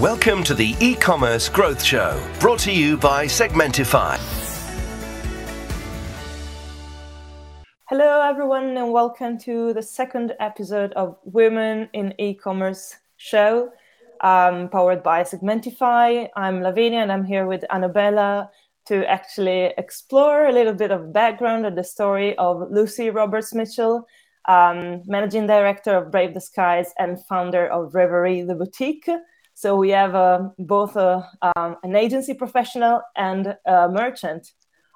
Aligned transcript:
Welcome 0.00 0.42
to 0.44 0.54
the 0.54 0.74
e-commerce 0.80 1.50
growth 1.50 1.82
show, 1.82 2.18
brought 2.40 2.60
to 2.60 2.72
you 2.72 2.96
by 2.96 3.26
Segmentify. 3.26 4.18
Hello, 7.90 8.22
everyone, 8.22 8.74
and 8.78 8.90
welcome 8.90 9.36
to 9.40 9.74
the 9.74 9.82
second 9.82 10.32
episode 10.40 10.94
of 10.94 11.18
Women 11.24 11.90
in 11.92 12.14
E-commerce 12.18 12.96
show, 13.18 13.70
um, 14.22 14.70
powered 14.70 15.02
by 15.02 15.24
Segmentify. 15.24 16.26
I'm 16.36 16.62
Lavinia, 16.62 17.00
and 17.00 17.12
I'm 17.12 17.26
here 17.26 17.44
with 17.44 17.62
Anabela 17.70 18.48
to 18.86 19.04
actually 19.06 19.74
explore 19.76 20.46
a 20.46 20.52
little 20.52 20.72
bit 20.72 20.90
of 20.90 21.12
background 21.12 21.66
and 21.66 21.76
the 21.76 21.84
story 21.84 22.34
of 22.38 22.70
Lucy 22.70 23.10
Roberts 23.10 23.52
Mitchell, 23.52 24.06
um, 24.48 25.02
managing 25.04 25.46
director 25.46 25.94
of 25.94 26.10
Brave 26.10 26.32
the 26.32 26.40
Skies 26.40 26.94
and 26.98 27.22
founder 27.26 27.66
of 27.66 27.94
Reverie 27.94 28.40
the 28.40 28.54
Boutique. 28.54 29.10
So 29.54 29.76
we 29.76 29.90
have 29.90 30.14
uh, 30.14 30.48
both 30.58 30.96
a, 30.96 31.28
um, 31.56 31.76
an 31.82 31.94
agency 31.96 32.34
professional 32.34 33.02
and 33.16 33.56
a 33.66 33.88
merchant 33.88 34.52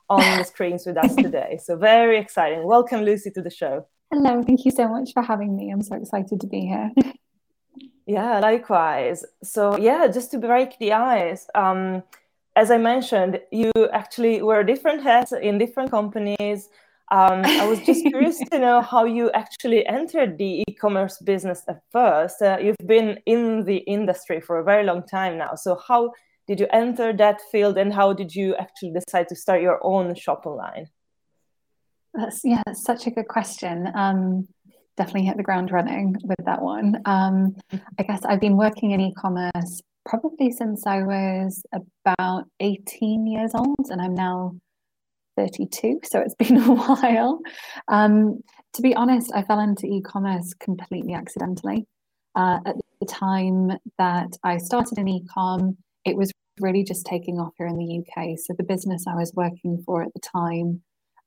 on 0.08 0.38
the 0.38 0.44
screens 0.44 0.86
with 0.86 0.96
us 0.96 1.14
today. 1.26 1.58
So 1.62 1.76
very 1.76 2.18
exciting. 2.18 2.64
Welcome, 2.64 3.02
Lucy, 3.02 3.30
to 3.32 3.42
the 3.42 3.50
show. 3.50 3.86
Hello, 4.12 4.42
thank 4.42 4.64
you 4.64 4.70
so 4.70 4.88
much 4.88 5.12
for 5.12 5.22
having 5.22 5.56
me. 5.56 5.70
I'm 5.70 5.82
so 5.82 5.96
excited 5.96 6.40
to 6.40 6.46
be 6.46 6.60
here. 6.60 6.92
yeah, 8.06 8.38
likewise. 8.38 9.24
So 9.42 9.76
yeah, 9.76 10.06
just 10.06 10.30
to 10.30 10.38
break 10.38 10.78
the 10.78 10.92
ice. 10.92 11.46
Um, 11.54 12.02
as 12.54 12.70
I 12.70 12.78
mentioned, 12.78 13.40
you 13.50 13.72
actually 13.92 14.42
wear 14.42 14.62
different 14.64 15.02
hats 15.02 15.32
in 15.32 15.58
different 15.58 15.90
companies. 15.90 16.68
Um, 17.10 17.44
I 17.44 17.66
was 17.66 17.80
just 17.80 18.04
curious 18.06 18.38
to 18.50 18.58
know 18.58 18.80
how 18.80 19.04
you 19.04 19.30
actually 19.32 19.86
entered 19.86 20.38
the 20.38 20.64
e-commerce 20.68 21.18
business 21.18 21.62
at 21.68 21.80
first. 21.92 22.42
Uh, 22.42 22.58
you've 22.60 22.86
been 22.86 23.18
in 23.26 23.64
the 23.64 23.78
industry 23.78 24.40
for 24.40 24.58
a 24.58 24.64
very 24.64 24.84
long 24.84 25.04
time 25.06 25.38
now. 25.38 25.54
So 25.54 25.78
how 25.86 26.12
did 26.48 26.60
you 26.60 26.66
enter 26.72 27.12
that 27.12 27.40
field, 27.50 27.76
and 27.76 27.92
how 27.92 28.12
did 28.12 28.34
you 28.34 28.54
actually 28.56 28.92
decide 28.92 29.28
to 29.28 29.36
start 29.36 29.62
your 29.62 29.80
own 29.82 30.14
shop 30.14 30.46
online? 30.46 30.86
That's 32.14 32.40
yeah, 32.44 32.62
that's 32.66 32.82
such 32.82 33.06
a 33.06 33.10
good 33.10 33.28
question. 33.28 33.88
Um, 33.94 34.48
definitely 34.96 35.26
hit 35.26 35.36
the 35.36 35.42
ground 35.42 35.70
running 35.70 36.16
with 36.24 36.44
that 36.46 36.62
one. 36.62 37.02
Um, 37.04 37.56
I 37.98 38.02
guess 38.02 38.24
I've 38.24 38.40
been 38.40 38.56
working 38.56 38.92
in 38.92 39.00
e-commerce 39.00 39.82
probably 40.06 40.52
since 40.52 40.86
I 40.86 41.02
was 41.02 41.62
about 42.06 42.44
18 42.60 43.26
years 43.26 43.50
old, 43.54 43.90
and 43.90 44.00
I'm 44.00 44.14
now 44.14 44.54
32, 45.36 46.00
so 46.04 46.20
it's 46.20 46.34
been 46.38 46.58
a 46.58 46.74
while. 46.74 47.40
Um, 47.88 48.40
to 48.74 48.82
be 48.82 48.94
honest, 48.94 49.32
I 49.34 49.42
fell 49.42 49.60
into 49.60 49.86
e 49.86 50.00
commerce 50.02 50.54
completely 50.54 51.14
accidentally. 51.14 51.86
Uh, 52.34 52.58
at 52.66 52.76
the 53.00 53.06
time 53.06 53.72
that 53.98 54.36
I 54.44 54.58
started 54.58 54.98
in 54.98 55.08
e 55.08 55.24
com, 55.32 55.76
it 56.04 56.16
was 56.16 56.30
really 56.60 56.84
just 56.84 57.06
taking 57.06 57.38
off 57.38 57.52
here 57.58 57.66
in 57.66 57.76
the 57.76 58.00
UK. 58.00 58.38
So 58.38 58.54
the 58.56 58.64
business 58.64 59.04
I 59.06 59.14
was 59.14 59.32
working 59.34 59.82
for 59.84 60.02
at 60.02 60.12
the 60.14 60.20
time, 60.20 60.82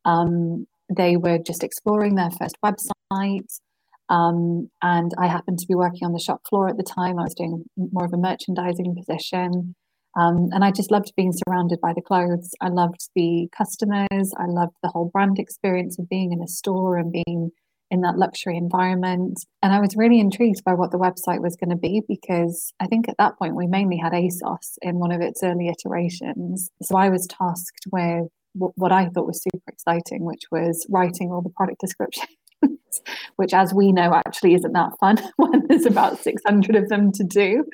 um, 0.06 0.68
they 0.96 1.18
were 1.18 1.38
just 1.38 1.64
exploring 1.64 2.16
their 2.16 2.32
first 2.32 2.58
website. 2.64 3.60
Um, 4.10 4.72
and 4.82 5.12
I 5.20 5.28
happened 5.28 5.60
to 5.60 5.68
be 5.68 5.76
working 5.76 6.04
on 6.04 6.14
the 6.14 6.20
shop 6.20 6.42
floor 6.50 6.68
at 6.68 6.78
the 6.78 6.84
time. 6.84 7.20
I 7.20 7.24
was 7.24 7.36
doing 7.36 7.66
more 7.78 8.06
of 8.06 8.14
a 8.14 8.18
merchandising 8.18 8.96
position. 8.96 9.76
Um, 10.16 10.50
and 10.52 10.64
I 10.64 10.72
just 10.72 10.92
loved 10.92 11.14
being 11.16 11.34
surrounded 11.34 11.80
by 11.82 11.94
the 11.94 12.02
clothes. 12.02 12.52
I 12.62 12.70
loved 12.70 13.10
the 13.16 13.48
customers. 13.56 14.34
I 14.38 14.46
loved 14.48 14.76
the 14.82 14.90
whole 14.90 15.10
brand 15.14 15.40
experience 15.40 16.00
of 16.00 16.10
being 16.10 16.32
in 16.32 16.42
a 16.42 16.48
store 16.48 16.98
and 16.98 17.12
being 17.12 17.52
in 17.92 18.02
that 18.02 18.18
luxury 18.18 18.58
environment. 18.58 19.46
And 19.64 19.74
I 19.74 19.80
was 19.80 19.96
really 19.96 20.20
intrigued 20.20 20.64
by 20.64 20.74
what 20.74 20.92
the 20.92 21.00
website 21.00 21.42
was 21.42 21.56
going 21.56 21.72
to 21.72 21.76
be 21.76 22.02
because 22.08 22.72
I 22.80 22.88
think 22.88 23.10
at 23.10 23.18
that 23.18 23.38
point 23.38 23.56
we 23.56 23.68
mainly 23.68 23.98
had 23.98 24.14
ASOS 24.14 24.78
in 24.82 25.00
one 25.00 25.12
of 25.12 25.22
its 25.22 25.42
early 25.44 25.70
iterations. 25.70 26.70
So 26.84 26.98
I 26.98 27.10
was 27.10 27.28
tasked 27.28 27.88
with 27.92 28.28
what 28.54 28.92
I 28.92 29.10
thought 29.10 29.28
was 29.28 29.44
super 29.44 29.64
exciting, 29.68 30.26
which 30.26 30.44
was 30.52 30.86
writing 30.90 31.32
all 31.32 31.42
the 31.42 31.50
product 31.50 31.82
descriptions. 31.82 32.28
which, 33.36 33.54
as 33.54 33.74
we 33.74 33.92
know, 33.92 34.14
actually 34.14 34.54
isn't 34.56 34.74
that 34.74 34.98
fun 35.00 35.18
when 35.38 35.66
there's 35.68 35.86
about 35.86 36.20
600 36.20 36.76
of 36.76 36.90
them 36.90 37.12
to 37.14 37.24
do. 37.24 37.66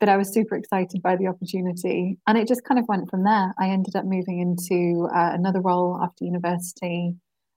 But 0.00 0.08
I 0.08 0.16
was 0.16 0.32
super 0.32 0.56
excited 0.56 1.02
by 1.02 1.16
the 1.16 1.26
opportunity. 1.26 2.18
And 2.26 2.38
it 2.38 2.48
just 2.48 2.64
kind 2.64 2.78
of 2.78 2.86
went 2.88 3.10
from 3.10 3.24
there. 3.24 3.52
I 3.58 3.68
ended 3.68 3.96
up 3.96 4.04
moving 4.04 4.40
into 4.40 5.08
uh, 5.14 5.30
another 5.32 5.60
role 5.60 5.98
after 6.02 6.24
university. 6.24 7.14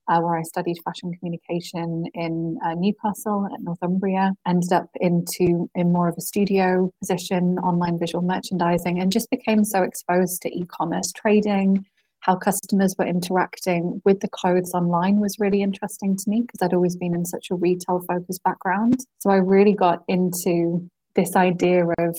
Uh, 0.08 0.20
where 0.20 0.38
I 0.38 0.44
studied 0.44 0.78
fashion 0.86 1.12
communication 1.18 2.06
in 2.14 2.60
uh, 2.64 2.76
Newcastle 2.76 3.48
at 3.52 3.60
Northumbria. 3.60 4.34
Ended 4.48 4.72
up 4.72 4.88
into 5.02 5.68
in 5.74 5.92
more 5.92 6.08
of 6.08 6.14
a 6.16 6.22
studio 6.22 6.92
position, 7.02 7.58
online 7.58 7.98
visual 7.98 8.24
merchandising, 8.24 9.02
and 9.02 9.12
just 9.12 9.32
became 9.32 9.64
so 9.64 9.82
exposed 9.82 10.44
to 10.44 10.56
e-commerce 10.56 11.12
trading, 11.12 11.88
how 12.26 12.36
customers 12.36 12.96
were 12.98 13.06
interacting 13.06 14.02
with 14.04 14.20
the 14.20 14.28
clothes 14.28 14.72
online 14.74 15.20
was 15.20 15.40
really 15.40 15.62
interesting 15.62 16.18
to 16.18 16.28
me 16.28 16.42
because 16.42 16.60
I'd 16.60 16.74
always 16.74 16.96
been 16.96 17.14
in 17.14 17.24
such 17.24 17.52
a 17.52 17.56
retail 17.56 18.02
focused 18.08 18.42
background. 18.44 19.06
So 19.20 19.30
I 19.30 19.36
really 19.36 19.74
got 19.74 20.04
into 20.08 20.90
this 21.14 21.36
idea 21.36 21.86
of 22.00 22.18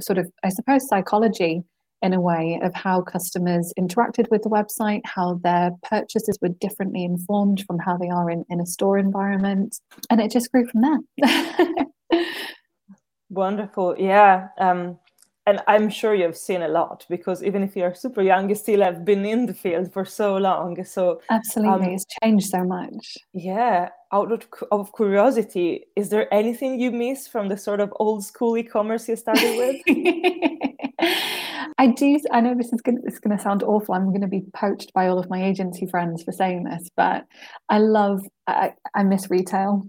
sort 0.00 0.18
of, 0.18 0.28
I 0.42 0.48
suppose, 0.48 0.88
psychology 0.88 1.62
in 2.02 2.12
a 2.12 2.20
way 2.20 2.58
of 2.64 2.74
how 2.74 3.00
customers 3.02 3.72
interacted 3.78 4.28
with 4.28 4.42
the 4.42 4.50
website, 4.50 5.02
how 5.04 5.40
their 5.44 5.70
purchases 5.88 6.36
were 6.42 6.48
differently 6.60 7.04
informed 7.04 7.62
from 7.64 7.78
how 7.78 7.96
they 7.96 8.08
are 8.08 8.28
in, 8.28 8.44
in 8.50 8.60
a 8.60 8.66
store 8.66 8.98
environment. 8.98 9.78
And 10.10 10.20
it 10.20 10.32
just 10.32 10.50
grew 10.50 10.66
from 10.66 10.82
there. 10.82 11.78
Wonderful. 13.30 13.94
Yeah. 13.98 14.48
Um, 14.58 14.98
and 15.46 15.60
I'm 15.66 15.90
sure 15.90 16.14
you've 16.14 16.36
seen 16.36 16.62
a 16.62 16.68
lot 16.68 17.04
because 17.08 17.42
even 17.42 17.62
if 17.62 17.76
you're 17.76 17.94
super 17.94 18.22
young, 18.22 18.48
you 18.48 18.54
still 18.54 18.80
have 18.80 19.04
been 19.04 19.26
in 19.26 19.46
the 19.46 19.52
field 19.54 19.92
for 19.92 20.04
so 20.04 20.36
long. 20.36 20.82
So 20.84 21.20
absolutely, 21.30 21.88
um, 21.88 21.92
it's 21.94 22.06
changed 22.22 22.46
so 22.46 22.64
much. 22.64 23.18
Yeah. 23.32 23.90
Out 24.12 24.32
of, 24.32 24.46
of 24.70 24.94
curiosity, 24.94 25.84
is 25.96 26.08
there 26.08 26.32
anything 26.32 26.80
you 26.80 26.90
miss 26.90 27.28
from 27.28 27.48
the 27.48 27.58
sort 27.58 27.80
of 27.80 27.92
old 27.96 28.24
school 28.24 28.56
e-commerce 28.56 29.08
you 29.08 29.16
started 29.16 29.56
with? 29.58 29.82
I 31.76 31.88
do. 31.88 32.18
I 32.30 32.40
know 32.40 32.54
this 32.54 32.72
is 32.72 32.80
going. 32.80 33.02
To 33.02 33.38
sound 33.38 33.62
awful. 33.62 33.94
I'm 33.94 34.08
going 34.08 34.20
to 34.20 34.28
be 34.28 34.44
poached 34.54 34.92
by 34.94 35.08
all 35.08 35.18
of 35.18 35.28
my 35.28 35.44
agency 35.44 35.86
friends 35.86 36.22
for 36.22 36.30
saying 36.30 36.64
this, 36.64 36.88
but 36.96 37.24
I 37.68 37.78
love. 37.78 38.22
I, 38.46 38.74
I 38.94 39.02
miss 39.02 39.28
retail 39.28 39.82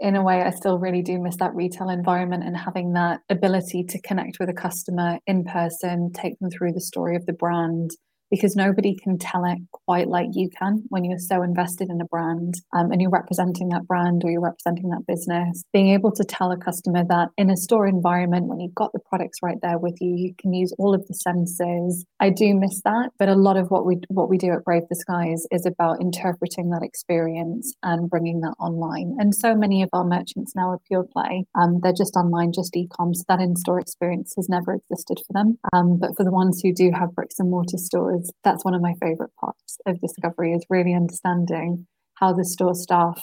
in 0.00 0.16
a 0.16 0.22
way, 0.22 0.42
I 0.42 0.50
still 0.50 0.78
really 0.78 1.02
do 1.02 1.18
miss 1.18 1.36
that 1.36 1.54
retail 1.54 1.88
environment 1.88 2.44
and 2.44 2.56
having 2.56 2.92
that 2.92 3.20
ability 3.30 3.84
to 3.84 4.00
connect 4.02 4.38
with 4.38 4.48
a 4.48 4.54
customer 4.54 5.18
in 5.26 5.44
person, 5.44 6.12
take 6.12 6.38
them 6.38 6.50
through 6.50 6.72
the 6.72 6.80
story 6.80 7.16
of 7.16 7.26
the 7.26 7.32
brand, 7.32 7.90
because 8.30 8.56
nobody 8.56 8.96
can 8.96 9.18
tell 9.18 9.44
it 9.44 9.58
quite 9.70 10.08
like 10.08 10.28
you 10.32 10.48
can 10.58 10.82
when 10.88 11.04
you're 11.04 11.18
so 11.18 11.42
invested 11.42 11.88
in 11.90 12.00
a 12.00 12.04
brand 12.06 12.54
um, 12.74 12.90
and 12.90 13.00
you're 13.00 13.10
representing 13.10 13.68
that 13.68 13.86
brand 13.86 14.22
or 14.24 14.30
you're 14.30 14.40
representing 14.40 14.88
that 14.90 15.06
business. 15.06 15.64
Being 15.72 15.90
able 15.90 16.12
to 16.12 16.24
tell 16.24 16.50
a 16.50 16.56
customer 16.56 17.04
that 17.08 17.28
in 17.36 17.50
a 17.50 17.56
store 17.56 17.86
environment, 17.86 18.46
when 18.46 18.60
you've 18.60 18.74
got 18.74 18.92
the 18.92 19.00
products 19.08 19.38
right 19.42 19.58
there 19.62 19.78
with 19.78 19.96
you, 20.00 20.14
you 20.16 20.34
can 20.40 20.52
use 20.52 20.72
all 20.78 20.94
of 20.94 21.06
the 21.06 21.14
senses. 21.14 22.04
I 22.20 22.30
do 22.30 22.54
miss 22.54 22.82
that, 22.84 23.10
but 23.18 23.28
a 23.28 23.34
lot 23.34 23.56
of 23.56 23.70
what 23.70 23.86
we 23.86 23.98
what 24.08 24.28
we 24.28 24.38
do 24.38 24.52
at 24.52 24.64
Brave 24.64 24.82
the 24.88 24.96
Skies 24.96 25.46
is 25.50 25.66
about 25.66 26.00
interpreting 26.00 26.70
that 26.70 26.82
experience 26.82 27.74
and 27.82 28.10
bringing 28.10 28.40
that 28.40 28.54
online. 28.58 29.16
And 29.18 29.34
so 29.34 29.54
many 29.54 29.82
of 29.82 29.90
our 29.92 30.04
merchants 30.04 30.54
now 30.54 30.70
are 30.70 30.80
pure 30.86 31.04
play. 31.04 31.44
Um, 31.60 31.80
they're 31.82 31.92
just 31.92 32.16
online, 32.16 32.52
just 32.52 32.76
e-com. 32.76 33.14
So 33.14 33.24
that 33.28 33.40
in-store 33.40 33.80
experience 33.80 34.34
has 34.36 34.48
never 34.48 34.74
existed 34.74 35.20
for 35.26 35.32
them. 35.32 35.58
Um, 35.72 35.98
but 35.98 36.16
for 36.16 36.24
the 36.24 36.30
ones 36.30 36.60
who 36.62 36.72
do 36.72 36.90
have 36.92 37.14
bricks 37.14 37.38
and 37.38 37.50
mortar 37.50 37.78
stores 37.78 38.15
was 38.16 38.32
that's 38.44 38.64
one 38.64 38.74
of 38.74 38.82
my 38.82 38.94
favorite 39.00 39.34
parts 39.38 39.78
of 39.86 40.00
discovery 40.00 40.52
is 40.52 40.64
really 40.68 40.94
understanding 40.94 41.86
how 42.14 42.32
the 42.32 42.44
store 42.44 42.74
staff 42.74 43.20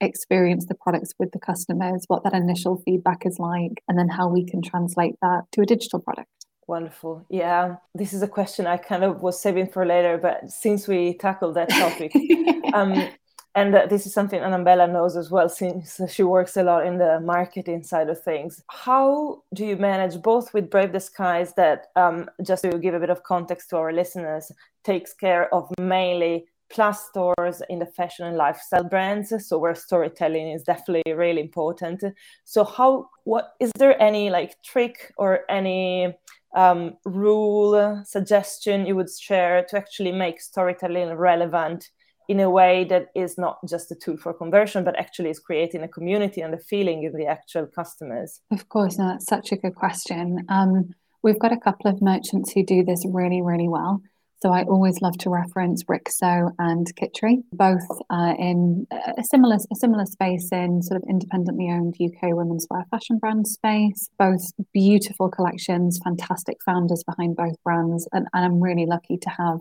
experience 0.00 0.66
the 0.66 0.74
products 0.74 1.12
with 1.18 1.32
the 1.32 1.38
customers, 1.38 2.04
what 2.08 2.22
that 2.24 2.34
initial 2.34 2.80
feedback 2.84 3.26
is 3.26 3.38
like, 3.38 3.82
and 3.88 3.98
then 3.98 4.08
how 4.08 4.28
we 4.28 4.44
can 4.44 4.62
translate 4.62 5.14
that 5.20 5.42
to 5.52 5.62
a 5.62 5.66
digital 5.66 6.00
product. 6.00 6.28
Wonderful. 6.66 7.26
Yeah, 7.28 7.76
this 7.94 8.12
is 8.12 8.22
a 8.22 8.28
question 8.28 8.66
I 8.66 8.78
kind 8.78 9.04
of 9.04 9.20
was 9.20 9.40
saving 9.40 9.68
for 9.68 9.84
later, 9.84 10.18
but 10.18 10.50
since 10.50 10.88
we 10.88 11.16
tackled 11.18 11.56
that 11.56 11.68
topic, 11.68 12.14
um, 12.74 13.08
and 13.54 13.74
uh, 13.74 13.86
this 13.86 14.06
is 14.06 14.12
something 14.12 14.40
Anabela 14.40 14.90
knows 14.90 15.16
as 15.16 15.30
well, 15.30 15.48
since 15.48 16.00
she 16.08 16.22
works 16.22 16.56
a 16.56 16.62
lot 16.62 16.86
in 16.86 16.98
the 16.98 17.20
marketing 17.20 17.82
side 17.82 18.08
of 18.08 18.20
things. 18.20 18.62
How 18.68 19.42
do 19.54 19.64
you 19.64 19.76
manage 19.76 20.20
both 20.20 20.52
with 20.52 20.70
Brave 20.70 20.92
the 20.92 21.00
Skies, 21.00 21.54
that 21.54 21.86
um, 21.94 22.28
just 22.42 22.62
to 22.64 22.78
give 22.78 22.94
a 22.94 23.00
bit 23.00 23.10
of 23.10 23.22
context 23.22 23.70
to 23.70 23.76
our 23.76 23.92
listeners, 23.92 24.50
takes 24.82 25.14
care 25.14 25.52
of 25.54 25.70
mainly 25.78 26.46
plus 26.70 27.08
stores 27.08 27.62
in 27.68 27.78
the 27.78 27.86
fashion 27.86 28.26
and 28.26 28.36
lifestyle 28.36 28.82
brands 28.82 29.32
so 29.46 29.58
where 29.58 29.74
storytelling 29.74 30.50
is 30.50 30.62
definitely 30.62 31.12
really 31.12 31.40
important 31.40 32.02
so 32.44 32.64
how 32.64 33.08
what 33.24 33.52
is 33.60 33.70
there 33.76 34.00
any 34.02 34.30
like 34.30 34.60
trick 34.62 35.12
or 35.18 35.40
any 35.50 36.12
um, 36.56 36.96
rule 37.04 38.02
suggestion 38.06 38.86
you 38.86 38.96
would 38.96 39.10
share 39.10 39.64
to 39.68 39.76
actually 39.76 40.10
make 40.10 40.40
storytelling 40.40 41.12
relevant 41.14 41.90
in 42.28 42.40
a 42.40 42.50
way 42.50 42.84
that 42.84 43.08
is 43.14 43.36
not 43.36 43.58
just 43.68 43.90
a 43.90 43.94
tool 43.94 44.16
for 44.16 44.32
conversion, 44.32 44.84
but 44.84 44.98
actually 44.98 45.30
is 45.30 45.38
creating 45.38 45.82
a 45.82 45.88
community 45.88 46.40
and 46.40 46.54
a 46.54 46.58
feeling 46.58 47.02
in 47.04 47.12
the 47.12 47.26
actual 47.26 47.66
customers? 47.66 48.40
Of 48.50 48.68
course, 48.68 48.98
no, 48.98 49.08
that's 49.08 49.26
such 49.26 49.52
a 49.52 49.56
good 49.56 49.74
question. 49.74 50.44
Um, 50.48 50.90
we've 51.22 51.38
got 51.38 51.52
a 51.52 51.58
couple 51.58 51.90
of 51.90 52.00
merchants 52.00 52.52
who 52.52 52.64
do 52.64 52.84
this 52.84 53.04
really, 53.06 53.42
really 53.42 53.68
well. 53.68 54.00
So 54.44 54.52
I 54.52 54.64
always 54.64 55.00
love 55.00 55.16
to 55.20 55.30
reference 55.30 55.84
Rixo 55.84 56.50
and 56.58 56.86
Kitri, 56.96 57.42
both 57.54 57.86
uh, 58.10 58.34
in 58.38 58.86
a 58.92 59.22
similar 59.22 59.56
a 59.56 59.74
similar 59.74 60.04
space 60.04 60.50
in 60.52 60.82
sort 60.82 61.02
of 61.02 61.08
independently 61.08 61.70
owned 61.70 61.96
UK 61.98 62.34
women's 62.34 62.66
wear 62.68 62.84
fashion 62.90 63.16
brand 63.16 63.46
space. 63.46 64.10
Both 64.18 64.52
beautiful 64.74 65.30
collections, 65.30 65.98
fantastic 66.04 66.58
founders 66.62 67.02
behind 67.04 67.36
both 67.36 67.54
brands, 67.64 68.06
and, 68.12 68.28
and 68.34 68.44
I'm 68.44 68.60
really 68.60 68.84
lucky 68.84 69.16
to 69.16 69.30
have 69.30 69.60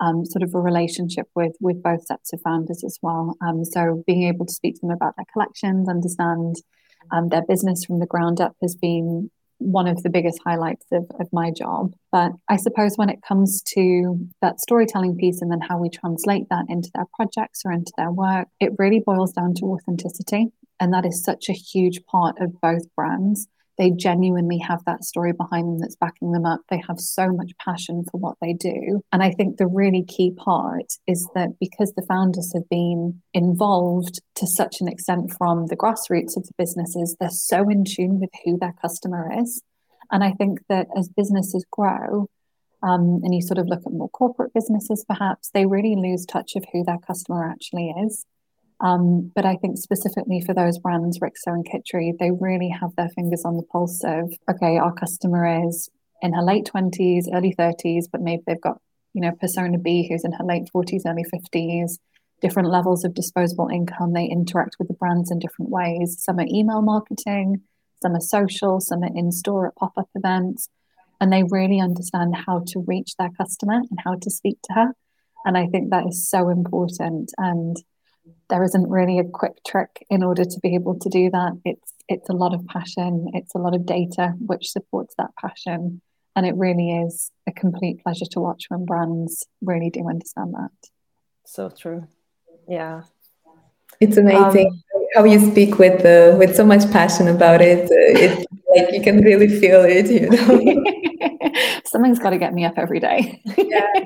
um, 0.00 0.24
sort 0.24 0.42
of 0.42 0.54
a 0.54 0.60
relationship 0.60 1.26
with 1.34 1.52
with 1.60 1.82
both 1.82 2.04
sets 2.06 2.32
of 2.32 2.40
founders 2.42 2.82
as 2.84 2.98
well. 3.02 3.36
Um, 3.46 3.64
so 3.64 4.02
being 4.06 4.24
able 4.24 4.46
to 4.46 4.52
speak 4.52 4.74
to 4.76 4.80
them 4.82 4.90
about 4.90 5.14
their 5.16 5.26
collections, 5.32 5.88
understand 5.88 6.56
um, 7.12 7.28
their 7.28 7.44
business 7.46 7.84
from 7.84 7.98
the 7.98 8.06
ground 8.06 8.40
up 8.40 8.56
has 8.62 8.74
been 8.74 9.30
one 9.58 9.86
of 9.86 10.02
the 10.02 10.08
biggest 10.08 10.40
highlights 10.44 10.86
of, 10.90 11.04
of 11.20 11.28
my 11.32 11.50
job. 11.50 11.92
But 12.10 12.32
I 12.48 12.56
suppose 12.56 12.96
when 12.96 13.10
it 13.10 13.20
comes 13.26 13.62
to 13.74 14.18
that 14.40 14.58
storytelling 14.58 15.16
piece 15.16 15.42
and 15.42 15.52
then 15.52 15.60
how 15.60 15.78
we 15.78 15.90
translate 15.90 16.48
that 16.48 16.64
into 16.68 16.90
their 16.94 17.04
projects 17.14 17.60
or 17.64 17.72
into 17.72 17.92
their 17.98 18.10
work, 18.10 18.48
it 18.58 18.72
really 18.78 19.02
boils 19.04 19.32
down 19.32 19.54
to 19.56 19.66
authenticity. 19.66 20.46
And 20.80 20.94
that 20.94 21.04
is 21.04 21.22
such 21.22 21.50
a 21.50 21.52
huge 21.52 22.02
part 22.06 22.40
of 22.40 22.58
both 22.62 22.82
brands 22.96 23.48
they 23.78 23.90
genuinely 23.90 24.58
have 24.58 24.84
that 24.84 25.04
story 25.04 25.32
behind 25.32 25.66
them 25.66 25.78
that's 25.78 25.96
backing 25.96 26.32
them 26.32 26.44
up. 26.44 26.60
They 26.68 26.82
have 26.86 26.98
so 26.98 27.32
much 27.32 27.52
passion 27.64 28.04
for 28.10 28.18
what 28.18 28.36
they 28.40 28.52
do. 28.52 29.02
And 29.12 29.22
I 29.22 29.30
think 29.30 29.56
the 29.56 29.66
really 29.66 30.04
key 30.04 30.32
part 30.36 30.92
is 31.06 31.28
that 31.34 31.58
because 31.58 31.92
the 31.94 32.06
founders 32.06 32.52
have 32.54 32.68
been 32.68 33.22
involved 33.32 34.20
to 34.36 34.46
such 34.46 34.80
an 34.80 34.88
extent 34.88 35.32
from 35.36 35.66
the 35.66 35.76
grassroots 35.76 36.36
of 36.36 36.46
the 36.46 36.54
businesses, 36.58 37.16
they're 37.18 37.30
so 37.30 37.68
in 37.68 37.84
tune 37.84 38.20
with 38.20 38.30
who 38.44 38.58
their 38.58 38.74
customer 38.80 39.30
is. 39.40 39.62
And 40.10 40.24
I 40.24 40.32
think 40.32 40.60
that 40.68 40.88
as 40.96 41.08
businesses 41.08 41.64
grow, 41.70 42.28
um, 42.82 43.20
and 43.22 43.34
you 43.34 43.42
sort 43.42 43.58
of 43.58 43.66
look 43.66 43.82
at 43.86 43.92
more 43.92 44.08
corporate 44.08 44.54
businesses, 44.54 45.04
perhaps 45.06 45.50
they 45.52 45.66
really 45.66 45.96
lose 45.96 46.24
touch 46.24 46.52
of 46.56 46.64
who 46.72 46.82
their 46.84 46.98
customer 46.98 47.48
actually 47.48 47.94
is. 48.04 48.24
Um, 48.80 49.30
but 49.34 49.44
I 49.44 49.56
think 49.56 49.76
specifically 49.76 50.40
for 50.40 50.54
those 50.54 50.78
brands, 50.78 51.18
Rixo 51.18 51.48
and 51.48 51.66
Kitri, 51.66 52.16
they 52.18 52.30
really 52.30 52.68
have 52.68 52.96
their 52.96 53.10
fingers 53.10 53.44
on 53.44 53.56
the 53.56 53.62
pulse 53.62 54.02
of, 54.04 54.32
okay, 54.50 54.78
our 54.78 54.92
customer 54.92 55.66
is 55.66 55.90
in 56.22 56.32
her 56.32 56.42
late 56.42 56.70
20s, 56.72 57.26
early 57.32 57.54
30s, 57.58 58.04
but 58.10 58.22
maybe 58.22 58.42
they've 58.46 58.60
got, 58.60 58.78
you 59.12 59.20
know, 59.20 59.32
persona 59.38 59.78
B 59.78 60.08
who's 60.08 60.24
in 60.24 60.32
her 60.32 60.44
late 60.44 60.68
40s, 60.74 61.02
early 61.06 61.24
50s, 61.24 61.98
different 62.40 62.70
levels 62.70 63.04
of 63.04 63.14
disposable 63.14 63.68
income. 63.68 64.12
They 64.12 64.24
interact 64.24 64.76
with 64.78 64.88
the 64.88 64.94
brands 64.94 65.30
in 65.30 65.38
different 65.38 65.70
ways. 65.70 66.16
Some 66.18 66.38
are 66.38 66.46
email 66.48 66.80
marketing, 66.80 67.62
some 68.02 68.14
are 68.14 68.20
social, 68.20 68.80
some 68.80 69.02
are 69.02 69.14
in 69.14 69.30
store 69.30 69.68
at 69.68 69.76
pop 69.76 69.92
up 69.98 70.08
events. 70.14 70.68
And 71.20 71.30
they 71.30 71.42
really 71.42 71.80
understand 71.80 72.34
how 72.34 72.64
to 72.68 72.84
reach 72.86 73.16
their 73.16 73.30
customer 73.36 73.74
and 73.74 73.98
how 74.02 74.14
to 74.14 74.30
speak 74.30 74.56
to 74.64 74.72
her. 74.72 74.86
And 75.44 75.58
I 75.58 75.66
think 75.66 75.90
that 75.90 76.06
is 76.06 76.26
so 76.26 76.48
important. 76.48 77.30
And 77.36 77.76
there 78.50 78.62
isn't 78.62 78.90
really 78.90 79.18
a 79.18 79.24
quick 79.24 79.64
trick 79.66 80.04
in 80.10 80.22
order 80.22 80.44
to 80.44 80.60
be 80.60 80.74
able 80.74 80.98
to 80.98 81.08
do 81.08 81.30
that. 81.30 81.52
It's 81.64 81.94
it's 82.08 82.28
a 82.28 82.34
lot 82.34 82.52
of 82.52 82.66
passion, 82.66 83.28
it's 83.34 83.54
a 83.54 83.58
lot 83.58 83.74
of 83.74 83.86
data 83.86 84.34
which 84.44 84.70
supports 84.70 85.14
that 85.16 85.30
passion. 85.40 86.02
And 86.36 86.46
it 86.46 86.54
really 86.56 86.90
is 86.90 87.32
a 87.48 87.52
complete 87.52 88.02
pleasure 88.02 88.26
to 88.32 88.40
watch 88.40 88.66
when 88.68 88.84
brands 88.84 89.46
really 89.62 89.90
do 89.90 90.08
understand 90.08 90.54
that. 90.54 90.70
So 91.46 91.70
true. 91.70 92.06
Yeah. 92.68 93.02
It's 94.00 94.16
amazing 94.16 94.68
um, 94.94 95.04
how 95.14 95.24
you 95.24 95.40
speak 95.50 95.78
with 95.78 96.04
uh, 96.04 96.36
with 96.38 96.54
so 96.56 96.64
much 96.64 96.90
passion 96.90 97.28
about 97.28 97.60
it. 97.60 97.84
Uh, 97.84 98.24
it's 98.24 98.46
like 98.74 98.92
you 98.92 99.02
can 99.02 99.22
really 99.22 99.48
feel 99.60 99.82
it, 99.84 100.10
you 100.10 100.30
know. 100.30 101.80
Something's 101.84 102.18
got 102.18 102.30
to 102.30 102.38
get 102.38 102.54
me 102.54 102.64
up 102.64 102.74
every 102.76 103.00
day. 103.00 103.42
yeah. 103.56 104.04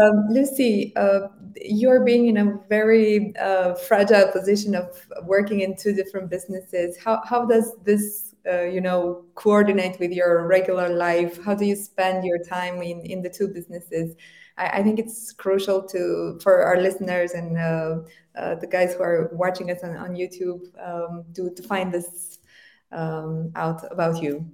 Um, 0.00 0.28
Lucy, 0.30 0.94
uh, 0.96 1.28
you're 1.60 2.02
being 2.02 2.26
in 2.26 2.38
a 2.38 2.58
very 2.68 3.36
uh, 3.36 3.74
fragile 3.74 4.32
position 4.32 4.74
of 4.74 4.86
working 5.24 5.60
in 5.60 5.76
two 5.76 5.92
different 5.92 6.30
businesses. 6.30 6.96
How 6.96 7.22
how 7.24 7.44
does 7.44 7.76
this 7.84 8.34
uh, 8.50 8.62
you 8.62 8.80
know 8.80 9.24
coordinate 9.34 9.98
with 10.00 10.12
your 10.12 10.46
regular 10.46 10.88
life? 10.88 11.42
How 11.44 11.54
do 11.54 11.66
you 11.66 11.76
spend 11.76 12.24
your 12.24 12.38
time 12.38 12.82
in 12.82 13.00
in 13.02 13.22
the 13.22 13.28
two 13.28 13.48
businesses? 13.48 14.16
I, 14.56 14.78
I 14.78 14.82
think 14.82 14.98
it's 14.98 15.32
crucial 15.32 15.82
to 15.88 16.38
for 16.42 16.62
our 16.62 16.80
listeners 16.80 17.32
and 17.32 17.58
uh, 17.58 17.96
uh, 18.34 18.54
the 18.56 18.66
guys 18.66 18.94
who 18.94 19.02
are 19.02 19.30
watching 19.32 19.70
us 19.70 19.82
on, 19.82 19.96
on 19.96 20.14
YouTube 20.14 20.62
um, 20.82 21.24
to 21.34 21.50
to 21.50 21.62
find 21.62 21.92
this 21.92 22.38
um, 22.92 23.52
out 23.56 23.84
about 23.92 24.22
you. 24.22 24.50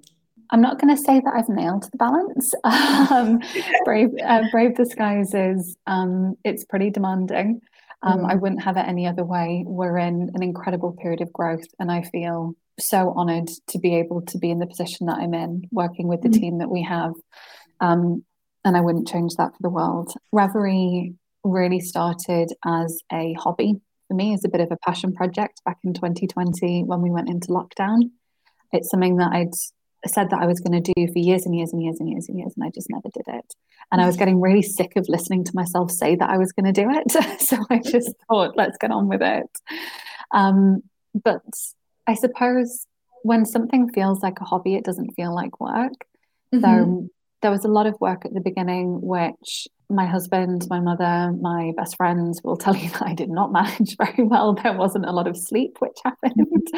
I'm 0.50 0.60
not 0.60 0.80
going 0.80 0.94
to 0.94 1.02
say 1.02 1.20
that 1.20 1.34
I've 1.34 1.48
nailed 1.48 1.84
the 1.90 1.98
balance. 1.98 2.52
Um, 3.10 3.40
Brave, 3.84 4.10
uh, 4.22 4.42
Brave 4.50 4.76
the 4.76 4.84
Skies, 4.84 5.34
um, 5.86 6.36
it's 6.44 6.64
pretty 6.64 6.90
demanding. 6.90 7.60
Um, 8.02 8.20
mm. 8.20 8.30
I 8.30 8.34
wouldn't 8.34 8.62
have 8.62 8.76
it 8.76 8.86
any 8.86 9.06
other 9.06 9.24
way. 9.24 9.64
We're 9.66 9.98
in 9.98 10.30
an 10.34 10.42
incredible 10.42 10.92
period 10.92 11.20
of 11.20 11.32
growth, 11.32 11.66
and 11.78 11.90
I 11.90 12.02
feel 12.02 12.54
so 12.78 13.12
honored 13.16 13.48
to 13.68 13.78
be 13.78 13.96
able 13.96 14.22
to 14.26 14.38
be 14.38 14.50
in 14.50 14.58
the 14.58 14.66
position 14.66 15.06
that 15.06 15.18
I'm 15.18 15.34
in, 15.34 15.68
working 15.72 16.06
with 16.06 16.22
the 16.22 16.28
mm. 16.28 16.38
team 16.38 16.58
that 16.58 16.70
we 16.70 16.82
have. 16.82 17.12
Um, 17.80 18.24
and 18.64 18.76
I 18.76 18.80
wouldn't 18.80 19.08
change 19.08 19.34
that 19.36 19.52
for 19.52 19.62
the 19.62 19.70
world. 19.70 20.12
Reverie 20.32 21.14
really 21.44 21.80
started 21.80 22.52
as 22.64 23.00
a 23.12 23.34
hobby 23.34 23.80
for 24.06 24.14
me, 24.14 24.34
as 24.34 24.44
a 24.44 24.48
bit 24.48 24.60
of 24.60 24.70
a 24.70 24.78
passion 24.84 25.14
project 25.14 25.62
back 25.64 25.78
in 25.84 25.94
2020 25.94 26.84
when 26.84 27.00
we 27.00 27.10
went 27.10 27.28
into 27.28 27.48
lockdown. 27.48 28.10
It's 28.72 28.90
something 28.90 29.16
that 29.16 29.32
I'd 29.32 29.54
said 30.06 30.30
that 30.30 30.40
I 30.40 30.46
was 30.46 30.60
going 30.60 30.80
to 30.80 30.92
do 30.92 31.12
for 31.12 31.18
years 31.18 31.44
and 31.44 31.54
years 31.56 31.72
and 31.72 31.82
years 31.82 31.98
and 32.00 32.08
years 32.08 32.28
and 32.28 32.38
years, 32.38 32.52
and 32.56 32.64
I 32.64 32.70
just 32.70 32.88
never 32.90 33.08
did 33.12 33.24
it. 33.26 33.54
And 33.90 34.00
I 34.00 34.06
was 34.06 34.16
getting 34.16 34.40
really 34.40 34.62
sick 34.62 34.92
of 34.96 35.06
listening 35.08 35.44
to 35.44 35.52
myself 35.54 35.90
say 35.90 36.14
that 36.16 36.30
I 36.30 36.38
was 36.38 36.52
going 36.52 36.72
to 36.72 36.80
do 36.80 36.88
it. 36.90 37.40
so 37.40 37.58
I 37.70 37.78
just 37.78 38.12
thought, 38.28 38.56
let's 38.56 38.78
get 38.78 38.90
on 38.90 39.08
with 39.08 39.22
it. 39.22 39.50
Um, 40.32 40.82
but 41.14 41.42
I 42.06 42.14
suppose 42.14 42.86
when 43.22 43.44
something 43.44 43.90
feels 43.92 44.22
like 44.22 44.40
a 44.40 44.44
hobby, 44.44 44.74
it 44.74 44.84
doesn't 44.84 45.14
feel 45.14 45.34
like 45.34 45.60
work. 45.60 45.92
Mm-hmm. 46.54 46.60
So 46.60 47.08
there 47.42 47.50
was 47.50 47.64
a 47.64 47.68
lot 47.68 47.86
of 47.86 48.00
work 48.00 48.24
at 48.24 48.34
the 48.34 48.40
beginning, 48.40 49.00
which 49.02 49.68
my 49.90 50.06
husband, 50.06 50.66
my 50.68 50.80
mother, 50.80 51.32
my 51.40 51.72
best 51.76 51.96
friends 51.96 52.40
will 52.44 52.56
tell 52.56 52.76
you 52.76 52.90
that 52.90 53.02
I 53.02 53.14
did 53.14 53.30
not 53.30 53.52
manage 53.52 53.96
very 53.96 54.24
well. 54.24 54.54
There 54.54 54.74
wasn't 54.74 55.06
a 55.06 55.12
lot 55.12 55.26
of 55.26 55.36
sleep, 55.36 55.76
which 55.80 55.98
happened 56.04 56.68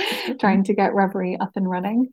trying 0.40 0.64
to 0.64 0.74
get 0.74 0.94
Reverie 0.94 1.36
up 1.38 1.52
and 1.56 1.68
running. 1.68 2.08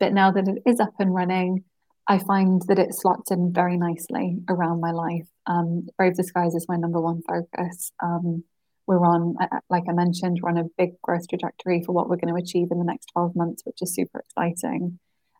But 0.00 0.12
now 0.12 0.32
that 0.32 0.48
it 0.48 0.62
is 0.66 0.80
up 0.80 0.94
and 0.98 1.14
running, 1.14 1.64
I 2.08 2.18
find 2.18 2.60
that 2.66 2.78
it 2.78 2.94
slots 2.94 3.30
in 3.30 3.52
very 3.52 3.76
nicely 3.76 4.38
around 4.48 4.80
my 4.80 4.90
life. 4.90 5.28
Um, 5.46 5.86
Brave 5.96 6.16
the 6.16 6.24
Skies 6.24 6.54
is 6.54 6.66
my 6.68 6.76
number 6.76 7.00
one 7.00 7.22
focus. 7.28 7.92
Um, 8.02 8.42
we're 8.86 9.06
on, 9.06 9.36
like 9.68 9.84
I 9.88 9.92
mentioned, 9.92 10.40
we're 10.42 10.50
on 10.50 10.58
a 10.58 10.64
big 10.76 11.00
growth 11.02 11.28
trajectory 11.28 11.84
for 11.84 11.92
what 11.92 12.08
we're 12.08 12.16
going 12.16 12.34
to 12.34 12.42
achieve 12.42 12.68
in 12.72 12.78
the 12.78 12.84
next 12.84 13.06
12 13.12 13.36
months, 13.36 13.62
which 13.64 13.78
is 13.82 13.94
super 13.94 14.18
exciting. 14.18 14.98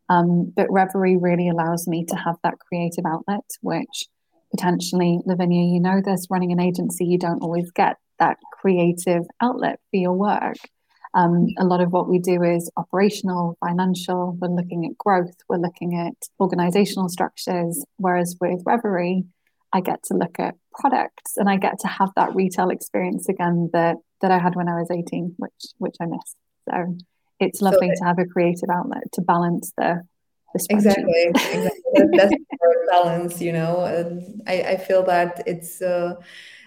Um, 0.09 0.53
but 0.55 0.71
Reverie 0.71 1.17
really 1.17 1.49
allows 1.49 1.89
me 1.89 2.05
to 2.05 2.15
have 2.15 2.37
that 2.45 2.59
creative 2.61 3.05
outlet, 3.07 3.45
which 3.63 4.07
potentially, 4.51 5.21
Lavinia, 5.25 5.73
you 5.73 5.81
know 5.81 6.01
this, 6.05 6.27
running 6.31 6.53
an 6.53 6.61
agency, 6.61 7.05
you 7.05 7.19
don't 7.19 7.43
always 7.43 7.71
get 7.73 7.97
that 8.19 8.37
creative 8.53 9.23
outlet 9.41 9.81
for 9.91 9.97
your 9.97 10.13
work. 10.13 10.57
Um, 11.13 11.49
a 11.59 11.65
lot 11.65 11.81
of 11.81 11.93
what 11.93 12.09
we 12.09 12.19
do 12.19 12.43
is 12.43 12.71
operational, 12.77 13.57
financial. 13.61 14.37
We're 14.41 14.49
looking 14.49 14.87
at 14.87 14.97
growth. 14.97 15.35
We're 15.49 15.57
looking 15.57 15.97
at 15.97 16.15
organizational 16.39 17.09
structures. 17.09 17.85
Whereas 17.97 18.37
with 18.41 18.63
Reverie, 18.65 19.25
I 19.73 19.81
get 19.81 20.03
to 20.05 20.15
look 20.15 20.39
at 20.39 20.55
products 20.73 21.37
and 21.37 21.49
I 21.49 21.57
get 21.57 21.81
to 21.81 21.89
have 21.89 22.11
that 22.17 22.35
retail 22.35 22.71
experience 22.71 23.29
again 23.29 23.71
that 23.73 23.97
that 24.21 24.31
I 24.31 24.39
had 24.39 24.55
when 24.55 24.69
I 24.69 24.75
was 24.75 24.91
18, 24.91 25.35
which 25.39 25.53
which 25.79 25.97
I 26.01 26.07
missed. 26.07 26.37
So 26.69 26.97
it's 27.41 27.61
lovely 27.61 27.89
so, 27.89 27.95
to 28.01 28.05
have 28.05 28.19
a 28.19 28.27
creative 28.27 28.69
outlet 28.71 29.11
to 29.15 29.21
balance 29.23 29.73
the, 29.77 30.03
the 30.55 30.67
exactly, 30.71 31.25
exactly. 31.27 31.71
that's 32.13 32.35
balance. 32.91 33.41
You 33.41 33.53
know, 33.53 33.81
I 34.47 34.63
I 34.63 34.77
feel 34.77 35.03
that 35.05 35.43
it's. 35.47 35.83
Uh, 35.83 36.15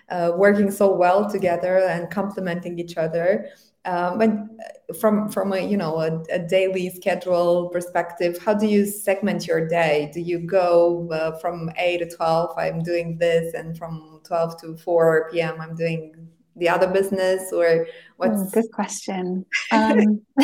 uh, 0.10 0.34
working 0.36 0.70
so 0.70 0.94
well 0.94 1.32
together 1.32 1.78
and 1.78 2.12
complementing 2.12 2.78
each 2.78 2.98
other 2.98 3.50
um, 3.86 4.18
but 4.18 4.30
uh, 4.30 4.94
from 5.00 5.30
from 5.30 5.54
a 5.54 5.60
you 5.60 5.78
know 5.78 6.00
a, 6.00 6.22
a, 6.32 6.40
daily 6.40 6.90
schedule 6.90 7.70
perspective 7.70 8.38
how 8.44 8.54
do 8.54 8.68
you 8.68 8.86
segment 8.86 9.46
your 9.48 9.68
day? 9.68 10.10
Do 10.14 10.22
you 10.22 10.40
go 10.40 11.10
uh, 11.12 11.38
from 11.40 11.70
8 11.78 11.98
to 11.98 12.16
12 12.16 12.58
i'm 12.58 12.82
doing 12.82 13.18
this 13.18 13.54
and 13.54 13.78
from 13.78 14.22
12 14.24 14.62
to 14.62 14.78
4 14.78 15.30
p.m 15.32 15.60
i'm 15.60 15.76
doing 15.76 16.30
the 16.56 16.70
other 16.70 16.88
business 16.88 17.52
or 17.52 17.88
what's 18.18 18.42
oh, 18.42 18.50
good 18.52 18.72
question. 18.72 19.46
Um, 19.72 20.22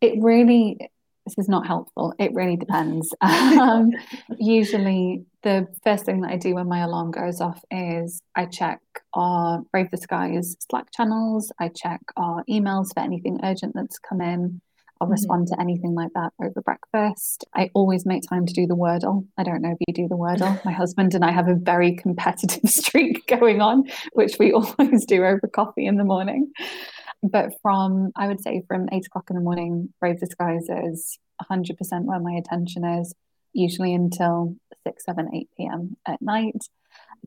it 0.00 0.20
really 0.20 0.78
this 1.24 1.38
is 1.38 1.48
not 1.48 1.66
helpful. 1.66 2.12
It 2.18 2.34
really 2.34 2.56
depends. 2.56 3.14
Um, 3.22 3.92
usually 4.38 5.24
the 5.42 5.66
first 5.82 6.04
thing 6.04 6.20
that 6.20 6.30
I 6.30 6.36
do 6.36 6.54
when 6.54 6.68
my 6.68 6.80
alarm 6.80 7.10
goes 7.10 7.40
off 7.40 7.60
is 7.70 8.22
I 8.36 8.46
check 8.46 8.80
our 9.14 9.60
Brave 9.72 9.90
the 9.90 9.96
Skies 9.96 10.56
Slack 10.70 10.86
channels, 10.92 11.52
I 11.58 11.68
check 11.68 12.00
our 12.16 12.44
emails 12.48 12.94
for 12.94 13.00
anything 13.00 13.40
urgent 13.42 13.74
that's 13.74 13.98
come 13.98 14.20
in. 14.20 14.60
I'll 15.00 15.06
mm-hmm. 15.06 15.12
respond 15.12 15.48
to 15.48 15.60
anything 15.60 15.94
like 15.94 16.12
that 16.14 16.32
over 16.40 16.62
breakfast. 16.62 17.44
I 17.54 17.70
always 17.74 18.06
make 18.06 18.22
time 18.22 18.46
to 18.46 18.52
do 18.52 18.68
the 18.68 18.76
Wordle. 18.76 19.26
I 19.36 19.42
don't 19.42 19.60
know 19.60 19.72
if 19.72 19.78
you 19.86 19.92
do 19.92 20.06
the 20.06 20.16
Wordle. 20.16 20.64
My 20.64 20.72
husband 20.72 21.14
and 21.14 21.24
I 21.24 21.32
have 21.32 21.48
a 21.48 21.56
very 21.56 21.96
competitive 21.96 22.70
streak 22.70 23.26
going 23.26 23.60
on, 23.60 23.84
which 24.12 24.36
we 24.38 24.52
always 24.52 25.04
do 25.04 25.24
over 25.24 25.48
coffee 25.52 25.86
in 25.86 25.96
the 25.96 26.04
morning. 26.04 26.52
But 27.22 27.52
from, 27.62 28.12
I 28.16 28.28
would 28.28 28.40
say, 28.40 28.62
from 28.68 28.88
eight 28.92 29.06
o'clock 29.06 29.26
in 29.30 29.36
the 29.36 29.42
morning, 29.42 29.92
Brave 30.00 30.20
the 30.20 30.26
Skies 30.26 30.68
is 30.68 31.18
100% 31.50 31.76
where 32.04 32.20
my 32.20 32.32
attention 32.32 32.84
is, 32.84 33.12
usually 33.52 33.94
until 33.94 34.56
6, 34.84 35.04
7, 35.04 35.34
8 35.34 35.48
p.m. 35.56 35.96
at 36.06 36.20
night, 36.22 36.68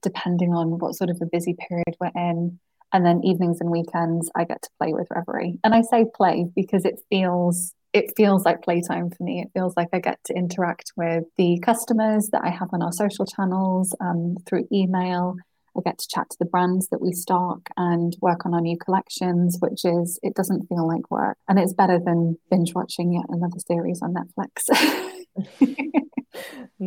depending 0.02 0.54
on 0.54 0.80
what 0.80 0.96
sort 0.96 1.10
of 1.10 1.20
a 1.22 1.26
busy 1.26 1.56
period 1.68 1.96
we're 2.00 2.12
in. 2.16 2.60
And 2.94 3.06
then 3.06 3.24
evenings 3.24 3.60
and 3.60 3.72
weekends, 3.72 4.30
I 4.36 4.46
get 4.46 4.62
to 4.62 4.70
play 4.80 4.94
with 4.94 5.08
Reverie. 5.14 5.60
And 5.64 5.74
I 5.74 5.82
say 5.82 6.06
play 6.16 6.46
because 6.56 6.86
it 6.86 7.00
feels 7.10 7.74
it 7.96 8.12
feels 8.18 8.44
like 8.44 8.62
playtime 8.62 9.10
for 9.10 9.24
me. 9.24 9.42
It 9.42 9.52
feels 9.54 9.74
like 9.78 9.88
I 9.94 10.00
get 10.00 10.20
to 10.26 10.34
interact 10.34 10.92
with 10.98 11.24
the 11.38 11.60
customers 11.60 12.28
that 12.34 12.42
I 12.44 12.50
have 12.50 12.68
on 12.74 12.82
our 12.82 12.92
social 12.92 13.26
channels 13.26 13.96
um, 14.02 14.36
through 14.46 14.68
email. 14.70 15.38
I 15.78 15.82
get 15.82 16.00
to 16.00 16.08
chat 16.10 16.30
to 16.30 16.38
the 16.38 16.46
brands 16.46 16.90
that 16.90 17.02
we 17.02 17.14
stock 17.14 17.70
and 17.78 18.14
work 18.22 18.46
on 18.46 18.54
our 18.54 18.60
new 18.60 18.78
collections, 18.78 19.58
which 19.60 19.86
is, 19.86 20.20
it 20.24 20.36
doesn't 20.36 20.68
feel 20.68 20.86
like 20.86 21.10
work. 21.10 21.38
And 21.48 21.58
it's 21.58 21.74
better 21.74 21.98
than 21.98 22.38
binge 22.50 22.74
watching 22.76 23.14
yet 23.14 23.26
another 23.30 23.60
series 23.60 24.02
on 24.02 24.14
Netflix. 24.14 25.12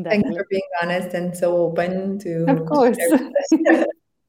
Thanks 0.02 0.28
for 0.36 0.46
being 0.50 0.62
honest 0.82 1.14
and 1.14 1.36
so 1.36 1.56
open 1.56 2.18
to. 2.20 2.44
Of 2.48 2.66
course. 2.66 2.98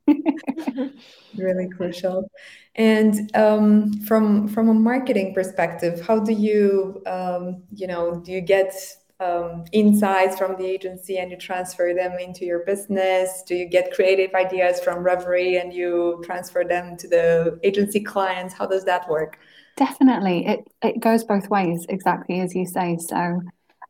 really 1.37 1.69
crucial. 1.69 2.29
And 2.75 3.35
um, 3.35 3.93
from 4.01 4.47
from 4.47 4.69
a 4.69 4.73
marketing 4.73 5.33
perspective, 5.33 6.01
how 6.01 6.19
do 6.19 6.33
you 6.33 7.01
um, 7.05 7.63
you 7.73 7.87
know 7.87 8.19
do 8.19 8.31
you 8.31 8.41
get 8.41 8.73
um, 9.19 9.65
insights 9.73 10.37
from 10.37 10.55
the 10.57 10.65
agency 10.65 11.17
and 11.17 11.29
you 11.29 11.37
transfer 11.37 11.93
them 11.93 12.17
into 12.19 12.45
your 12.45 12.59
business? 12.59 13.43
Do 13.45 13.55
you 13.55 13.65
get 13.65 13.91
creative 13.93 14.33
ideas 14.33 14.79
from 14.79 14.99
Reverie 14.99 15.57
and 15.57 15.73
you 15.73 16.21
transfer 16.23 16.63
them 16.63 16.95
to 16.97 17.07
the 17.07 17.59
agency 17.63 17.99
clients? 17.99 18.53
How 18.53 18.65
does 18.65 18.85
that 18.85 19.09
work? 19.09 19.37
Definitely, 19.75 20.45
it 20.45 20.67
it 20.81 20.99
goes 20.99 21.23
both 21.23 21.49
ways, 21.49 21.85
exactly 21.89 22.39
as 22.41 22.55
you 22.55 22.65
say. 22.65 22.97
So 22.97 23.41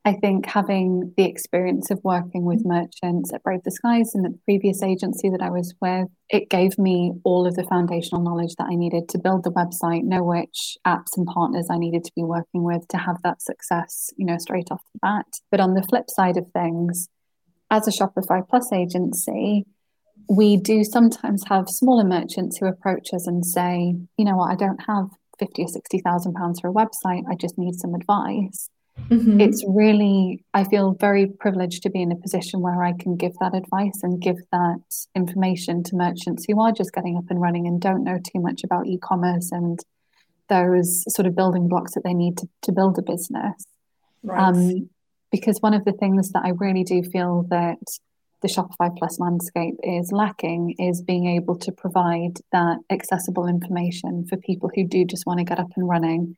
I 0.09 0.13
think 0.13 0.47
having 0.47 1.13
the 1.17 1.25
experience 1.25 1.91
of 1.91 1.99
working 2.03 2.43
with 2.43 2.63
mm-hmm. 2.65 2.79
merchants 2.79 3.31
at 3.31 3.43
Brave 3.43 3.61
the 3.63 3.69
Skies 3.69 4.15
and 4.15 4.25
the 4.25 4.35
previous 4.43 4.81
agency 4.81 5.29
that 5.29 5.43
I 5.43 5.51
was 5.51 5.75
with, 5.79 6.07
it 6.29 6.49
gave 6.49 6.79
me 6.79 7.13
all 7.23 7.45
of 7.45 7.55
the 7.55 7.63
foundational 7.65 8.23
knowledge 8.23 8.55
that 8.57 8.69
I 8.71 8.75
needed 8.75 9.07
to 9.09 9.19
build 9.19 9.43
the 9.43 9.51
website, 9.51 10.03
know 10.05 10.23
which 10.23 10.77
apps 10.87 11.15
and 11.15 11.27
partners 11.27 11.67
I 11.69 11.77
needed 11.77 12.03
to 12.05 12.11
be 12.15 12.23
working 12.23 12.63
with 12.63 12.87
to 12.87 12.97
have 12.97 13.17
that 13.23 13.43
success, 13.43 14.09
you 14.17 14.25
know, 14.25 14.39
straight 14.39 14.71
off 14.71 14.81
the 14.93 14.99
bat. 14.99 15.27
But 15.51 15.59
on 15.59 15.75
the 15.75 15.83
flip 15.83 16.09
side 16.09 16.37
of 16.37 16.51
things, 16.53 17.07
as 17.69 17.87
a 17.87 17.91
Shopify 17.91 18.41
Plus 18.49 18.73
agency, 18.73 19.67
we 20.27 20.57
do 20.57 20.83
sometimes 20.83 21.43
have 21.49 21.69
smaller 21.69 22.03
merchants 22.03 22.57
who 22.57 22.65
approach 22.65 23.13
us 23.13 23.27
and 23.27 23.45
say, 23.45 23.93
you 24.17 24.25
know 24.25 24.37
what, 24.37 24.51
I 24.51 24.55
don't 24.55 24.81
have 24.87 25.09
fifty 25.37 25.65
or 25.65 25.67
sixty 25.67 25.99
thousand 25.99 26.33
pounds 26.33 26.61
for 26.61 26.71
a 26.71 26.73
website. 26.73 27.25
I 27.29 27.35
just 27.35 27.59
need 27.59 27.75
some 27.75 27.93
advice. 27.93 28.69
Mm-hmm. 29.09 29.41
It's 29.41 29.63
really, 29.67 30.43
I 30.53 30.63
feel 30.63 30.95
very 30.99 31.27
privileged 31.27 31.83
to 31.83 31.89
be 31.89 32.01
in 32.01 32.11
a 32.11 32.15
position 32.15 32.61
where 32.61 32.83
I 32.83 32.93
can 32.93 33.15
give 33.15 33.33
that 33.39 33.55
advice 33.55 34.01
and 34.03 34.21
give 34.21 34.37
that 34.51 34.81
information 35.15 35.83
to 35.83 35.95
merchants 35.95 36.45
who 36.47 36.61
are 36.61 36.71
just 36.71 36.93
getting 36.93 37.17
up 37.17 37.25
and 37.29 37.41
running 37.41 37.67
and 37.67 37.81
don't 37.81 38.03
know 38.03 38.19
too 38.19 38.39
much 38.39 38.63
about 38.63 38.87
e 38.87 38.97
commerce 39.01 39.51
and 39.51 39.79
those 40.47 41.03
sort 41.13 41.25
of 41.25 41.35
building 41.35 41.67
blocks 41.67 41.93
that 41.93 42.03
they 42.03 42.13
need 42.13 42.37
to, 42.37 42.49
to 42.63 42.71
build 42.71 42.97
a 42.97 43.01
business. 43.01 43.65
Right. 44.23 44.39
Um, 44.39 44.89
because 45.31 45.59
one 45.59 45.73
of 45.73 45.85
the 45.85 45.93
things 45.93 46.31
that 46.31 46.43
I 46.43 46.49
really 46.49 46.83
do 46.83 47.03
feel 47.03 47.45
that 47.49 47.77
the 48.41 48.47
Shopify 48.47 48.95
Plus 48.97 49.19
landscape 49.19 49.75
is 49.83 50.11
lacking 50.11 50.75
is 50.79 51.01
being 51.01 51.27
able 51.27 51.57
to 51.57 51.71
provide 51.71 52.39
that 52.51 52.77
accessible 52.89 53.47
information 53.47 54.25
for 54.27 54.37
people 54.37 54.69
who 54.73 54.87
do 54.87 55.05
just 55.05 55.25
want 55.25 55.39
to 55.39 55.43
get 55.43 55.59
up 55.59 55.71
and 55.75 55.87
running 55.87 56.37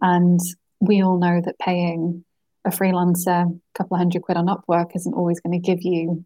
and 0.00 0.40
we 0.80 1.02
all 1.02 1.18
know 1.18 1.40
that 1.44 1.58
paying 1.58 2.24
a 2.64 2.70
freelancer 2.70 3.46
a 3.46 3.78
couple 3.78 3.94
of 3.94 3.98
hundred 3.98 4.22
quid 4.22 4.36
on 4.36 4.46
Upwork 4.46 4.94
isn't 4.94 5.14
always 5.14 5.40
going 5.40 5.60
to 5.60 5.66
give 5.66 5.82
you 5.82 6.24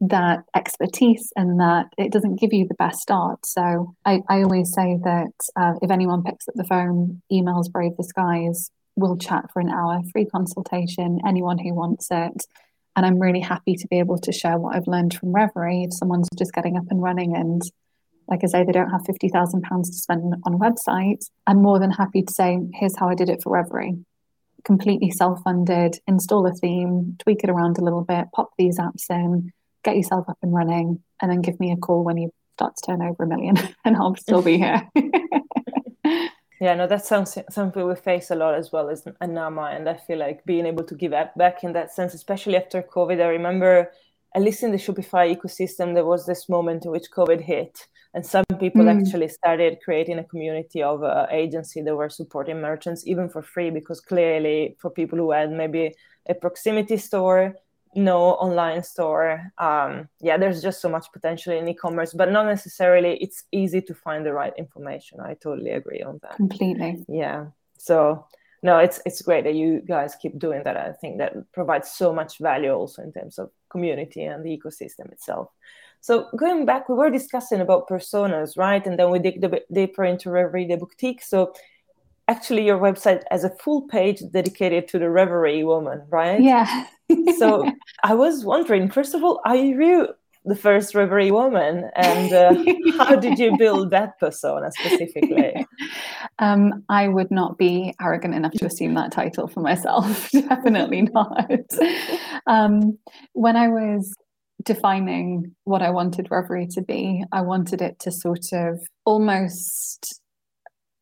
that 0.00 0.44
expertise 0.56 1.30
and 1.36 1.60
that 1.60 1.86
it 1.98 2.10
doesn't 2.10 2.40
give 2.40 2.52
you 2.52 2.66
the 2.66 2.74
best 2.74 3.00
start. 3.00 3.44
So 3.44 3.94
I, 4.04 4.20
I 4.28 4.42
always 4.42 4.72
say 4.72 4.98
that 5.04 5.32
uh, 5.56 5.74
if 5.82 5.90
anyone 5.90 6.22
picks 6.22 6.48
up 6.48 6.54
the 6.54 6.64
phone, 6.64 7.20
emails 7.30 7.70
Brave 7.70 7.96
the 7.98 8.04
Skies, 8.04 8.70
we'll 8.96 9.18
chat 9.18 9.50
for 9.52 9.60
an 9.60 9.68
hour, 9.68 10.00
free 10.10 10.24
consultation, 10.24 11.20
anyone 11.26 11.58
who 11.58 11.74
wants 11.74 12.08
it. 12.10 12.46
And 12.96 13.06
I'm 13.06 13.18
really 13.18 13.40
happy 13.40 13.74
to 13.74 13.88
be 13.88 13.98
able 13.98 14.18
to 14.18 14.32
share 14.32 14.58
what 14.58 14.74
I've 14.74 14.86
learned 14.86 15.14
from 15.14 15.32
Reverie. 15.32 15.84
If 15.84 15.94
someone's 15.94 16.28
just 16.36 16.52
getting 16.52 16.76
up 16.76 16.84
and 16.90 17.02
running 17.02 17.36
and 17.36 17.62
like 18.30 18.44
I 18.44 18.46
say, 18.46 18.64
they 18.64 18.72
don't 18.72 18.90
have 18.90 19.02
£50,000 19.02 19.82
to 19.84 19.92
spend 19.92 20.34
on 20.46 20.54
a 20.54 20.58
website, 20.58 21.28
I'm 21.46 21.60
more 21.60 21.80
than 21.80 21.90
happy 21.90 22.22
to 22.22 22.32
say, 22.32 22.60
here's 22.74 22.96
how 22.96 23.08
I 23.08 23.16
did 23.16 23.28
it 23.28 23.42
for 23.42 23.52
Reverie. 23.52 23.96
Completely 24.64 25.10
self 25.10 25.42
funded, 25.42 25.98
install 26.06 26.46
a 26.46 26.52
theme, 26.52 27.16
tweak 27.18 27.42
it 27.42 27.50
around 27.50 27.78
a 27.78 27.84
little 27.84 28.02
bit, 28.04 28.26
pop 28.32 28.50
these 28.56 28.78
apps 28.78 29.10
in, 29.10 29.52
get 29.82 29.96
yourself 29.96 30.28
up 30.28 30.38
and 30.42 30.54
running, 30.54 31.02
and 31.20 31.30
then 31.30 31.40
give 31.40 31.58
me 31.58 31.72
a 31.72 31.76
call 31.76 32.04
when 32.04 32.18
you 32.18 32.30
start 32.54 32.76
to 32.76 32.86
turn 32.86 33.02
over 33.02 33.24
a 33.24 33.26
million, 33.26 33.56
and 33.84 33.96
I'll 33.96 34.14
still 34.16 34.42
be 34.42 34.58
here. 34.58 34.88
yeah, 36.60 36.74
no, 36.74 36.86
that 36.86 37.06
sounds 37.06 37.36
something 37.50 37.86
we 37.86 37.96
face 37.96 38.30
a 38.30 38.34
lot 38.34 38.54
as 38.54 38.70
well 38.70 38.90
as 38.90 39.06
Nama, 39.20 39.62
and 39.74 39.88
I 39.88 39.94
feel 39.94 40.18
like 40.18 40.44
being 40.44 40.66
able 40.66 40.84
to 40.84 40.94
give 40.94 41.12
back 41.36 41.64
in 41.64 41.72
that 41.72 41.92
sense, 41.92 42.14
especially 42.14 42.56
after 42.56 42.82
COVID. 42.82 43.20
I 43.20 43.28
remember, 43.28 43.90
at 44.36 44.42
least 44.42 44.62
in 44.62 44.70
the 44.70 44.76
Shopify 44.76 45.34
ecosystem, 45.34 45.94
there 45.94 46.04
was 46.04 46.26
this 46.26 46.48
moment 46.48 46.84
in 46.84 46.90
which 46.90 47.10
COVID 47.10 47.40
hit, 47.40 47.88
and 48.14 48.26
some 48.26 48.44
people 48.58 48.84
mm. 48.84 49.00
actually 49.00 49.28
started 49.28 49.78
creating 49.84 50.18
a 50.18 50.24
community 50.24 50.82
of 50.82 51.02
uh, 51.02 51.26
agency 51.30 51.80
that 51.82 51.94
were 51.94 52.08
supporting 52.08 52.60
merchants 52.60 53.06
even 53.06 53.28
for 53.28 53.42
free 53.42 53.70
because 53.70 54.00
clearly 54.00 54.76
for 54.80 54.90
people 54.90 55.18
who 55.18 55.30
had 55.30 55.50
maybe 55.50 55.94
a 56.28 56.34
proximity 56.34 56.96
store 56.96 57.54
no 57.94 58.34
online 58.34 58.82
store 58.82 59.52
um, 59.58 60.08
yeah 60.20 60.36
there's 60.36 60.62
just 60.62 60.80
so 60.80 60.88
much 60.88 61.06
potential 61.12 61.52
in 61.52 61.68
e-commerce 61.68 62.12
but 62.12 62.30
not 62.30 62.46
necessarily 62.46 63.16
it's 63.16 63.44
easy 63.52 63.80
to 63.80 63.94
find 63.94 64.24
the 64.24 64.32
right 64.32 64.52
information. 64.56 65.20
I 65.20 65.34
totally 65.34 65.70
agree 65.70 66.02
on 66.02 66.20
that. 66.22 66.36
Completely. 66.36 67.04
Yeah. 67.08 67.46
So 67.78 68.26
no 68.62 68.78
it's 68.78 69.00
it's 69.06 69.22
great 69.22 69.44
that 69.44 69.54
you 69.54 69.80
guys 69.80 70.14
keep 70.20 70.38
doing 70.38 70.62
that. 70.64 70.76
I 70.76 70.92
think 70.92 71.18
that 71.18 71.50
provides 71.52 71.90
so 71.90 72.12
much 72.12 72.38
value 72.38 72.72
also 72.72 73.02
in 73.02 73.12
terms 73.12 73.38
of 73.38 73.50
community 73.70 74.22
and 74.22 74.44
the 74.44 74.56
ecosystem 74.56 75.10
itself 75.12 75.48
so 76.00 76.28
going 76.36 76.64
back, 76.64 76.88
we 76.88 76.94
were 76.94 77.10
discussing 77.10 77.60
about 77.60 77.88
personas, 77.88 78.56
right? 78.56 78.84
And 78.86 78.98
then 78.98 79.10
we 79.10 79.18
dig 79.18 79.42
a 79.44 79.48
bit 79.48 79.66
deeper 79.72 80.04
into 80.04 80.30
Reverie 80.30 80.66
the 80.66 80.76
boutique. 80.76 81.22
So 81.22 81.52
actually, 82.28 82.64
your 82.64 82.78
website 82.78 83.22
has 83.30 83.44
a 83.44 83.50
full 83.50 83.82
page 83.82 84.22
dedicated 84.32 84.88
to 84.88 84.98
the 84.98 85.10
Reverie 85.10 85.64
woman, 85.64 86.02
right? 86.08 86.40
Yeah. 86.40 86.86
so 87.36 87.70
I 88.02 88.14
was 88.14 88.44
wondering, 88.44 88.90
first 88.90 89.14
of 89.14 89.22
all, 89.22 89.40
are 89.44 89.56
you 89.56 90.08
the 90.46 90.56
first 90.56 90.94
Reverie 90.94 91.30
woman, 91.30 91.90
and 91.96 92.32
uh, 92.32 92.54
how 92.96 93.14
did 93.14 93.38
you 93.38 93.58
build 93.58 93.90
that 93.90 94.18
persona 94.18 94.70
specifically? 94.72 95.66
Um, 96.38 96.84
I 96.88 97.08
would 97.08 97.30
not 97.30 97.58
be 97.58 97.94
arrogant 98.00 98.34
enough 98.34 98.52
to 98.52 98.64
assume 98.64 98.94
that 98.94 99.12
title 99.12 99.46
for 99.46 99.60
myself. 99.60 100.30
Definitely 100.32 101.02
not. 101.02 101.50
Um, 102.46 102.98
when 103.34 103.56
I 103.56 103.68
was 103.68 104.14
defining 104.64 105.54
what 105.64 105.82
I 105.82 105.90
wanted 105.90 106.28
Reverie 106.30 106.68
to 106.72 106.82
be. 106.82 107.24
I 107.32 107.40
wanted 107.42 107.80
it 107.80 107.98
to 108.00 108.12
sort 108.12 108.52
of 108.52 108.80
almost 109.04 110.20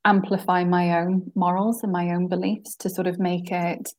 amplify 0.04 0.64
my 0.64 0.98
own 0.98 1.30
morals 1.34 1.82
and 1.82 1.92
my 1.92 2.10
own 2.10 2.28
beliefs 2.28 2.76
to 2.76 2.90
sort 2.90 3.06
of 3.06 3.18
make 3.18 3.50
it 3.50 3.92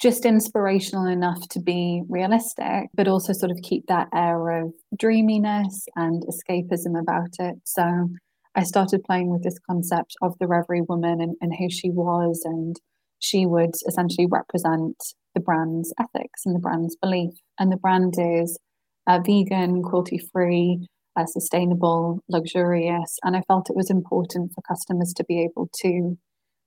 just 0.00 0.24
inspirational 0.24 1.06
enough 1.06 1.48
to 1.50 1.60
be 1.60 2.02
realistic, 2.08 2.88
but 2.94 3.08
also 3.08 3.32
sort 3.32 3.50
of 3.50 3.58
keep 3.62 3.86
that 3.88 4.08
air 4.14 4.62
of 4.62 4.72
dreaminess 4.98 5.86
and 5.96 6.24
escapism 6.24 6.98
about 6.98 7.34
it. 7.38 7.56
So 7.64 8.08
I 8.54 8.62
started 8.62 9.04
playing 9.04 9.30
with 9.30 9.42
this 9.42 9.58
concept 9.68 10.14
of 10.22 10.34
the 10.38 10.46
Reverie 10.46 10.82
woman 10.82 11.20
and, 11.20 11.34
and 11.40 11.52
who 11.58 11.68
she 11.70 11.90
was, 11.90 12.42
and 12.44 12.76
she 13.18 13.46
would 13.46 13.74
essentially 13.86 14.26
represent 14.30 14.96
the 15.34 15.40
brand's 15.40 15.92
ethics 15.98 16.42
and 16.44 16.54
the 16.54 16.60
brand's 16.60 16.96
belief. 16.96 17.32
And 17.58 17.70
the 17.72 17.76
brand 17.76 18.14
is 18.18 18.58
uh, 19.06 19.20
vegan, 19.24 19.82
cruelty 19.82 20.20
free, 20.32 20.86
uh, 21.16 21.26
sustainable, 21.26 22.20
luxurious. 22.28 23.18
And 23.22 23.36
I 23.36 23.42
felt 23.48 23.70
it 23.70 23.76
was 23.76 23.90
important 23.90 24.52
for 24.54 24.62
customers 24.62 25.12
to 25.16 25.24
be 25.24 25.42
able 25.42 25.68
to 25.82 26.16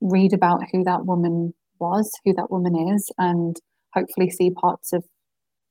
read 0.01 0.33
about 0.33 0.61
who 0.71 0.83
that 0.83 1.05
woman 1.05 1.53
was, 1.79 2.11
who 2.23 2.33
that 2.33 2.51
woman 2.51 2.93
is, 2.93 3.09
and 3.17 3.55
hopefully 3.93 4.29
see 4.29 4.51
parts 4.51 4.93
of 4.93 5.03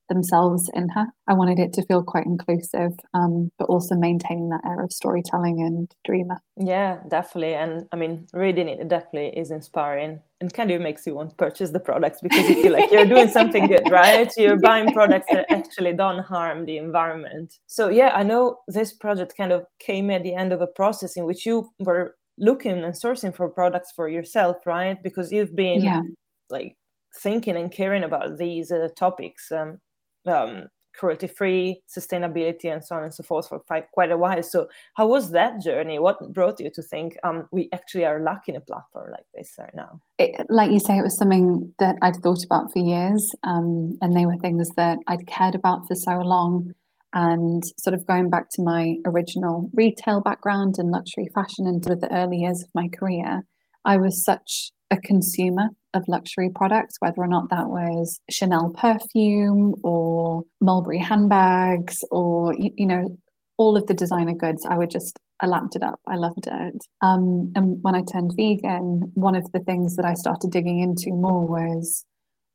themselves 0.08 0.70
in 0.74 0.88
her. 0.90 1.06
I 1.26 1.34
wanted 1.34 1.58
it 1.58 1.72
to 1.74 1.84
feel 1.86 2.02
quite 2.02 2.26
inclusive, 2.26 2.92
um, 3.14 3.50
but 3.58 3.66
also 3.66 3.94
maintaining 3.94 4.50
that 4.50 4.62
air 4.64 4.82
of 4.82 4.92
storytelling 4.92 5.60
and 5.60 5.90
dreamer. 6.04 6.40
Yeah, 6.56 6.98
definitely. 7.08 7.54
And 7.54 7.86
I 7.92 7.96
mean, 7.96 8.26
reading 8.32 8.68
it 8.68 8.86
definitely 8.88 9.38
is 9.38 9.50
inspiring 9.50 10.20
and 10.40 10.52
kind 10.52 10.70
of 10.70 10.80
makes 10.80 11.06
you 11.06 11.14
want 11.14 11.30
to 11.30 11.36
purchase 11.36 11.70
the 11.70 11.80
products 11.80 12.20
because 12.22 12.48
you 12.48 12.62
feel 12.62 12.72
like 12.72 12.90
you're 12.90 13.06
doing 13.06 13.28
something 13.28 13.66
good, 13.66 13.90
right? 13.90 14.30
You're 14.36 14.58
buying 14.58 14.92
products 14.92 15.26
that 15.30 15.46
actually 15.50 15.94
don't 15.94 16.22
harm 16.22 16.66
the 16.66 16.76
environment. 16.76 17.54
So, 17.66 17.88
yeah, 17.88 18.12
I 18.14 18.22
know 18.22 18.58
this 18.68 18.92
project 18.92 19.34
kind 19.36 19.52
of 19.52 19.64
came 19.78 20.10
at 20.10 20.22
the 20.22 20.34
end 20.34 20.52
of 20.52 20.60
a 20.60 20.66
process 20.66 21.16
in 21.16 21.24
which 21.24 21.46
you 21.46 21.70
were 21.78 22.16
looking 22.38 22.82
and 22.84 22.94
sourcing 22.94 23.34
for 23.34 23.48
products 23.48 23.92
for 23.94 24.08
yourself, 24.08 24.56
right? 24.66 25.02
Because 25.02 25.32
you've 25.32 25.54
been 25.54 25.82
yeah. 25.82 26.02
like 26.50 26.76
thinking 27.20 27.56
and 27.56 27.70
caring 27.70 28.04
about 28.04 28.38
these 28.38 28.72
uh, 28.72 28.88
topics 28.96 29.52
um, 29.52 29.78
um, 30.26 30.68
cruelty 30.94 31.26
free, 31.26 31.82
sustainability, 31.88 32.72
and 32.72 32.84
so 32.84 32.96
on 32.96 33.04
and 33.04 33.12
so 33.12 33.22
forth 33.22 33.48
for 33.48 33.58
quite, 33.58 34.10
a 34.10 34.16
while. 34.16 34.42
So, 34.42 34.68
how 34.94 35.06
was 35.08 35.30
that 35.32 35.60
journey? 35.60 35.98
What 35.98 36.32
brought 36.32 36.60
you 36.60 36.70
to 36.70 36.82
think 36.82 37.16
um, 37.24 37.48
we 37.52 37.68
actually 37.72 38.04
are 38.04 38.20
lacking 38.20 38.56
a 38.56 38.60
platform 38.60 39.10
like 39.10 39.26
this 39.34 39.54
right 39.58 39.74
now? 39.74 40.00
It, 40.18 40.46
like 40.48 40.70
you 40.70 40.80
say, 40.80 40.98
it 40.98 41.02
was 41.02 41.18
something 41.18 41.74
that 41.78 41.96
I'd 42.02 42.16
thought 42.16 42.44
about 42.44 42.72
for 42.72 42.78
years, 42.78 43.30
um, 43.42 43.98
and 44.00 44.16
they 44.16 44.26
were 44.26 44.36
things 44.36 44.68
that 44.76 44.98
I'd 45.06 45.26
cared 45.26 45.54
about 45.54 45.86
for 45.88 45.94
so 45.94 46.18
long. 46.18 46.72
And 47.16 47.62
sort 47.78 47.94
of 47.94 48.06
going 48.08 48.28
back 48.28 48.46
to 48.54 48.62
my 48.62 48.96
original 49.06 49.70
retail 49.72 50.20
background 50.20 50.76
and 50.78 50.90
luxury 50.90 51.28
fashion 51.32 51.64
and 51.64 51.82
the 51.82 52.08
early 52.12 52.38
years 52.38 52.60
of 52.62 52.68
my 52.74 52.88
career, 52.88 53.42
I 53.84 53.98
was 53.98 54.24
such 54.24 54.72
a 54.94 55.00
consumer 55.00 55.68
of 55.94 56.04
luxury 56.08 56.50
products, 56.54 56.96
whether 57.00 57.20
or 57.20 57.26
not 57.28 57.50
that 57.50 57.68
was 57.68 58.20
Chanel 58.30 58.70
perfume 58.70 59.74
or 59.82 60.42
Mulberry 60.60 60.98
handbags 60.98 61.98
or, 62.10 62.54
you, 62.54 62.70
you 62.76 62.86
know, 62.86 63.18
all 63.58 63.76
of 63.76 63.86
the 63.86 63.94
designer 63.94 64.34
goods. 64.34 64.66
I 64.68 64.78
would 64.78 64.90
just, 64.90 65.18
I 65.40 65.46
lapped 65.46 65.76
it 65.76 65.82
up. 65.82 66.00
I 66.08 66.16
loved 66.16 66.46
it. 66.46 66.78
Um, 67.02 67.52
and 67.56 67.78
when 67.82 67.94
I 67.94 68.02
turned 68.02 68.32
vegan, 68.36 69.12
one 69.14 69.36
of 69.36 69.50
the 69.52 69.60
things 69.60 69.96
that 69.96 70.04
I 70.04 70.14
started 70.14 70.50
digging 70.50 70.80
into 70.80 71.10
more 71.10 71.46
was, 71.46 72.04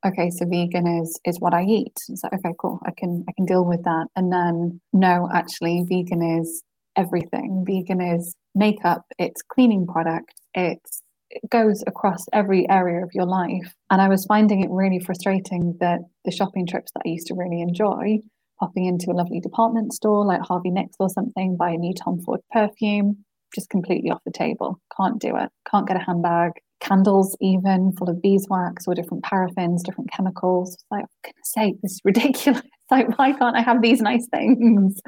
okay, 0.06 0.30
so 0.30 0.46
vegan 0.46 0.86
is 0.86 1.18
is 1.24 1.40
what 1.40 1.54
I 1.54 1.64
eat. 1.64 1.96
Like, 2.22 2.34
okay, 2.34 2.54
cool. 2.58 2.80
I 2.86 2.92
can 2.96 3.24
I 3.28 3.32
can 3.36 3.46
deal 3.46 3.64
with 3.64 3.84
that. 3.84 4.06
And 4.16 4.32
then 4.32 4.80
no, 4.92 5.28
actually, 5.32 5.84
vegan 5.88 6.22
is 6.40 6.62
everything. 6.96 7.64
Vegan 7.66 8.00
is 8.00 8.34
makeup. 8.54 9.02
It's 9.18 9.42
cleaning 9.42 9.86
product. 9.86 10.32
It's 10.54 11.02
it 11.02 11.09
goes 11.50 11.82
across 11.86 12.24
every 12.32 12.68
area 12.68 13.02
of 13.02 13.10
your 13.14 13.26
life. 13.26 13.74
And 13.90 14.00
I 14.00 14.08
was 14.08 14.26
finding 14.26 14.62
it 14.62 14.70
really 14.70 15.00
frustrating 15.00 15.76
that 15.80 16.00
the 16.24 16.30
shopping 16.30 16.66
trips 16.66 16.92
that 16.92 17.02
I 17.06 17.10
used 17.10 17.28
to 17.28 17.34
really 17.34 17.60
enjoy, 17.60 18.18
popping 18.58 18.86
into 18.86 19.10
a 19.10 19.14
lovely 19.14 19.40
department 19.40 19.92
store 19.92 20.24
like 20.24 20.40
Harvey 20.42 20.70
Nicks 20.70 20.96
or 20.98 21.08
something, 21.08 21.56
buy 21.56 21.70
a 21.70 21.76
new 21.76 21.94
Tom 21.94 22.20
Ford 22.20 22.40
perfume, 22.52 23.24
just 23.54 23.70
completely 23.70 24.10
off 24.10 24.22
the 24.24 24.32
table. 24.32 24.80
Can't 24.96 25.20
do 25.20 25.36
it. 25.36 25.50
Can't 25.70 25.86
get 25.86 25.96
a 25.96 26.04
handbag. 26.04 26.52
Candles, 26.80 27.36
even 27.40 27.92
full 27.92 28.08
of 28.08 28.22
beeswax 28.22 28.86
or 28.86 28.94
different 28.94 29.22
paraffins, 29.22 29.82
different 29.84 30.10
chemicals. 30.10 30.74
It's 30.74 30.84
like, 30.90 31.04
for 31.04 31.28
goodness 31.28 31.52
sake, 31.52 31.74
this 31.82 31.92
is 31.92 32.00
ridiculous. 32.04 32.62
like, 32.90 33.18
why 33.18 33.32
can't 33.32 33.56
I 33.56 33.60
have 33.62 33.82
these 33.82 34.00
nice 34.00 34.26
things? 34.32 34.98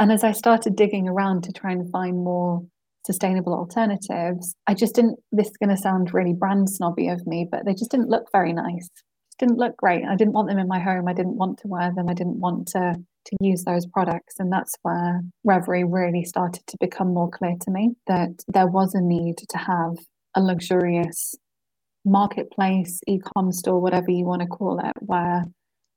And 0.00 0.12
as 0.12 0.24
I 0.24 0.32
started 0.32 0.76
digging 0.76 1.08
around 1.08 1.44
to 1.44 1.52
try 1.52 1.72
and 1.72 1.90
find 1.90 2.16
more 2.16 2.62
sustainable 3.08 3.54
alternatives. 3.54 4.54
I 4.66 4.74
just 4.74 4.94
didn't, 4.94 5.18
this 5.32 5.48
is 5.48 5.56
going 5.56 5.74
to 5.74 5.82
sound 5.82 6.12
really 6.12 6.34
brand 6.34 6.68
snobby 6.68 7.08
of 7.08 7.26
me, 7.26 7.48
but 7.50 7.64
they 7.64 7.72
just 7.72 7.90
didn't 7.90 8.10
look 8.10 8.26
very 8.32 8.52
nice. 8.52 8.86
Just 8.86 9.38
didn't 9.38 9.56
look 9.56 9.74
great. 9.78 10.04
I 10.04 10.14
didn't 10.14 10.34
want 10.34 10.48
them 10.48 10.58
in 10.58 10.68
my 10.68 10.78
home. 10.78 11.08
I 11.08 11.14
didn't 11.14 11.38
want 11.38 11.58
to 11.60 11.68
wear 11.68 11.90
them. 11.96 12.10
I 12.10 12.14
didn't 12.14 12.38
want 12.38 12.68
to 12.74 12.96
to 13.28 13.36
use 13.40 13.64
those 13.64 13.86
products. 13.86 14.34
And 14.38 14.52
that's 14.52 14.74
where 14.82 15.22
Reverie 15.44 15.84
really 15.84 16.24
started 16.24 16.66
to 16.66 16.76
become 16.80 17.14
more 17.14 17.30
clear 17.30 17.54
to 17.62 17.70
me 17.70 17.94
that 18.06 18.30
there 18.48 18.66
was 18.66 18.94
a 18.94 19.00
need 19.00 19.38
to 19.48 19.58
have 19.58 19.96
a 20.34 20.42
luxurious 20.42 21.34
marketplace, 22.04 23.00
e-com 23.06 23.52
store, 23.52 23.80
whatever 23.80 24.10
you 24.10 24.24
want 24.24 24.42
to 24.42 24.48
call 24.48 24.80
it, 24.80 24.92
where 25.00 25.44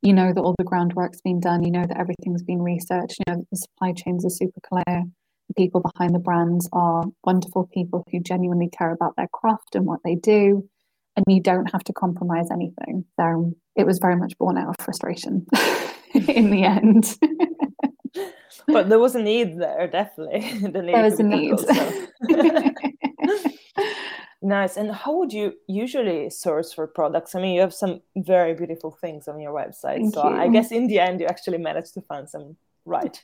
you 0.02 0.14
know 0.14 0.34
that 0.34 0.42
all 0.42 0.56
the 0.58 0.64
groundwork's 0.64 1.22
been 1.22 1.40
done, 1.40 1.64
you 1.64 1.72
know 1.72 1.86
that 1.88 2.00
everything's 2.00 2.44
been 2.44 2.62
researched, 2.62 3.18
you 3.20 3.26
know 3.28 3.40
that 3.40 3.50
the 3.52 3.58
supply 3.58 3.94
chains 3.94 4.26
are 4.26 4.30
super 4.30 4.60
clear, 4.62 5.04
people 5.56 5.82
behind 5.82 6.14
the 6.16 6.20
brands 6.20 6.70
are 6.74 7.06
wonderful 7.24 7.70
people 7.74 8.06
who 8.12 8.20
genuinely 8.20 8.70
care 8.70 8.92
about 8.92 9.16
their 9.16 9.28
craft 9.28 9.76
and 9.76 9.86
what 9.86 10.00
they 10.04 10.16
do 10.16 10.68
and 11.16 11.26
you 11.28 11.42
don't 11.42 11.72
have 11.72 11.84
to 11.86 11.94
compromise 11.94 12.50
anything. 12.52 13.06
So 13.20 13.54
it 13.76 13.86
was 13.86 14.00
very 14.00 14.16
much 14.16 14.38
born 14.38 14.58
out 14.58 14.70
of 14.70 14.76
frustration 14.84 15.46
in 16.14 16.52
the 16.52 16.64
end. 16.64 17.18
But 18.68 18.90
there 18.90 19.00
was 19.00 19.16
a 19.16 19.22
need 19.22 19.58
there 19.60 19.88
definitely. 19.88 20.42
The 20.72 20.82
need 20.82 20.94
there 20.94 21.04
was 21.04 21.20
a 21.20 21.24
need. 21.24 21.56
nice. 24.42 24.78
And 24.78 24.92
how 24.92 25.18
would 25.18 25.34
you 25.34 25.54
usually 25.68 26.30
source 26.30 26.74
for 26.74 26.86
products? 26.86 27.34
I 27.34 27.42
mean 27.42 27.56
you 27.56 27.62
have 27.62 27.74
some 27.74 28.02
very 28.16 28.54
beautiful 28.54 28.92
things 28.92 29.28
on 29.28 29.40
your 29.40 29.54
website 29.54 30.02
Thank 30.02 30.14
so 30.14 30.30
you. 30.30 30.36
i 30.36 30.48
guess 30.48 30.72
in 30.72 30.88
the 30.88 31.00
end 31.00 31.22
you 31.22 31.28
actually 31.28 31.58
managed 31.58 31.94
to 31.96 32.02
find 32.02 32.30
some 32.30 32.56
right 32.86 33.24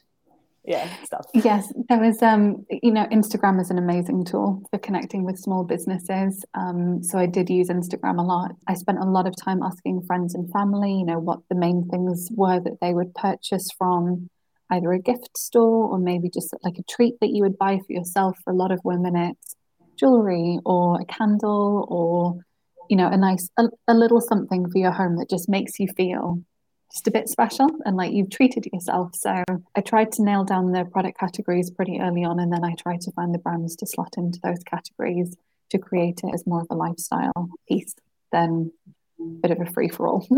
yeah 0.67 0.87
stuff. 1.03 1.25
Yes 1.33 1.71
there 1.89 1.99
was 1.99 2.21
um 2.21 2.65
you 2.69 2.91
know 2.91 3.05
instagram 3.05 3.59
is 3.61 3.71
an 3.71 3.77
amazing 3.77 4.25
tool 4.25 4.61
for 4.69 4.77
connecting 4.77 5.23
with 5.23 5.39
small 5.39 5.63
businesses. 5.63 6.43
Um 6.53 7.01
so 7.01 7.17
i 7.17 7.25
did 7.25 7.49
use 7.49 7.69
instagram 7.69 8.19
a 8.19 8.23
lot. 8.23 8.51
I 8.67 8.73
spent 8.73 8.99
a 8.99 9.05
lot 9.05 9.27
of 9.27 9.33
time 9.41 9.63
asking 9.63 10.03
friends 10.03 10.35
and 10.35 10.51
family 10.51 10.93
you 10.99 11.05
know 11.05 11.19
what 11.19 11.39
the 11.49 11.55
main 11.55 11.87
things 11.89 12.29
were 12.31 12.59
that 12.59 12.79
they 12.81 12.93
would 12.93 13.15
purchase 13.15 13.69
from 13.77 14.29
either 14.69 14.91
a 14.91 14.99
gift 14.99 15.37
store 15.37 15.87
or 15.87 15.97
maybe 15.97 16.29
just 16.29 16.53
like 16.63 16.77
a 16.77 16.83
treat 16.83 17.15
that 17.21 17.29
you 17.29 17.43
would 17.43 17.57
buy 17.57 17.77
for 17.77 17.93
yourself. 17.93 18.37
For 18.43 18.51
a 18.51 18.55
lot 18.55 18.73
of 18.73 18.81
women 18.83 19.15
it's 19.15 19.55
jewelry 19.97 20.59
or 20.65 20.99
a 20.99 21.05
candle 21.05 21.87
or 21.89 22.43
you 22.89 22.97
know 22.97 23.07
a 23.07 23.17
nice 23.17 23.49
a, 23.57 23.63
a 23.87 23.93
little 23.93 24.19
something 24.19 24.69
for 24.69 24.77
your 24.77 24.91
home 24.91 25.15
that 25.15 25.29
just 25.29 25.47
makes 25.47 25.79
you 25.79 25.87
feel 25.95 26.43
just 26.91 27.07
a 27.07 27.11
bit 27.11 27.29
special 27.29 27.69
and 27.85 27.97
like 27.97 28.13
you've 28.13 28.29
treated 28.29 28.67
yourself. 28.71 29.15
So 29.15 29.43
I 29.75 29.81
tried 29.81 30.11
to 30.13 30.23
nail 30.23 30.43
down 30.43 30.71
the 30.71 30.85
product 30.85 31.19
categories 31.19 31.69
pretty 31.69 31.99
early 31.99 32.23
on, 32.23 32.39
and 32.39 32.51
then 32.51 32.63
I 32.63 32.73
tried 32.75 33.01
to 33.01 33.11
find 33.11 33.33
the 33.33 33.39
brands 33.39 33.75
to 33.77 33.85
slot 33.85 34.15
into 34.17 34.39
those 34.43 34.63
categories 34.63 35.35
to 35.69 35.77
create 35.77 36.21
it 36.23 36.33
as 36.33 36.47
more 36.47 36.61
of 36.61 36.67
a 36.69 36.75
lifestyle 36.75 37.49
piece 37.67 37.93
than 38.31 38.71
a 39.19 39.23
bit 39.23 39.51
of 39.51 39.61
a 39.61 39.71
free 39.71 39.89
for 39.89 40.07
all. 40.07 40.27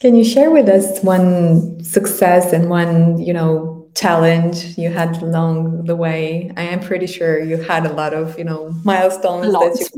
Can 0.00 0.14
you 0.14 0.24
share 0.24 0.50
with 0.50 0.68
us 0.68 1.02
one 1.02 1.82
success 1.82 2.52
and 2.52 2.68
one, 2.68 3.18
you 3.20 3.32
know, 3.32 3.88
challenge 3.94 4.76
you 4.76 4.90
had 4.90 5.20
along 5.22 5.86
the 5.86 5.96
way? 5.96 6.52
I 6.56 6.62
am 6.62 6.80
pretty 6.80 7.06
sure 7.06 7.40
you 7.40 7.56
had 7.56 7.86
a 7.86 7.92
lot 7.92 8.14
of, 8.14 8.38
you 8.38 8.44
know, 8.44 8.70
milestones 8.84 9.52
that 9.52 9.90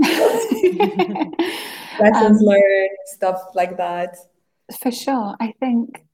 you 0.62 0.79
lessons 2.01 2.41
um, 2.41 2.47
learned, 2.47 2.91
stuff 3.07 3.43
like 3.55 3.77
that. 3.77 4.17
For 4.81 4.90
sure. 4.90 5.35
I 5.40 5.54
think 5.61 6.04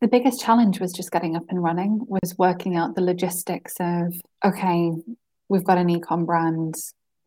the 0.00 0.08
biggest 0.08 0.40
challenge 0.40 0.80
was 0.80 0.92
just 0.92 1.10
getting 1.10 1.36
up 1.36 1.44
and 1.48 1.62
running, 1.62 2.00
was 2.06 2.36
working 2.38 2.76
out 2.76 2.94
the 2.94 3.02
logistics 3.02 3.74
of, 3.80 4.14
okay, 4.44 4.92
we've 5.48 5.64
got 5.64 5.78
an 5.78 5.88
ecom 5.88 6.24
brand, 6.24 6.74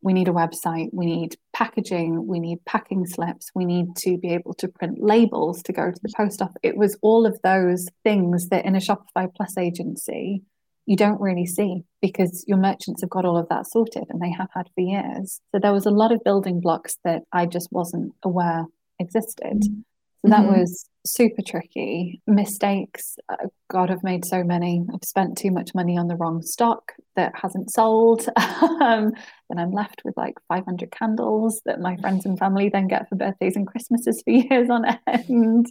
we 0.01 0.13
need 0.13 0.27
a 0.27 0.31
website, 0.31 0.89
we 0.93 1.05
need 1.05 1.35
packaging, 1.53 2.27
we 2.27 2.39
need 2.39 2.63
packing 2.65 3.05
slips, 3.05 3.49
we 3.55 3.65
need 3.65 3.95
to 3.97 4.17
be 4.17 4.29
able 4.29 4.53
to 4.53 4.67
print 4.67 4.99
labels 5.01 5.61
to 5.63 5.73
go 5.73 5.91
to 5.91 5.99
the 6.01 6.13
post 6.15 6.41
office. 6.41 6.55
It 6.63 6.77
was 6.77 6.97
all 7.01 7.25
of 7.25 7.39
those 7.43 7.87
things 8.03 8.49
that 8.49 8.65
in 8.65 8.75
a 8.75 8.79
Shopify 8.79 9.33
Plus 9.35 9.57
agency, 9.57 10.43
you 10.85 10.95
don't 10.95 11.19
really 11.19 11.47
see 11.47 11.83
because 12.01 12.45
your 12.47 12.59
merchants 12.59 13.01
have 13.01 13.09
got 13.09 13.25
all 13.25 13.37
of 13.37 13.49
that 13.49 13.65
sorted 13.65 14.03
and 14.09 14.21
they 14.21 14.31
have 14.31 14.49
had 14.53 14.69
for 14.75 14.81
years. 14.81 15.41
So 15.51 15.59
there 15.59 15.73
was 15.73 15.87
a 15.87 15.91
lot 15.91 16.11
of 16.11 16.23
building 16.23 16.61
blocks 16.61 16.99
that 17.03 17.23
I 17.31 17.47
just 17.47 17.71
wasn't 17.71 18.13
aware 18.23 18.67
existed. 18.99 19.61
Mm-hmm. 19.63 19.81
So 20.25 20.31
that 20.31 20.41
mm-hmm. 20.41 20.59
was 20.59 20.89
super 21.05 21.41
tricky. 21.41 22.19
Mistakes, 22.25 23.17
uh, 23.29 23.35
God, 23.69 23.91
I've 23.91 24.03
made 24.03 24.25
so 24.25 24.43
many. 24.43 24.83
I've 24.91 25.07
spent 25.07 25.37
too 25.37 25.51
much 25.51 25.75
money 25.75 25.97
on 25.97 26.07
the 26.07 26.15
wrong 26.15 26.41
stock 26.41 26.93
that 27.15 27.33
hasn't 27.35 27.71
sold. 27.71 28.27
um, 28.37 29.11
then 29.49 29.59
I'm 29.59 29.71
left 29.71 30.01
with 30.03 30.17
like 30.17 30.35
500 30.47 30.91
candles 30.91 31.61
that 31.65 31.79
my 31.79 31.95
friends 31.97 32.25
and 32.25 32.39
family 32.39 32.69
then 32.69 32.87
get 32.87 33.07
for 33.07 33.15
birthdays 33.15 33.55
and 33.55 33.67
Christmases 33.67 34.23
for 34.23 34.31
years 34.31 34.69
on 34.69 34.85
end. 35.07 35.67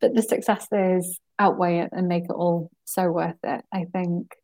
But 0.00 0.14
the 0.14 0.22
successes 0.22 1.20
outweigh 1.38 1.80
it 1.80 1.90
and 1.92 2.08
make 2.08 2.24
it 2.24 2.32
all 2.32 2.70
so 2.84 3.10
worth 3.10 3.36
it. 3.44 3.62
I 3.72 3.84
think 3.92 4.34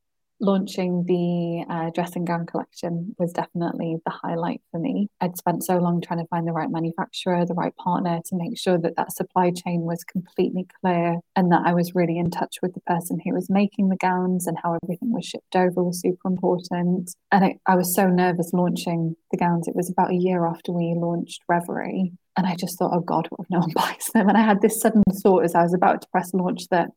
launching 0.42 1.04
the 1.06 1.64
uh, 1.72 1.90
dressing 1.90 2.24
gown 2.24 2.44
collection 2.44 3.14
was 3.18 3.32
definitely 3.32 3.96
the 4.04 4.10
highlight 4.10 4.60
for 4.70 4.80
me. 4.80 5.08
I'd 5.20 5.36
spent 5.36 5.64
so 5.64 5.78
long 5.78 6.00
trying 6.00 6.18
to 6.18 6.26
find 6.26 6.46
the 6.46 6.52
right 6.52 6.70
manufacturer, 6.70 7.46
the 7.46 7.54
right 7.54 7.74
partner 7.76 8.20
to 8.26 8.36
make 8.36 8.58
sure 8.58 8.76
that 8.78 8.96
that 8.96 9.12
supply 9.12 9.52
chain 9.52 9.82
was 9.82 10.04
completely 10.04 10.66
clear 10.80 11.20
and 11.36 11.52
that 11.52 11.62
I 11.64 11.72
was 11.72 11.94
really 11.94 12.18
in 12.18 12.30
touch 12.30 12.56
with 12.60 12.74
the 12.74 12.80
person 12.80 13.20
who 13.24 13.32
was 13.32 13.48
making 13.48 13.88
the 13.88 13.96
gowns 13.96 14.46
and 14.46 14.58
how 14.62 14.78
everything 14.82 15.12
was 15.12 15.24
shipped 15.24 15.54
over 15.54 15.82
was 15.82 16.00
super 16.00 16.28
important. 16.28 17.14
And 17.30 17.44
I, 17.44 17.58
I 17.66 17.76
was 17.76 17.94
so 17.94 18.08
nervous 18.08 18.50
launching 18.52 19.16
the 19.30 19.38
gowns. 19.38 19.68
It 19.68 19.76
was 19.76 19.90
about 19.90 20.10
a 20.10 20.16
year 20.16 20.44
after 20.44 20.72
we 20.72 20.94
launched 20.96 21.42
Reverie. 21.48 22.12
And 22.36 22.46
I 22.46 22.56
just 22.56 22.78
thought, 22.78 22.92
oh 22.94 23.00
God, 23.00 23.28
what 23.30 23.44
if 23.44 23.50
no 23.50 23.60
one 23.60 23.72
buys 23.74 24.06
them? 24.12 24.28
And 24.28 24.36
I 24.36 24.42
had 24.42 24.60
this 24.60 24.80
sudden 24.80 25.02
thought 25.22 25.44
as 25.44 25.54
I 25.54 25.62
was 25.62 25.74
about 25.74 26.02
to 26.02 26.08
press 26.08 26.34
launch 26.34 26.66
that 26.70 26.90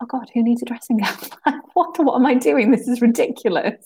oh 0.00 0.06
God, 0.06 0.30
who 0.34 0.42
needs 0.42 0.62
a 0.62 0.64
dressing 0.64 0.98
gown? 0.98 1.16
what, 1.74 1.98
what 1.98 2.16
am 2.16 2.26
I 2.26 2.34
doing? 2.34 2.70
This 2.70 2.88
is 2.88 3.00
ridiculous. 3.00 3.84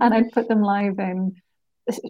And 0.00 0.14
I'd 0.14 0.32
put 0.32 0.48
them 0.48 0.62
live 0.62 0.98
and 0.98 1.36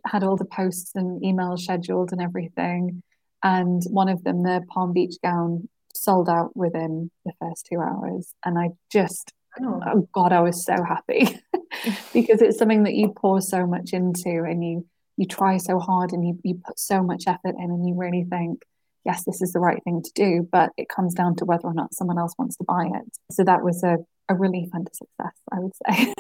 had 0.05 0.25
all 0.25 0.37
the 0.37 0.45
posts 0.45 0.93
and 0.95 1.23
emails 1.23 1.61
scheduled 1.61 2.13
and 2.13 2.21
everything. 2.21 3.03
And 3.43 3.83
one 3.91 4.09
of 4.09 4.25
them, 4.25 4.43
the 4.43 4.65
Palm 4.69 4.93
Beach 4.93 5.17
gown, 5.23 5.69
sold 5.95 6.29
out 6.29 6.57
within 6.57 7.11
the 7.25 7.33
first 7.41 7.67
two 7.71 7.81
hours. 7.81 8.35
And 8.45 8.59
I 8.59 8.71
just, 8.91 9.33
oh, 9.61 9.81
oh 9.87 10.09
God, 10.13 10.33
I 10.33 10.41
was 10.41 10.65
so 10.65 10.77
happy 10.83 11.41
because 12.13 12.43
it's 12.43 12.59
something 12.59 12.85
that 12.85 12.95
you 12.95 13.13
pour 13.17 13.41
so 13.41 13.67
much 13.67 13.93
into 13.93 14.45
and 14.45 14.65
you 14.65 14.87
you 15.19 15.27
try 15.27 15.57
so 15.57 15.81
hard 15.81 16.13
and 16.13 16.25
you, 16.25 16.39
you 16.45 16.61
put 16.65 16.79
so 16.79 17.03
much 17.03 17.25
effort 17.27 17.57
in 17.59 17.71
and 17.71 17.87
you 17.87 17.95
really 17.97 18.25
think 18.31 18.63
yes, 19.09 19.25
this 19.25 19.41
is 19.41 19.53
the 19.53 19.59
right 19.59 19.83
thing 19.85 20.03
to 20.03 20.13
do, 20.15 20.47
but 20.53 20.71
it 20.77 20.89
comes 20.91 21.15
down 21.15 21.35
to 21.37 21.47
whether 21.47 21.65
or 21.65 21.75
not 21.75 21.95
someone 21.95 22.19
else 22.19 22.35
wants 22.39 22.57
to 22.59 22.65
buy 22.65 22.85
it. 22.85 23.07
So 23.33 23.43
that 23.43 23.65
was 23.65 23.83
a, 23.83 23.97
a 24.29 24.35
relief 24.35 24.69
and 24.75 24.87
a 24.87 24.95
success, 24.95 25.37
I 25.51 25.59
would 25.61 25.73
say. 25.83 26.15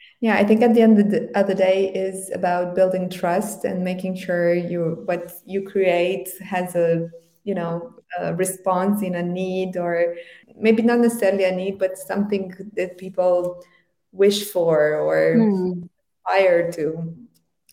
yeah, 0.20 0.34
I 0.36 0.44
think 0.44 0.60
at 0.62 0.74
the 0.74 0.82
end 0.82 0.98
of 0.98 1.10
the, 1.12 1.30
of 1.38 1.46
the 1.46 1.54
day 1.54 1.92
is 1.94 2.30
about 2.32 2.74
building 2.74 3.08
trust 3.08 3.64
and 3.64 3.84
making 3.84 4.16
sure 4.16 4.52
you 4.52 5.02
what 5.04 5.32
you 5.46 5.62
create 5.62 6.28
has 6.40 6.74
a 6.74 7.08
you 7.44 7.54
know 7.54 7.94
a 8.18 8.34
response 8.34 9.02
in 9.02 9.14
a 9.14 9.22
need 9.22 9.76
or 9.76 10.16
maybe 10.56 10.82
not 10.82 10.98
necessarily 10.98 11.44
a 11.44 11.54
need, 11.54 11.78
but 11.78 11.96
something 11.96 12.52
that 12.74 12.98
people 12.98 13.62
wish 14.10 14.50
for 14.50 14.96
or 14.96 15.36
mm. 15.36 15.88
aspire 16.26 16.72
to. 16.72 17.14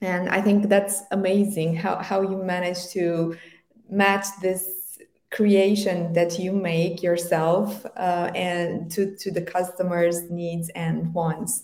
And 0.02 0.30
I 0.30 0.42
think 0.42 0.70
that's 0.70 1.02
amazing 1.12 1.78
how, 1.78 1.96
how 1.96 2.22
you 2.22 2.38
manage 2.38 2.90
to 2.90 3.36
match 3.90 4.26
this 4.42 5.00
creation 5.32 6.14
that 6.14 6.40
you 6.40 6.54
make 6.54 7.04
yourself 7.04 7.86
uh, 7.98 8.32
and 8.34 8.90
to, 8.92 9.16
to 9.18 9.32
the 9.32 9.42
customer's 9.42 10.30
needs 10.30 10.70
and 10.70 11.14
wants. 11.14 11.64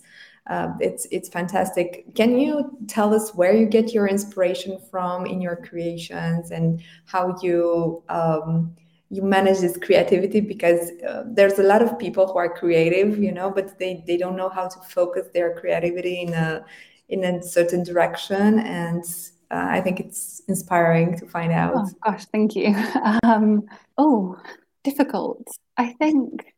Uh, 0.50 0.74
it's 0.80 1.08
it's 1.12 1.30
fantastic. 1.30 2.14
Can 2.16 2.38
you 2.38 2.78
tell 2.88 3.14
us 3.14 3.34
where 3.36 3.56
you 3.56 3.68
get 3.68 3.94
your 3.94 4.08
inspiration 4.08 4.80
from 4.90 5.26
in 5.26 5.40
your 5.40 5.56
creations 5.56 6.52
and 6.52 6.82
how 7.06 7.38
you 7.44 8.04
um, 8.10 8.76
you 9.10 9.22
manage 9.22 9.60
this 9.60 9.78
creativity? 9.78 10.42
Because 10.42 10.92
uh, 11.08 11.24
there's 11.28 11.60
a 11.60 11.64
lot 11.64 11.84
of 11.84 11.98
people 12.00 12.26
who 12.26 12.40
are 12.40 12.50
creative, 12.50 13.20
you 13.20 13.32
know, 13.32 13.52
but 13.52 13.78
they 13.78 14.04
they 14.08 14.18
don't 14.18 14.36
know 14.36 14.50
how 14.50 14.68
to 14.68 14.80
focus 14.80 15.28
their 15.32 15.56
creativity 15.60 16.22
in 16.22 16.34
a 16.34 16.66
in 17.10 17.24
a 17.24 17.44
certain 17.44 17.84
direction 17.84 18.60
and 18.60 19.06
uh, 19.52 19.68
I 19.70 19.82
think 19.82 20.00
it's 20.00 20.42
inspiring 20.48 21.18
to 21.20 21.26
find 21.28 21.52
out. 21.52 21.74
Oh, 21.76 21.90
gosh, 22.04 22.26
thank 22.26 22.56
you. 22.56 22.76
Um, 23.24 23.64
oh, 23.98 24.40
difficult. 24.84 25.48
I 25.78 25.94
think 25.94 26.54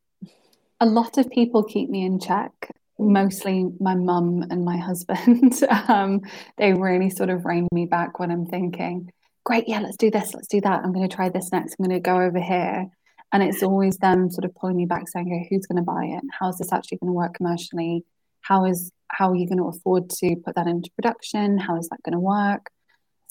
a 0.79 0.85
lot 0.85 1.17
of 1.17 1.29
people 1.29 1.63
keep 1.63 1.89
me 1.89 2.05
in 2.05 2.19
check. 2.19 2.51
Mostly 2.99 3.69
my 3.79 3.95
mum 3.95 4.45
and 4.49 4.63
my 4.63 4.77
husband. 4.77 5.61
um, 5.87 6.21
they 6.57 6.73
really 6.73 7.09
sort 7.09 7.29
of 7.29 7.45
rein 7.45 7.67
me 7.71 7.85
back 7.85 8.19
when 8.19 8.31
I'm 8.31 8.45
thinking, 8.45 9.11
great, 9.43 9.67
yeah, 9.67 9.79
let's 9.79 9.97
do 9.97 10.11
this, 10.11 10.33
let's 10.33 10.47
do 10.47 10.61
that. 10.61 10.83
I'm 10.83 10.93
going 10.93 11.07
to 11.07 11.15
try 11.15 11.29
this 11.29 11.51
next. 11.51 11.75
I'm 11.79 11.85
going 11.85 11.97
to 11.97 12.01
go 12.01 12.21
over 12.21 12.39
here. 12.39 12.87
And 13.31 13.41
it's 13.41 13.63
always 13.63 13.97
them 13.97 14.29
sort 14.29 14.45
of 14.45 14.55
pulling 14.55 14.77
me 14.77 14.85
back 14.85 15.07
saying, 15.07 15.27
okay, 15.27 15.47
who's 15.49 15.65
going 15.65 15.77
to 15.77 15.83
buy 15.83 16.05
it? 16.05 16.23
How's 16.39 16.59
this 16.59 16.71
actually 16.71 16.99
going 16.99 17.09
to 17.09 17.13
work 17.13 17.33
commercially? 17.33 18.05
How 18.41 18.65
is 18.65 18.91
how 19.07 19.29
are 19.29 19.35
you 19.35 19.47
going 19.47 19.57
to 19.57 19.67
afford 19.67 20.09
to 20.09 20.35
put 20.45 20.55
that 20.55 20.67
into 20.67 20.91
production? 20.91 21.57
How 21.57 21.77
is 21.77 21.87
that 21.89 22.01
going 22.03 22.13
to 22.13 22.19
work? 22.19 22.69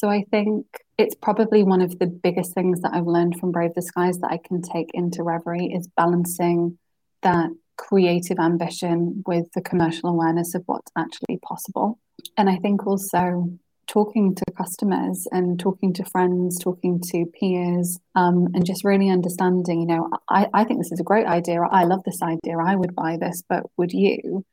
So 0.02 0.08
I 0.08 0.24
think 0.32 0.66
it's 0.98 1.14
probably 1.14 1.62
one 1.62 1.80
of 1.80 2.00
the 2.00 2.08
biggest 2.08 2.54
things 2.54 2.80
that 2.80 2.92
I've 2.92 3.06
learned 3.06 3.38
from 3.38 3.52
Brave 3.52 3.74
the 3.74 3.82
Skies 3.82 4.18
that 4.18 4.32
I 4.32 4.38
can 4.44 4.60
take 4.60 4.90
into 4.94 5.22
Reverie 5.22 5.66
is 5.72 5.86
balancing 5.96 6.76
that 7.22 7.50
creative 7.76 8.40
ambition 8.40 9.22
with 9.28 9.46
the 9.54 9.60
commercial 9.60 10.08
awareness 10.08 10.56
of 10.56 10.64
what's 10.66 10.90
actually 10.98 11.38
possible. 11.44 12.00
And 12.36 12.50
I 12.50 12.56
think 12.56 12.84
also 12.84 13.48
talking 13.86 14.34
to 14.34 14.44
customers 14.58 15.28
and 15.30 15.60
talking 15.60 15.92
to 15.92 16.04
friends, 16.06 16.58
talking 16.58 17.00
to 17.12 17.24
peers, 17.38 18.00
um, 18.16 18.48
and 18.54 18.66
just 18.66 18.82
really 18.82 19.08
understanding, 19.08 19.82
you 19.82 19.86
know, 19.86 20.10
I, 20.28 20.48
I 20.52 20.64
think 20.64 20.80
this 20.80 20.90
is 20.90 20.98
a 20.98 21.04
great 21.04 21.26
idea. 21.26 21.62
I 21.62 21.84
love 21.84 22.02
this 22.02 22.22
idea. 22.22 22.58
I 22.58 22.74
would 22.74 22.96
buy 22.96 23.18
this, 23.20 23.44
but 23.48 23.62
would 23.76 23.92
you? 23.92 24.44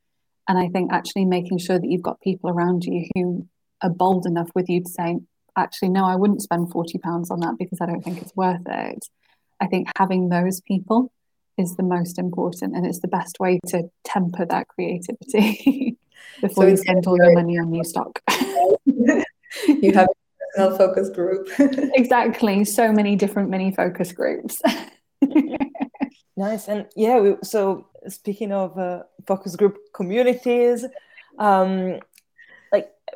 And 0.46 0.56
I 0.56 0.68
think 0.68 0.92
actually 0.92 1.24
making 1.24 1.58
sure 1.58 1.80
that 1.80 1.90
you've 1.90 2.02
got 2.02 2.20
people 2.20 2.50
around 2.50 2.84
you 2.84 3.08
who 3.16 3.48
are 3.82 3.90
bold 3.90 4.26
enough 4.26 4.50
with 4.54 4.68
you 4.68 4.84
to 4.84 4.88
say, 4.88 5.16
actually, 5.60 5.90
no, 5.90 6.04
I 6.04 6.16
wouldn't 6.16 6.42
spend 6.42 6.70
40 6.70 6.98
pounds 6.98 7.30
on 7.30 7.40
that 7.40 7.56
because 7.58 7.80
I 7.80 7.86
don't 7.86 8.02
think 8.02 8.20
it's 8.20 8.34
worth 8.34 8.66
it. 8.66 9.04
I 9.60 9.66
think 9.66 9.88
having 9.96 10.28
those 10.28 10.60
people 10.60 11.12
is 11.58 11.76
the 11.76 11.82
most 11.82 12.18
important 12.18 12.74
and 12.74 12.86
it's 12.86 13.00
the 13.00 13.08
best 13.08 13.38
way 13.38 13.60
to 13.68 13.90
temper 14.04 14.46
that 14.46 14.68
creativity 14.68 15.98
before 16.40 16.64
so 16.64 16.68
you 16.70 16.76
spend 16.76 17.06
all 17.06 17.16
your 17.16 17.34
money 17.34 17.58
on 17.58 17.70
new 17.70 17.84
stock. 17.84 18.20
you 18.86 19.92
have 19.92 20.08
a 20.08 20.56
personal 20.56 20.78
focus 20.78 21.10
group. 21.10 21.48
exactly. 21.94 22.64
So 22.64 22.92
many 22.92 23.16
different 23.16 23.50
mini 23.50 23.72
focus 23.72 24.12
groups. 24.12 24.60
nice. 26.36 26.68
And 26.68 26.86
yeah, 26.96 27.20
we, 27.20 27.36
so 27.42 27.86
speaking 28.08 28.52
of 28.52 28.78
uh, 28.78 29.02
focus 29.26 29.56
group 29.56 29.76
communities, 29.94 30.86
um, 31.38 32.00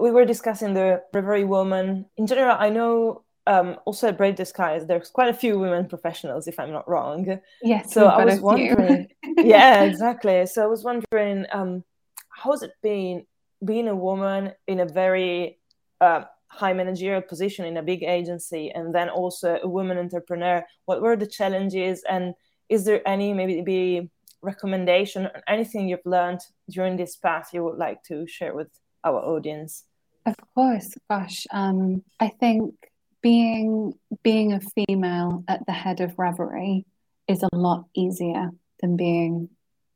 we 0.00 0.10
were 0.10 0.24
discussing 0.24 0.74
the 0.74 1.02
Reverie 1.12 1.44
Woman. 1.44 2.06
In 2.16 2.26
general, 2.26 2.56
I 2.58 2.70
know 2.70 3.24
um, 3.46 3.76
also 3.84 4.08
at 4.08 4.16
Brave 4.16 4.46
Skies, 4.46 4.86
there's 4.86 5.10
quite 5.10 5.28
a 5.28 5.34
few 5.34 5.58
women 5.58 5.86
professionals, 5.86 6.48
if 6.48 6.58
I'm 6.58 6.72
not 6.72 6.88
wrong. 6.88 7.40
Yes. 7.62 7.92
So 7.92 8.06
I 8.06 8.24
was 8.24 8.40
wondering. 8.40 9.08
yeah, 9.36 9.82
exactly. 9.82 10.46
So 10.46 10.62
I 10.62 10.66
was 10.66 10.82
wondering, 10.82 11.46
um, 11.52 11.84
how's 12.30 12.62
it 12.62 12.72
been 12.82 13.26
being 13.64 13.88
a 13.88 13.96
woman 13.96 14.52
in 14.66 14.80
a 14.80 14.86
very 14.86 15.58
uh, 16.00 16.24
high 16.48 16.72
managerial 16.72 17.22
position 17.22 17.64
in 17.64 17.76
a 17.76 17.82
big 17.82 18.02
agency, 18.02 18.70
and 18.70 18.94
then 18.94 19.08
also 19.08 19.58
a 19.62 19.68
woman 19.68 19.98
entrepreneur? 19.98 20.64
What 20.86 21.02
were 21.02 21.16
the 21.16 21.26
challenges, 21.26 22.02
and 22.08 22.34
is 22.68 22.84
there 22.84 23.06
any 23.06 23.34
maybe 23.34 24.10
recommendation, 24.40 25.26
or 25.26 25.42
anything 25.48 25.88
you've 25.88 26.06
learned 26.06 26.40
during 26.70 26.96
this 26.96 27.16
path 27.16 27.50
you 27.52 27.62
would 27.64 27.78
like 27.78 28.02
to 28.04 28.26
share 28.26 28.54
with 28.54 28.68
our 29.04 29.20
audience? 29.20 29.84
Of 30.26 30.36
course, 30.54 30.94
gosh, 31.10 31.46
um, 31.52 32.02
I 32.18 32.28
think 32.28 32.74
being 33.22 33.94
being 34.22 34.52
a 34.52 34.60
female 34.60 35.44
at 35.48 35.64
the 35.66 35.72
head 35.72 36.00
of 36.00 36.18
Reverie 36.18 36.84
is 37.28 37.42
a 37.42 37.56
lot 37.56 37.84
easier 37.94 38.50
than 38.80 38.96
being 38.96 39.48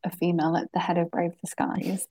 a 0.05 0.11
female 0.11 0.57
at 0.57 0.71
the 0.73 0.81
head 0.81 0.99
of 0.99 1.11
Brave 1.11 1.33
the 1.43 1.49
Skies. 1.49 2.07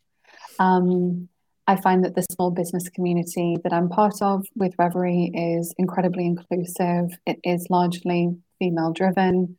Um, 0.60 1.30
I 1.68 1.76
find 1.76 2.04
that 2.06 2.16
the 2.16 2.26
small 2.32 2.52
business 2.52 2.90
community 2.90 3.58
that 3.64 3.74
I'm 3.74 3.90
part 3.90 4.22
of 4.22 4.46
with 4.56 4.74
Reverie 4.78 5.32
is 5.34 5.74
incredibly 5.78 6.26
inclusive. 6.26 7.10
It 7.26 7.40
is 7.44 7.68
largely 7.70 8.38
female 8.58 8.94
driven. 8.94 9.58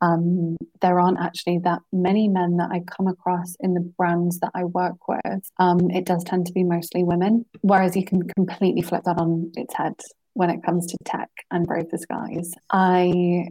Um, 0.00 0.56
there 0.80 1.00
aren't 1.00 1.20
actually 1.20 1.58
that 1.64 1.80
many 1.92 2.28
men 2.28 2.56
that 2.58 2.70
I 2.70 2.80
come 2.80 3.08
across 3.08 3.56
in 3.60 3.74
the 3.74 3.80
brands 3.80 4.38
that 4.40 4.52
I 4.54 4.64
work 4.64 5.08
with. 5.08 5.50
Um, 5.58 5.90
it 5.90 6.04
does 6.04 6.24
tend 6.24 6.46
to 6.46 6.52
be 6.52 6.62
mostly 6.62 7.02
women, 7.02 7.44
whereas 7.62 7.96
you 7.96 8.04
can 8.04 8.22
completely 8.36 8.82
flip 8.82 9.04
that 9.04 9.18
on 9.18 9.52
its 9.56 9.74
head 9.74 9.94
when 10.34 10.50
it 10.50 10.62
comes 10.62 10.86
to 10.86 10.96
tech 11.04 11.30
and 11.50 11.66
Brave 11.66 11.86
Skies. 11.96 12.52
I, 12.70 13.48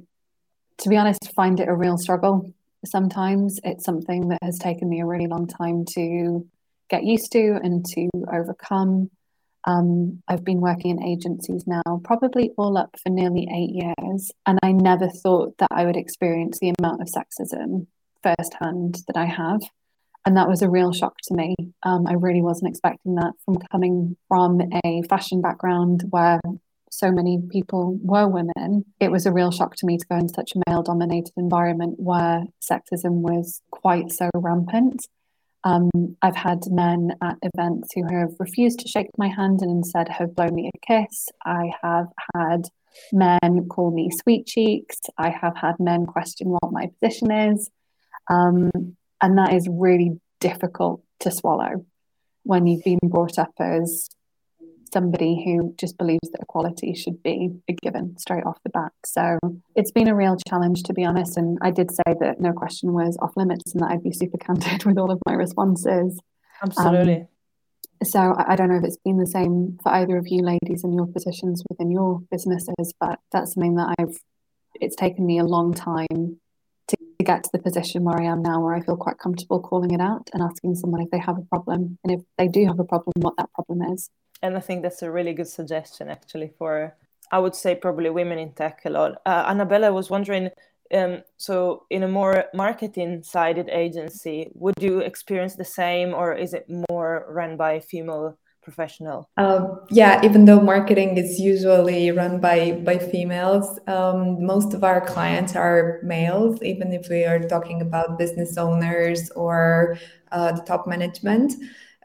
to 0.77 0.89
be 0.89 0.95
honest, 0.95 1.33
find 1.35 1.59
it 1.59 1.67
a 1.67 1.75
real 1.75 1.97
struggle 1.97 2.53
sometimes. 2.85 3.59
It's 3.63 3.83
something 3.83 4.29
that 4.29 4.39
has 4.41 4.57
taken 4.57 4.87
me 4.87 5.01
a 5.01 5.05
really 5.05 5.27
long 5.27 5.47
time 5.47 5.83
to 5.95 6.47
get 6.89 7.03
used 7.03 7.31
to 7.33 7.59
and 7.61 7.85
to 7.85 8.09
overcome. 8.31 9.09
Um, 9.67 10.23
I've 10.29 10.45
been 10.45 10.61
working 10.61 10.91
in 10.91 11.03
agencies 11.03 11.65
now, 11.67 12.01
probably 12.03 12.51
all 12.57 12.77
up 12.77 12.95
for 13.03 13.09
nearly 13.09 13.47
eight 13.53 13.71
years, 13.75 14.31
and 14.45 14.57
I 14.63 14.71
never 14.71 15.09
thought 15.09 15.57
that 15.57 15.69
I 15.71 15.85
would 15.85 15.97
experience 15.97 16.57
the 16.59 16.73
amount 16.79 17.01
of 17.01 17.09
sexism 17.09 17.85
firsthand 18.23 18.99
that 19.07 19.17
I 19.17 19.25
have. 19.25 19.61
And 20.25 20.35
that 20.37 20.47
was 20.47 20.61
a 20.61 20.69
real 20.69 20.93
shock 20.93 21.15
to 21.23 21.35
me. 21.35 21.55
Um, 21.83 22.07
I 22.07 22.13
really 22.13 22.41
wasn't 22.41 22.69
expecting 22.69 23.15
that 23.15 23.33
from 23.45 23.57
coming 23.71 24.15
from 24.29 24.61
a 24.83 25.01
fashion 25.03 25.41
background 25.41 26.03
where 26.09 26.39
so 26.89 27.11
many 27.11 27.39
people 27.49 27.99
were 28.01 28.27
women. 28.27 28.85
It 28.99 29.11
was 29.11 29.25
a 29.25 29.33
real 29.33 29.51
shock 29.51 29.75
to 29.77 29.85
me 29.85 29.97
to 29.97 30.05
go 30.07 30.15
in 30.17 30.29
such 30.29 30.53
a 30.55 30.61
male 30.67 30.81
dominated 30.81 31.33
environment 31.37 31.95
where 31.97 32.43
sexism 32.61 33.21
was 33.21 33.61
quite 33.71 34.11
so 34.11 34.29
rampant. 34.33 35.05
Um, 35.67 36.15
I've 36.21 36.35
had 36.35 36.59
men 36.69 37.11
at 37.21 37.35
events 37.41 37.89
who 37.93 38.03
have 38.09 38.29
refused 38.39 38.79
to 38.79 38.87
shake 38.87 39.09
my 39.17 39.27
hand 39.27 39.61
and 39.61 39.69
instead 39.69 40.07
have 40.07 40.33
blown 40.33 40.55
me 40.55 40.71
a 40.73 40.85
kiss. 40.85 41.27
I 41.45 41.71
have 41.83 42.07
had 42.35 42.69
men 43.11 43.67
call 43.67 43.91
me 43.91 44.09
sweet 44.09 44.45
cheeks. 44.45 44.97
I 45.17 45.29
have 45.29 45.57
had 45.57 45.75
men 45.79 46.05
question 46.05 46.47
what 46.47 46.71
my 46.71 46.89
position 46.99 47.31
is. 47.31 47.69
Um, 48.29 48.71
and 49.21 49.37
that 49.37 49.53
is 49.53 49.67
really 49.69 50.21
difficult 50.39 51.01
to 51.19 51.31
swallow 51.31 51.85
when 52.43 52.65
you've 52.65 52.85
been 52.85 52.99
brought 53.03 53.37
up 53.37 53.51
as 53.59 54.07
somebody 54.93 55.41
who 55.43 55.73
just 55.77 55.97
believes 55.97 56.29
that 56.31 56.41
equality 56.41 56.93
should 56.93 57.21
be 57.23 57.51
a 57.67 57.73
given 57.73 58.17
straight 58.17 58.45
off 58.45 58.57
the 58.63 58.69
bat. 58.69 58.91
So 59.05 59.37
it's 59.75 59.91
been 59.91 60.07
a 60.07 60.15
real 60.15 60.37
challenge, 60.47 60.83
to 60.83 60.93
be 60.93 61.03
honest. 61.03 61.37
And 61.37 61.57
I 61.61 61.71
did 61.71 61.91
say 61.91 62.15
that 62.19 62.39
no 62.39 62.53
question 62.53 62.93
was 62.93 63.17
off 63.21 63.35
limits 63.35 63.73
and 63.73 63.81
that 63.81 63.91
I'd 63.91 64.03
be 64.03 64.11
super 64.11 64.37
candid 64.45 64.85
with 64.85 64.97
all 64.97 65.11
of 65.11 65.19
my 65.25 65.33
responses. 65.33 66.19
Absolutely. 66.61 67.15
Um, 67.15 67.27
so 68.03 68.35
I 68.37 68.55
don't 68.55 68.69
know 68.69 68.77
if 68.77 68.83
it's 68.83 68.97
been 69.03 69.17
the 69.17 69.25
same 69.25 69.77
for 69.81 69.91
either 69.91 70.17
of 70.17 70.27
you 70.27 70.43
ladies 70.43 70.83
in 70.83 70.93
your 70.93 71.07
positions 71.07 71.63
within 71.69 71.89
your 71.89 72.21
businesses, 72.29 72.93
but 72.99 73.19
that's 73.31 73.55
something 73.55 73.75
that 73.75 73.95
I've, 73.97 74.17
it's 74.75 74.95
taken 74.95 75.25
me 75.25 75.39
a 75.39 75.43
long 75.43 75.73
time 75.73 76.39
to 76.87 76.97
get 77.23 77.43
to 77.43 77.49
the 77.51 77.59
position 77.59 78.03
where 78.03 78.19
I 78.19 78.25
am 78.25 78.43
now, 78.43 78.61
where 78.61 78.75
I 78.75 78.81
feel 78.81 78.97
quite 78.97 79.17
comfortable 79.17 79.59
calling 79.59 79.91
it 79.91 79.99
out 79.99 80.29
and 80.31 80.43
asking 80.43 80.75
someone 80.75 81.01
if 81.01 81.09
they 81.09 81.19
have 81.19 81.37
a 81.37 81.45
problem. 81.49 81.97
And 82.03 82.13
if 82.13 82.21
they 82.37 82.47
do 82.47 82.65
have 82.67 82.79
a 82.79 82.83
problem, 82.83 83.13
what 83.17 83.35
that 83.37 83.51
problem 83.53 83.81
is 83.93 84.09
and 84.41 84.55
I 84.55 84.59
think 84.59 84.81
that's 84.81 85.01
a 85.01 85.11
really 85.11 85.33
good 85.33 85.47
suggestion 85.47 86.09
actually 86.09 86.51
for 86.57 86.95
I 87.31 87.39
would 87.39 87.55
say 87.55 87.75
probably 87.75 88.09
women 88.09 88.39
in 88.39 88.53
tech 88.53 88.81
a 88.85 88.89
lot. 88.89 89.21
Uh, 89.25 89.51
Anabela 89.51 89.93
was 89.93 90.09
wondering, 90.09 90.49
um, 90.93 91.23
so 91.37 91.83
in 91.89 92.03
a 92.03 92.07
more 92.07 92.45
marketing 92.53 93.23
sided 93.23 93.69
agency, 93.69 94.49
would 94.53 94.75
you 94.79 94.99
experience 94.99 95.55
the 95.55 95.65
same, 95.65 96.13
or 96.13 96.33
is 96.33 96.53
it 96.53 96.65
more 96.89 97.25
run 97.29 97.57
by 97.57 97.73
a 97.73 97.81
female 97.81 98.37
professional? 98.61 99.29
Um, 99.37 99.81
yeah, 99.89 100.21
even 100.23 100.45
though 100.45 100.61
marketing 100.61 101.17
is 101.17 101.39
usually 101.39 102.11
run 102.11 102.39
by 102.39 102.71
by 102.85 102.97
females, 102.97 103.79
um, 103.87 104.45
most 104.45 104.73
of 104.73 104.83
our 104.83 105.01
clients 105.01 105.55
are 105.55 105.99
males. 106.03 106.61
Even 106.63 106.93
if 106.93 107.09
we 107.09 107.25
are 107.25 107.39
talking 107.39 107.81
about 107.81 108.17
business 108.17 108.57
owners 108.57 109.29
or 109.31 109.97
uh, 110.31 110.51
the 110.53 110.61
top 110.61 110.87
management. 110.87 111.53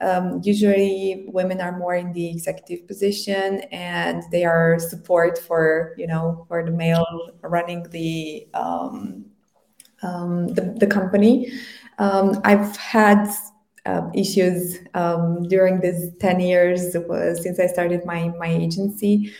Um, 0.02 0.40
usually, 0.42 1.24
women 1.28 1.60
are 1.60 1.78
more 1.78 1.94
in 1.94 2.12
the 2.12 2.28
executive 2.28 2.86
position, 2.88 3.60
and 3.70 4.22
they 4.32 4.44
are 4.44 4.78
support 4.78 5.38
for 5.38 5.94
you 5.96 6.06
know 6.06 6.44
for 6.48 6.64
the 6.64 6.72
male 6.72 7.06
running 7.42 7.84
the 7.90 8.46
um, 8.52 9.24
um, 10.02 10.48
the, 10.48 10.74
the, 10.78 10.86
company. 10.86 11.52
Um, 11.98 12.40
I've 12.42 12.76
had 12.76 13.32
uh, 13.86 14.10
issues 14.12 14.78
um, 14.94 15.44
during 15.44 15.80
these 15.80 16.10
ten 16.18 16.40
years 16.40 16.92
since 16.92 17.60
I 17.60 17.68
started 17.68 18.04
my 18.04 18.28
my 18.38 18.48
agency. 18.48 19.32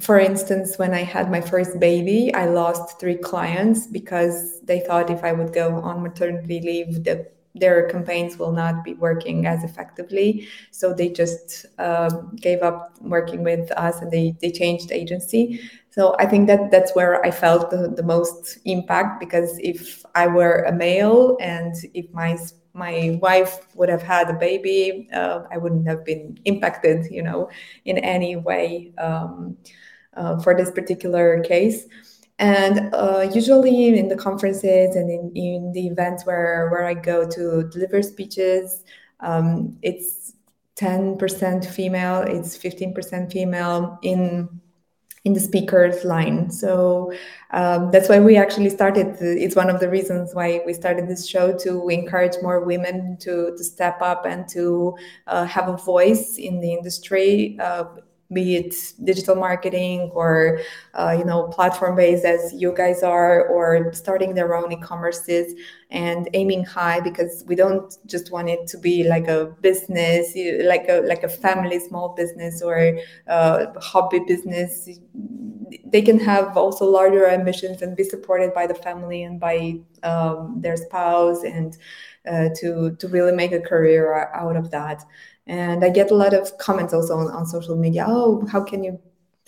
For 0.00 0.18
instance, 0.18 0.78
when 0.78 0.94
I 0.94 1.02
had 1.02 1.30
my 1.30 1.40
first 1.40 1.78
baby, 1.78 2.32
I 2.34 2.46
lost 2.46 3.00
three 3.00 3.16
clients 3.16 3.86
because 3.86 4.60
they 4.62 4.80
thought 4.80 5.10
if 5.10 5.24
I 5.24 5.32
would 5.32 5.52
go 5.52 5.74
on 5.80 6.02
maternity 6.02 6.60
leave, 6.60 7.04
the 7.04 7.26
their 7.54 7.88
campaigns 7.88 8.38
will 8.38 8.52
not 8.52 8.84
be 8.84 8.94
working 8.94 9.46
as 9.46 9.64
effectively. 9.64 10.46
So 10.70 10.94
they 10.94 11.08
just 11.08 11.66
um, 11.78 12.36
gave 12.36 12.62
up 12.62 12.96
working 13.00 13.42
with 13.42 13.70
us 13.72 14.00
and 14.00 14.10
they, 14.10 14.36
they 14.40 14.50
changed 14.50 14.92
agency. 14.92 15.60
So 15.90 16.14
I 16.18 16.26
think 16.26 16.46
that 16.46 16.70
that's 16.70 16.94
where 16.94 17.24
I 17.24 17.30
felt 17.30 17.70
the, 17.70 17.88
the 17.88 18.02
most 18.04 18.58
impact 18.64 19.18
because 19.18 19.58
if 19.58 20.04
I 20.14 20.28
were 20.28 20.62
a 20.62 20.72
male 20.72 21.36
and 21.40 21.74
if 21.94 22.12
my 22.12 22.38
my 22.72 23.18
wife 23.20 23.66
would 23.74 23.88
have 23.88 24.02
had 24.02 24.30
a 24.30 24.34
baby, 24.34 25.08
uh, 25.12 25.42
I 25.50 25.58
wouldn't 25.58 25.88
have 25.88 26.04
been 26.04 26.38
impacted, 26.44 27.10
you 27.10 27.20
know, 27.20 27.50
in 27.84 27.98
any 27.98 28.36
way 28.36 28.92
um, 28.96 29.56
uh, 30.14 30.38
for 30.40 30.54
this 30.54 30.70
particular 30.70 31.40
case. 31.40 31.86
And 32.40 32.92
uh, 32.94 33.30
usually 33.34 33.98
in 33.98 34.08
the 34.08 34.16
conferences 34.16 34.96
and 34.96 35.10
in, 35.10 35.30
in 35.36 35.72
the 35.72 35.86
events 35.86 36.24
where, 36.24 36.70
where 36.70 36.86
I 36.86 36.94
go 36.94 37.28
to 37.28 37.68
deliver 37.70 38.02
speeches, 38.02 38.82
um, 39.20 39.76
it's 39.82 40.32
10% 40.76 41.66
female, 41.66 42.22
it's 42.22 42.56
15% 42.56 43.30
female 43.30 43.98
in 44.02 44.48
in 45.24 45.34
the 45.34 45.40
speakers 45.40 46.02
line. 46.02 46.50
So 46.50 47.12
um, 47.50 47.90
that's 47.90 48.08
why 48.08 48.20
we 48.20 48.38
actually 48.38 48.70
started. 48.70 49.18
It's 49.20 49.54
one 49.54 49.68
of 49.68 49.78
the 49.78 49.90
reasons 49.90 50.34
why 50.34 50.62
we 50.64 50.72
started 50.72 51.08
this 51.08 51.28
show 51.28 51.54
to 51.58 51.88
encourage 51.90 52.36
more 52.40 52.64
women 52.64 53.18
to 53.20 53.54
to 53.54 53.62
step 53.62 54.00
up 54.00 54.24
and 54.24 54.48
to 54.48 54.96
uh, 55.26 55.44
have 55.44 55.68
a 55.68 55.76
voice 55.76 56.38
in 56.38 56.60
the 56.60 56.72
industry. 56.72 57.58
Uh, 57.60 57.84
be 58.32 58.56
it 58.56 58.74
digital 59.02 59.34
marketing 59.34 60.10
or 60.14 60.60
uh, 60.94 61.14
you 61.16 61.24
know 61.24 61.48
platform 61.48 61.96
based 61.96 62.24
as 62.24 62.52
you 62.54 62.72
guys 62.76 63.02
are 63.02 63.46
or 63.48 63.92
starting 63.92 64.34
their 64.34 64.54
own 64.54 64.72
e-commerces 64.72 65.52
and 65.90 66.28
aiming 66.34 66.64
high 66.64 67.00
because 67.00 67.42
we 67.46 67.56
don't 67.56 67.96
just 68.06 68.30
want 68.30 68.48
it 68.48 68.66
to 68.68 68.78
be 68.78 69.02
like 69.08 69.26
a 69.26 69.46
business 69.60 70.32
like 70.64 70.86
a 70.88 71.02
like 71.06 71.24
a 71.24 71.28
family 71.28 71.80
small 71.80 72.10
business 72.10 72.62
or 72.62 72.78
a 72.78 73.04
uh, 73.28 73.80
hobby 73.80 74.20
business. 74.26 74.88
They 75.84 76.02
can 76.02 76.18
have 76.20 76.56
also 76.56 76.84
larger 76.84 77.28
ambitions 77.28 77.82
and 77.82 77.96
be 77.96 78.04
supported 78.04 78.54
by 78.54 78.66
the 78.66 78.74
family 78.74 79.24
and 79.24 79.40
by 79.40 79.80
um, 80.02 80.60
their 80.60 80.76
spouse 80.76 81.42
and 81.42 81.76
uh, 82.28 82.50
to 82.56 82.96
to 82.96 83.08
really 83.08 83.32
make 83.32 83.52
a 83.52 83.60
career 83.60 84.30
out 84.34 84.56
of 84.56 84.70
that 84.70 85.04
and 85.50 85.84
i 85.84 85.90
get 85.90 86.10
a 86.12 86.14
lot 86.14 86.32
of 86.32 86.56
comments 86.58 86.94
also 86.94 87.14
on, 87.16 87.28
on 87.32 87.44
social 87.44 87.76
media. 87.76 88.04
Oh 88.08 88.46
how 88.52 88.62
can 88.62 88.84
you 88.84 88.98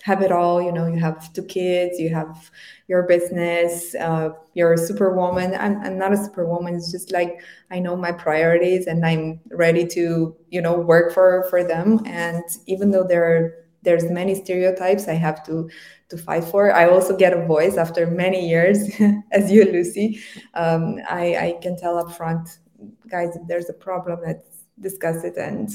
have 0.03 0.21
it 0.21 0.33
all? 0.33 0.61
You 0.61 0.73
know 0.73 0.85
you 0.85 0.99
have 0.99 1.31
two 1.31 1.45
kids 1.45 1.97
you 1.97 2.09
have 2.13 2.51
your 2.87 3.03
business 3.03 3.95
uh, 3.95 4.29
you're 4.53 4.73
a 4.73 4.77
superwoman. 4.77 5.55
I'm, 5.55 5.81
I'm 5.81 5.97
not 5.97 6.11
a 6.11 6.17
superwoman. 6.17 6.75
It's 6.75 6.91
just 6.91 7.11
like 7.11 7.41
i 7.71 7.79
know 7.79 7.95
my 7.95 8.11
priorities 8.11 8.85
and 8.87 9.05
i'm 9.05 9.39
ready 9.51 9.85
to 9.97 10.35
you 10.49 10.61
know 10.61 10.75
work 10.75 11.13
for 11.13 11.45
for 11.49 11.63
them. 11.63 12.01
And 12.05 12.43
even 12.67 12.91
though 12.91 13.05
there 13.05 13.25
are 13.25 13.41
there's 13.83 14.05
many 14.09 14.33
stereotypes 14.33 15.07
i 15.09 15.13
have 15.13 15.43
to 15.45 15.69
to 16.09 16.17
fight 16.17 16.43
for 16.43 16.73
i 16.73 16.87
also 16.87 17.17
get 17.17 17.33
a 17.33 17.45
voice 17.45 17.75
after 17.75 18.07
many 18.07 18.47
years 18.47 18.77
as 19.31 19.51
you 19.51 19.63
lucy. 19.65 20.19
Um, 20.53 20.99
I, 21.09 21.25
I 21.45 21.59
can 21.61 21.77
tell 21.77 21.97
up 21.97 22.11
front 22.11 22.59
guys 23.07 23.35
if 23.37 23.47
there's 23.47 23.69
a 23.69 23.73
problem 23.87 24.19
let's 24.25 24.52
discuss 24.83 25.23
it 25.23 25.37
and 25.37 25.69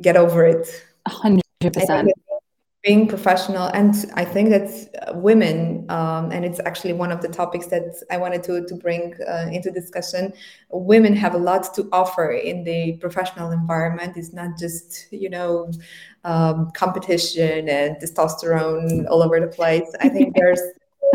get 0.00 0.16
over 0.16 0.44
it. 0.44 0.84
100% 1.08 2.08
being 2.82 3.08
professional 3.08 3.68
and 3.68 3.94
i 4.12 4.22
think 4.22 4.50
that 4.50 5.14
women 5.14 5.86
um, 5.88 6.30
and 6.30 6.44
it's 6.44 6.60
actually 6.66 6.92
one 6.92 7.10
of 7.10 7.22
the 7.22 7.28
topics 7.28 7.66
that 7.68 7.94
i 8.10 8.18
wanted 8.18 8.42
to, 8.42 8.62
to 8.66 8.74
bring 8.74 9.14
uh, 9.26 9.48
into 9.50 9.70
discussion 9.70 10.34
women 10.70 11.14
have 11.14 11.34
a 11.34 11.38
lot 11.38 11.72
to 11.74 11.88
offer 11.92 12.32
in 12.32 12.64
the 12.64 12.96
professional 12.98 13.50
environment. 13.50 14.16
It's 14.16 14.32
not 14.32 14.58
just 14.58 15.06
you 15.12 15.30
know 15.30 15.70
um, 16.24 16.70
competition 16.72 17.68
and 17.68 17.96
testosterone 17.96 19.06
all 19.08 19.22
over 19.22 19.40
the 19.40 19.48
place. 19.48 19.90
I 20.00 20.08
think 20.08 20.34
there's 20.36 20.60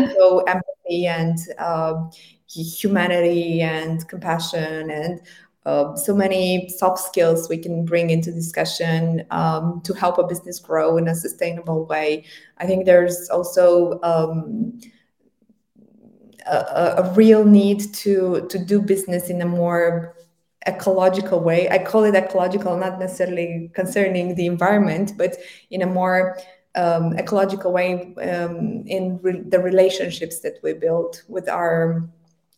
also 0.00 0.38
empathy 0.40 1.06
and 1.06 1.38
um, 1.58 2.10
humanity 2.48 3.60
and 3.60 4.06
compassion 4.08 4.90
and 4.90 5.20
uh, 5.66 5.94
so 5.94 6.14
many 6.14 6.68
soft 6.70 7.00
skills 7.00 7.48
we 7.48 7.58
can 7.58 7.84
bring 7.84 8.10
into 8.10 8.32
discussion 8.32 9.24
um, 9.30 9.82
to 9.84 9.92
help 9.92 10.18
a 10.18 10.26
business 10.26 10.58
grow 10.58 10.96
in 10.96 11.06
a 11.06 11.14
sustainable 11.14 11.84
way. 11.84 12.24
I 12.58 12.66
think 12.66 12.86
there's 12.86 13.28
also 13.28 14.00
um, 14.02 14.80
a, 16.46 16.94
a, 16.98 17.12
real 17.12 17.44
need 17.44 17.92
to 17.94 18.46
to 18.48 18.58
do 18.58 18.80
business 18.80 19.28
in 19.28 19.42
a 19.42 19.46
more 19.46 20.16
ecological 20.66 21.40
way. 21.40 21.68
I 21.68 21.78
call 21.78 22.04
it 22.04 22.14
ecological, 22.14 22.76
not 22.76 22.98
necessarily 22.98 23.70
concerning 23.74 24.34
the 24.36 24.46
environment, 24.46 25.12
but 25.18 25.36
in 25.70 25.82
a 25.82 25.86
more 25.86 26.38
um, 26.74 27.16
ecological 27.18 27.72
way 27.72 28.14
um, 28.16 28.84
in 28.86 29.18
re- 29.22 29.40
the 29.40 29.60
relationships 29.60 30.40
that 30.40 30.58
we 30.62 30.72
build 30.72 31.22
with 31.28 31.48
our 31.48 32.08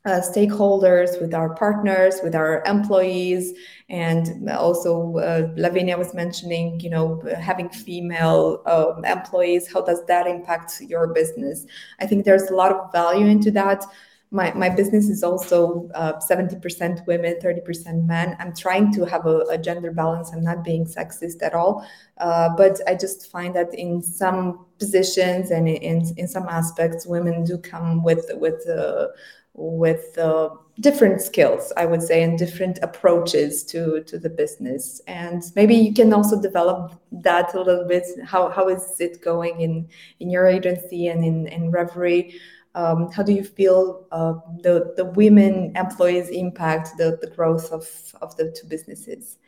uh, 0.05 0.21
stakeholders, 0.21 1.21
with 1.21 1.33
our 1.33 1.55
partners, 1.55 2.21
with 2.23 2.35
our 2.35 2.62
employees, 2.67 3.53
and 3.88 4.51
also 4.51 5.17
uh, 5.19 5.49
Lavinia 5.57 5.97
was 5.97 6.12
mentioning, 6.12 6.81
you 6.81 6.91
know, 6.91 7.23
having 7.38 7.69
female 7.69 8.62
um, 8.67 9.05
employees. 9.05 9.73
How 9.73 9.83
does 9.83 10.05
that 10.07 10.27
impact 10.27 10.81
your 10.81 11.07
business? 11.09 11.67
I 12.01 12.07
think 12.07 12.25
there's 12.25 12.51
a 12.51 12.55
lot 12.55 12.73
of 12.73 12.93
value 12.93 13.27
into 13.27 13.51
that. 13.53 13.85
my, 14.33 14.51
my 14.55 14.71
business 14.71 15.11
is 15.11 15.23
also 15.23 15.91
uh, 15.95 16.15
70% 16.19 17.07
women 17.07 17.37
30% 17.43 18.07
men 18.07 18.35
i'm 18.41 18.55
trying 18.57 18.91
to 18.95 19.05
have 19.05 19.27
a, 19.27 19.41
a, 19.51 19.59
gender 19.59 19.93
balance 19.93 20.33
i'm 20.33 20.43
not 20.43 20.65
being 20.65 20.87
sexist 20.87 21.43
at 21.43 21.55
all 21.55 21.87
uh, 22.19 22.49
but 22.57 22.81
i 22.88 22.95
just 22.95 23.31
find 23.31 23.55
that 23.55 23.73
in 23.75 24.03
some 24.03 24.65
positions 24.79 25.51
and 25.51 25.69
in, 25.69 26.03
in 26.17 26.27
some 26.27 26.49
aspects 26.49 27.07
women 27.07 27.45
do 27.45 27.59
come 27.59 28.03
with 28.03 28.25
with 28.35 28.67
uh, 28.69 29.07
with 29.55 30.17
uh, 30.19 30.49
different 30.81 31.21
skills 31.21 31.73
i 31.77 31.85
would 31.85 32.03
say 32.03 32.23
and 32.23 32.38
different 32.38 32.79
approaches 32.83 33.62
to 33.65 34.03
to 34.05 34.19
the 34.19 34.31
business. 34.31 35.01
And 35.07 35.43
maybe 35.55 35.75
you 35.75 35.93
can 35.93 36.12
also 36.12 36.41
develop 36.41 36.93
that 37.12 37.55
a 37.55 37.62
little 37.62 37.87
bit. 37.87 38.07
How 38.25 38.51
how 38.51 38.69
is 38.69 39.01
it 39.01 39.23
going 39.23 39.61
in 39.61 39.88
in 40.21 40.31
your 40.31 40.47
agency 40.47 41.09
and 41.09 41.25
in 41.25 41.47
in 41.49 41.71
reverie? 41.71 42.41
Um, 42.75 43.11
how 43.12 43.23
do 43.23 43.33
you 43.33 43.45
feel 43.45 44.07
uh, 44.12 44.35
the 44.62 44.95
the 44.97 45.05
women 45.05 45.73
employees 45.77 46.29
impact 46.31 46.97
the 46.97 47.19
the 47.21 47.29
growth 47.29 47.71
of 47.73 47.87
of 48.21 48.37
the 48.37 48.51
two 48.51 48.67
businesses? 48.69 49.38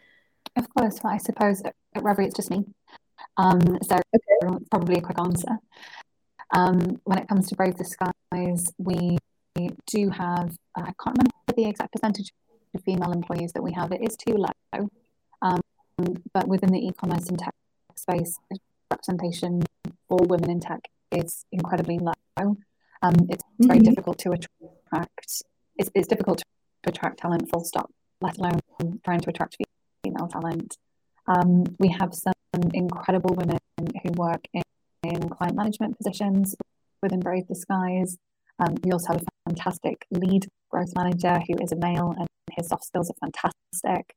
Of 0.56 0.68
course. 0.74 1.00
Well, 1.02 1.14
i 1.14 1.18
suppose 1.18 1.62
at 1.62 1.74
reverie 2.02 2.26
it's 2.26 2.36
just 2.36 2.50
me. 2.50 2.64
Um, 3.36 3.78
so 3.82 3.96
okay. 3.96 4.58
probably 4.70 4.96
a 4.96 5.00
quick 5.00 5.18
answer. 5.18 5.58
Um, 6.54 7.00
when 7.04 7.18
it 7.18 7.28
comes 7.28 7.48
to 7.48 7.56
brave 7.56 7.76
the 7.76 7.84
skies 7.84 8.72
we 8.78 9.18
do 9.86 10.10
have, 10.10 10.56
uh, 10.76 10.82
I 10.82 10.92
can't 11.02 11.16
remember 11.18 11.30
the 11.56 11.68
exact 11.68 11.92
percentage 11.92 12.32
of 12.74 12.82
female 12.82 13.12
employees 13.12 13.52
that 13.52 13.62
we 13.62 13.72
have. 13.72 13.92
It 13.92 14.02
is 14.02 14.16
too 14.16 14.36
low. 14.36 14.88
Um, 15.42 15.60
but 16.32 16.48
within 16.48 16.70
the 16.70 16.78
e-commerce 16.78 17.28
and 17.28 17.38
tech 17.38 17.54
space, 17.94 18.36
representation 18.90 19.62
for 20.08 20.18
women 20.26 20.50
in 20.50 20.60
tech 20.60 20.80
is 21.12 21.44
incredibly 21.52 21.98
low. 21.98 22.56
Um, 23.02 23.14
it's 23.28 23.44
mm-hmm. 23.44 23.66
very 23.66 23.80
difficult 23.80 24.18
to 24.18 24.32
attract. 24.32 25.42
It's, 25.76 25.90
it's 25.94 26.08
difficult 26.08 26.38
to 26.38 26.44
attract 26.90 27.18
talent, 27.18 27.48
full 27.50 27.64
stop. 27.64 27.90
Let 28.20 28.38
alone 28.38 28.60
trying 29.04 29.20
to 29.20 29.30
attract 29.30 29.56
female 30.02 30.28
talent. 30.28 30.76
Um, 31.26 31.64
we 31.78 31.88
have 31.88 32.14
some 32.14 32.34
incredible 32.72 33.34
women 33.34 33.58
who 33.78 34.10
work 34.16 34.46
in, 34.52 34.62
in 35.02 35.28
client 35.28 35.56
management 35.56 35.96
positions 35.98 36.54
within 37.02 37.20
Brave 37.20 37.46
the 37.48 37.54
Skies. 37.54 38.16
Um, 38.58 38.76
we 38.82 38.92
also 38.92 39.12
have 39.12 39.22
a 39.22 39.50
fantastic 39.50 40.06
lead 40.10 40.46
growth 40.70 40.92
manager 40.96 41.40
who 41.48 41.62
is 41.62 41.72
a 41.72 41.76
male 41.76 42.14
and 42.16 42.28
his 42.52 42.68
soft 42.68 42.84
skills 42.84 43.10
are 43.10 43.30
fantastic. 43.30 44.14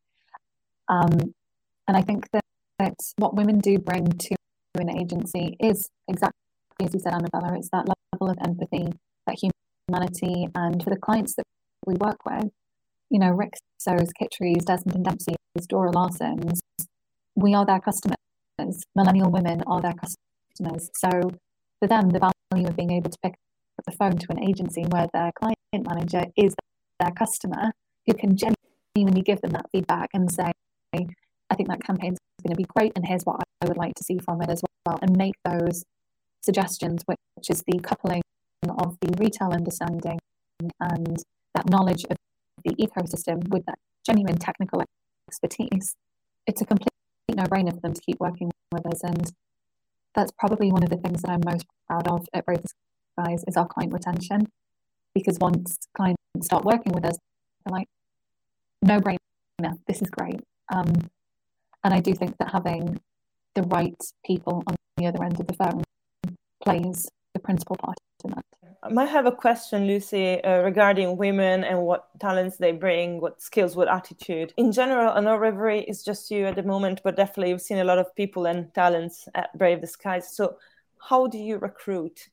Um, 0.90 1.34
and 1.88 1.98
I 1.98 2.02
think 2.02 2.30
that, 2.32 2.44
that 2.80 2.96
what 3.18 3.36
women 3.36 3.60
do 3.60 3.80
bring 3.80 4.08
to 4.08 4.36
an 4.76 4.96
agency 4.96 5.56
is 5.60 5.90
exactly 6.08 6.38
as 6.82 6.94
you 6.94 7.00
said, 7.00 7.14
Anabela, 7.14 7.58
it's 7.58 7.70
that 7.72 7.88
level 7.88 8.32
of 8.32 8.38
empathy, 8.44 8.88
that 9.26 9.38
humanity, 9.90 10.48
and 10.56 10.84
for 10.84 10.90
the 10.90 10.98
clients 10.98 11.36
that 11.36 11.44
we 11.86 11.96
work 11.96 12.26
with, 12.26 12.52
you 13.10 13.20
know, 13.20 13.32
Rixos, 13.32 14.10
Kitcheries, 14.20 14.66
Desmond 14.66 14.96
and 14.96 15.06
Dempsey's, 15.06 15.68
Dora 15.68 15.92
Larsen's, 15.92 16.60
we 17.36 17.54
are 17.56 17.66
their 17.66 17.80
customers. 17.80 18.18
Millennial 18.96 19.32
women 19.32 19.64
are 19.66 19.82
their 19.82 19.94
customers. 19.94 20.90
So 20.96 21.32
for 21.80 21.88
them, 21.88 22.10
the 22.10 22.32
value 22.52 22.68
of 22.68 22.76
being 22.76 22.92
able 22.92 23.10
to 23.10 23.18
pick 23.24 23.36
the 23.88 23.96
phone 23.98 24.18
to 24.18 24.28
an 24.30 24.44
agency 24.44 24.84
where 24.90 25.08
their 25.14 25.32
client 25.40 25.58
manager 25.74 26.26
is 26.36 26.54
their 27.00 27.12
customer 27.12 27.72
who 28.06 28.14
can 28.14 28.38
genuinely 28.38 29.22
give 29.22 29.42
them 29.42 29.52
that 29.52 29.66
feedback 29.72 30.10
and 30.14 30.32
say, 30.32 30.52
I 30.94 31.56
think 31.56 31.70
that 31.70 31.84
campaign 31.84 32.14
is 32.14 32.20
going 32.44 32.56
to 32.56 32.58
be 32.58 32.68
great, 32.76 32.92
and 32.96 33.08
here's 33.08 33.24
what 33.24 33.42
I 33.62 33.68
would 33.68 33.78
like 33.78 33.96
to 33.96 34.04
see 34.04 34.18
from 34.20 34.42
it 34.42 34.50
as 34.50 34.62
well, 34.86 35.00
and 35.02 35.18
make 35.18 35.36
those 35.46 35.84
suggestions, 36.42 37.04
which 37.06 37.50
is 37.50 37.64
the 37.68 37.80
coupling 37.80 38.22
of 38.70 38.98
the 39.02 39.14
retail 39.18 39.52
understanding 39.52 40.20
and 40.80 41.18
that 41.56 41.70
knowledge 41.70 42.04
of 42.10 42.18
the 42.66 42.76
ecosystem 42.76 43.48
with 43.50 43.66
that 43.66 43.78
genuine 44.06 44.38
technical 44.38 44.84
expertise. 45.30 45.96
It's 46.46 46.62
a 46.62 46.66
complete 46.66 46.90
no 47.30 47.44
brainer 47.44 47.74
for 47.74 47.82
them 47.82 47.94
to 47.94 48.02
keep 48.02 48.20
working 48.20 48.52
with 48.72 48.86
us. 48.88 49.04
And 49.04 49.32
that's 50.16 50.32
probably 50.40 50.72
one 50.72 50.84
of 50.84 50.90
the 50.90 50.98
things 50.98 51.22
that 51.22 51.30
I'm 51.30 51.42
most 51.46 51.66
proud 51.88 52.08
of 52.08 52.28
at 52.34 52.46
Brave 52.46 52.64
guys 53.18 53.44
is 53.48 53.58
our 53.58 53.68
client 53.68 53.94
retention. 53.94 54.48
Because 55.14 55.38
once 55.40 55.78
clients 55.96 56.22
start 56.42 56.64
working 56.64 56.94
with 56.94 57.06
us, 57.06 57.18
they're 57.66 57.72
like, 57.72 57.88
no 58.82 59.00
brainer, 59.00 59.18
this 59.88 60.02
is 60.02 60.10
great. 60.10 60.40
Um, 60.72 60.94
and 61.84 61.94
I 61.94 62.00
do 62.00 62.14
think 62.14 62.38
that 62.38 62.52
having 62.52 63.00
the 63.56 63.64
right 63.64 64.00
people 64.26 64.64
on 64.68 64.76
the 64.98 65.08
other 65.08 65.24
end 65.24 65.40
of 65.40 65.48
the 65.48 65.54
phone 65.54 65.84
plays 66.64 67.10
the 67.34 67.40
principal 67.40 67.76
part 67.78 67.98
in 68.24 68.32
that. 68.32 68.46
I 68.84 68.90
might 68.90 69.10
have 69.10 69.26
a 69.26 69.32
question, 69.32 69.88
Lucy, 69.88 70.42
uh, 70.44 70.62
regarding 70.62 71.18
women 71.18 71.64
and 71.64 71.82
what 71.82 72.10
talents 72.20 72.58
they 72.58 72.72
bring, 72.72 73.20
what 73.20 73.42
skills, 73.42 73.76
what 73.76 73.88
attitude. 73.88 74.54
In 74.58 74.72
general, 74.72 75.12
I 75.12 75.20
know 75.20 75.36
Reverie 75.36 75.82
is 75.82 76.04
just 76.04 76.30
you 76.30 76.46
at 76.46 76.56
the 76.56 76.64
moment, 76.64 77.02
but 77.04 77.16
definitely 77.16 77.50
you've 77.50 77.62
seen 77.62 77.80
a 77.80 77.84
lot 77.84 77.98
of 77.98 78.16
people 78.16 78.46
and 78.46 78.74
talents 78.74 79.28
at 79.34 79.58
Brave 79.58 79.82
the 79.82 79.88
Skies. 79.88 80.36
So, 80.36 80.58
how 81.00 81.28
do 81.28 81.38
you 81.38 81.58
recruit 81.58 82.30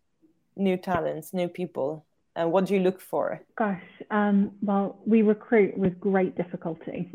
new 0.57 0.77
talents, 0.77 1.33
new 1.33 1.49
people? 1.49 2.07
And 2.37 2.51
what 2.51 2.67
do 2.67 2.75
you 2.75 2.81
look 2.81 3.01
for? 3.01 3.41
Gosh, 3.57 3.83
um, 4.11 4.53
well, 4.61 4.99
we 5.07 5.23
recruit 5.23 5.79
with 5.79 6.01
great 6.01 6.37
difficulty. 6.37 7.13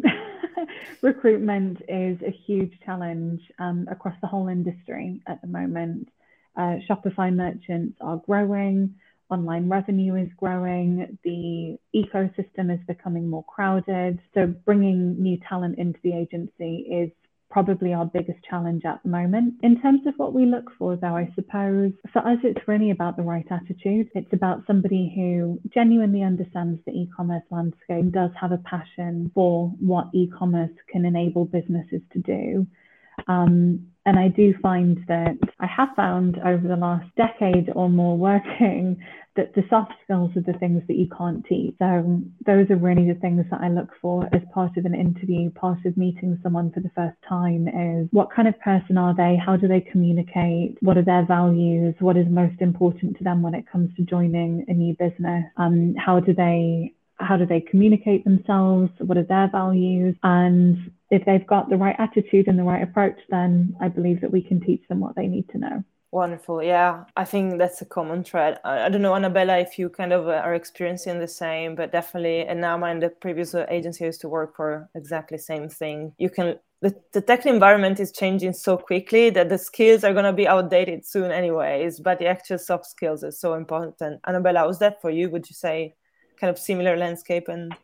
Recruitment 1.01 1.81
is 1.87 2.17
a 2.21 2.31
huge 2.31 2.71
challenge 2.85 3.41
um, 3.59 3.87
across 3.91 4.15
the 4.21 4.27
whole 4.27 4.47
industry 4.47 5.21
at 5.27 5.41
the 5.41 5.47
moment. 5.47 6.09
Uh, 6.55 6.77
Shopify 6.89 7.33
merchants 7.33 7.97
are 8.01 8.17
growing, 8.25 8.95
online 9.29 9.69
revenue 9.69 10.15
is 10.15 10.29
growing, 10.37 11.17
the 11.23 11.77
ecosystem 11.95 12.73
is 12.73 12.79
becoming 12.87 13.29
more 13.29 13.43
crowded. 13.43 14.19
So, 14.33 14.47
bringing 14.47 15.21
new 15.21 15.37
talent 15.37 15.77
into 15.77 15.99
the 16.01 16.13
agency 16.13 16.87
is 16.89 17.11
probably 17.49 17.93
our 17.93 18.05
biggest 18.05 18.39
challenge 18.47 18.83
at 18.85 19.01
the 19.03 19.09
moment. 19.09 19.55
In 19.63 19.81
terms 19.81 20.01
of 20.05 20.13
what 20.17 20.33
we 20.33 20.45
look 20.45 20.69
for, 20.77 20.95
though, 20.95 21.15
I 21.15 21.31
suppose 21.35 21.91
for 22.13 22.19
us, 22.19 22.37
it's 22.43 22.67
really 22.67 22.91
about 22.91 23.17
the 23.17 23.23
right 23.23 23.45
attitude. 23.49 24.09
It's 24.13 24.31
about 24.33 24.63
somebody 24.67 25.11
who 25.15 25.59
genuinely 25.73 26.21
understands 26.21 26.79
the 26.85 26.91
e 26.91 27.09
commerce 27.15 27.43
landscape, 27.49 28.11
does 28.11 28.31
have 28.39 28.51
a 28.51 28.57
passion 28.59 29.31
for 29.33 29.69
what 29.79 30.07
e 30.13 30.27
commerce 30.37 30.71
can 30.91 31.05
enable 31.05 31.45
businesses 31.45 32.01
to 32.13 32.19
do. 32.19 32.67
Um, 33.27 33.87
and 34.09 34.17
I 34.17 34.27
do 34.27 34.55
find 34.59 34.97
that 35.07 35.37
I 35.59 35.67
have 35.67 35.89
found 35.95 36.39
over 36.39 36.67
the 36.67 36.75
last 36.75 37.05
decade 37.15 37.69
or 37.75 37.91
more 37.91 38.17
working 38.17 38.97
that 39.35 39.53
the 39.53 39.61
soft 39.69 39.93
skills 40.03 40.31
are 40.35 40.51
the 40.51 40.57
things 40.57 40.81
that 40.87 40.97
you 40.97 41.07
can't 41.15 41.45
teach. 41.45 41.75
So 41.77 42.19
those 42.43 42.71
are 42.71 42.75
really 42.75 43.07
the 43.07 43.19
things 43.19 43.45
that 43.51 43.61
I 43.61 43.69
look 43.69 43.89
for 44.01 44.27
as 44.33 44.41
part 44.51 44.77
of 44.77 44.85
an 44.85 44.95
interview, 44.95 45.51
part 45.51 45.77
of 45.85 45.95
meeting 45.95 46.39
someone 46.41 46.71
for 46.71 46.79
the 46.79 46.89
first 46.95 47.17
time 47.27 47.67
is 47.67 48.07
what 48.11 48.33
kind 48.35 48.47
of 48.47 48.59
person 48.61 48.97
are 48.97 49.15
they? 49.15 49.37
How 49.37 49.55
do 49.55 49.67
they 49.67 49.79
communicate? 49.79 50.79
What 50.81 50.97
are 50.97 51.05
their 51.05 51.25
values? 51.27 51.93
What 51.99 52.17
is 52.17 52.25
most 52.27 52.59
important 52.61 53.15
to 53.19 53.23
them 53.23 53.43
when 53.43 53.53
it 53.53 53.69
comes 53.71 53.95
to 53.95 54.01
joining 54.01 54.65
a 54.67 54.73
new 54.73 54.95
business? 54.95 55.45
Um, 55.55 55.93
how 56.03 56.19
do 56.19 56.33
they 56.33 56.95
how 57.19 57.37
do 57.37 57.45
they 57.45 57.61
communicate 57.61 58.23
themselves? 58.23 58.91
What 58.99 59.17
are 59.17 59.23
their 59.23 59.49
values? 59.49 60.15
And 60.23 60.91
if 61.09 61.25
they've 61.25 61.45
got 61.45 61.69
the 61.69 61.77
right 61.77 61.95
attitude 61.99 62.47
and 62.47 62.57
the 62.57 62.63
right 62.63 62.83
approach, 62.83 63.17
then 63.29 63.75
I 63.81 63.87
believe 63.89 64.21
that 64.21 64.31
we 64.31 64.41
can 64.41 64.61
teach 64.61 64.87
them 64.87 64.99
what 64.99 65.15
they 65.15 65.27
need 65.27 65.49
to 65.49 65.57
know. 65.57 65.83
Wonderful. 66.11 66.63
Yeah, 66.63 67.03
I 67.15 67.23
think 67.23 67.59
that's 67.59 67.83
a 67.83 67.85
common 67.85 68.23
thread. 68.23 68.59
I, 68.63 68.89
don't 68.89 69.03
know, 69.03 69.11
Anabela, 69.11 69.61
if 69.61 69.77
you 69.77 69.89
kind 69.89 70.11
of 70.11 70.27
uh, 70.27 70.41
are 70.43 70.55
experiencing 70.55 71.19
the 71.19 71.27
same, 71.27 71.75
but 71.75 71.91
definitely, 71.91 72.47
and 72.47 72.59
now 72.59 72.83
in 72.85 72.99
the 72.99 73.09
previous 73.09 73.53
agency 73.53 74.05
I 74.05 74.07
used 74.07 74.21
to 74.21 74.29
work 74.29 74.55
for 74.55 74.89
exactly 74.95 75.37
same 75.37 75.69
thing. 75.69 76.13
You 76.17 76.31
can, 76.31 76.57
the, 76.81 76.95
the 77.13 77.21
tech 77.21 77.45
environment 77.45 77.99
is 77.99 78.11
changing 78.11 78.53
so 78.53 78.75
quickly 78.75 79.29
that 79.29 79.49
the 79.49 79.59
skills 79.59 80.03
are 80.03 80.13
going 80.13 80.25
to 80.25 80.33
be 80.33 80.47
outdated 80.47 81.05
soon, 81.05 81.29
anyways, 81.29 81.99
but 81.99 82.17
the 82.17 82.25
actual 82.25 82.57
soft 82.57 82.87
skills 82.87 83.23
are 83.23 83.31
so 83.31 83.53
important. 83.53 84.19
Anabela, 84.23 84.65
was 84.65 84.79
that 84.79 84.99
for 85.01 85.11
you? 85.11 85.29
Would 85.29 85.47
you 85.47 85.53
say 85.53 85.93
kind 86.39 86.49
of 86.49 86.57
similar 86.57 86.95
landscape 86.97 87.47
and 87.47 87.75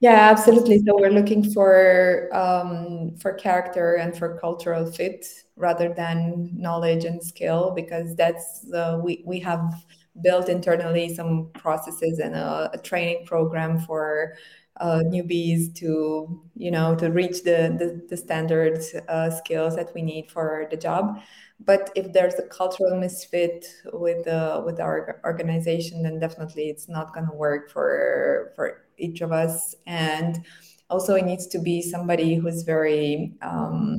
yeah 0.00 0.28
absolutely. 0.30 0.78
So 0.78 0.96
we're 0.98 1.10
looking 1.10 1.52
for 1.52 2.28
um, 2.32 3.16
for 3.16 3.32
character 3.32 3.94
and 3.94 4.16
for 4.16 4.38
cultural 4.38 4.90
fit 4.90 5.26
rather 5.56 5.92
than 5.94 6.50
knowledge 6.54 7.04
and 7.04 7.22
skill 7.22 7.72
because 7.74 8.14
that's 8.14 8.66
uh, 8.72 9.00
we, 9.02 9.22
we 9.26 9.40
have 9.40 9.72
built 10.22 10.48
internally 10.48 11.14
some 11.14 11.50
processes 11.54 12.18
and 12.18 12.34
a, 12.34 12.70
a 12.74 12.78
training 12.78 13.24
program 13.26 13.78
for 13.80 14.34
uh, 14.80 15.02
newbies 15.06 15.74
to 15.74 16.42
you 16.54 16.70
know 16.70 16.94
to 16.94 17.08
reach 17.10 17.42
the 17.42 17.74
the, 17.78 18.06
the 18.10 18.16
standard 18.16 18.78
uh, 19.08 19.30
skills 19.30 19.74
that 19.76 19.92
we 19.94 20.02
need 20.02 20.30
for 20.30 20.66
the 20.70 20.76
job 20.76 21.18
but 21.60 21.90
if 21.94 22.12
there's 22.12 22.34
a 22.34 22.42
cultural 22.48 22.98
misfit 22.98 23.66
with 23.92 24.26
uh, 24.28 24.62
with 24.64 24.80
our 24.80 25.20
organization 25.24 26.02
then 26.02 26.18
definitely 26.18 26.68
it's 26.68 26.88
not 26.88 27.14
going 27.14 27.26
to 27.26 27.34
work 27.34 27.70
for 27.70 28.52
for 28.54 28.82
each 28.98 29.20
of 29.20 29.32
us. 29.32 29.74
And 29.86 30.44
also 30.90 31.14
it 31.14 31.24
needs 31.24 31.46
to 31.48 31.58
be 31.58 31.82
somebody 31.82 32.34
who's 32.34 32.62
very 32.62 33.34
um, 33.42 33.98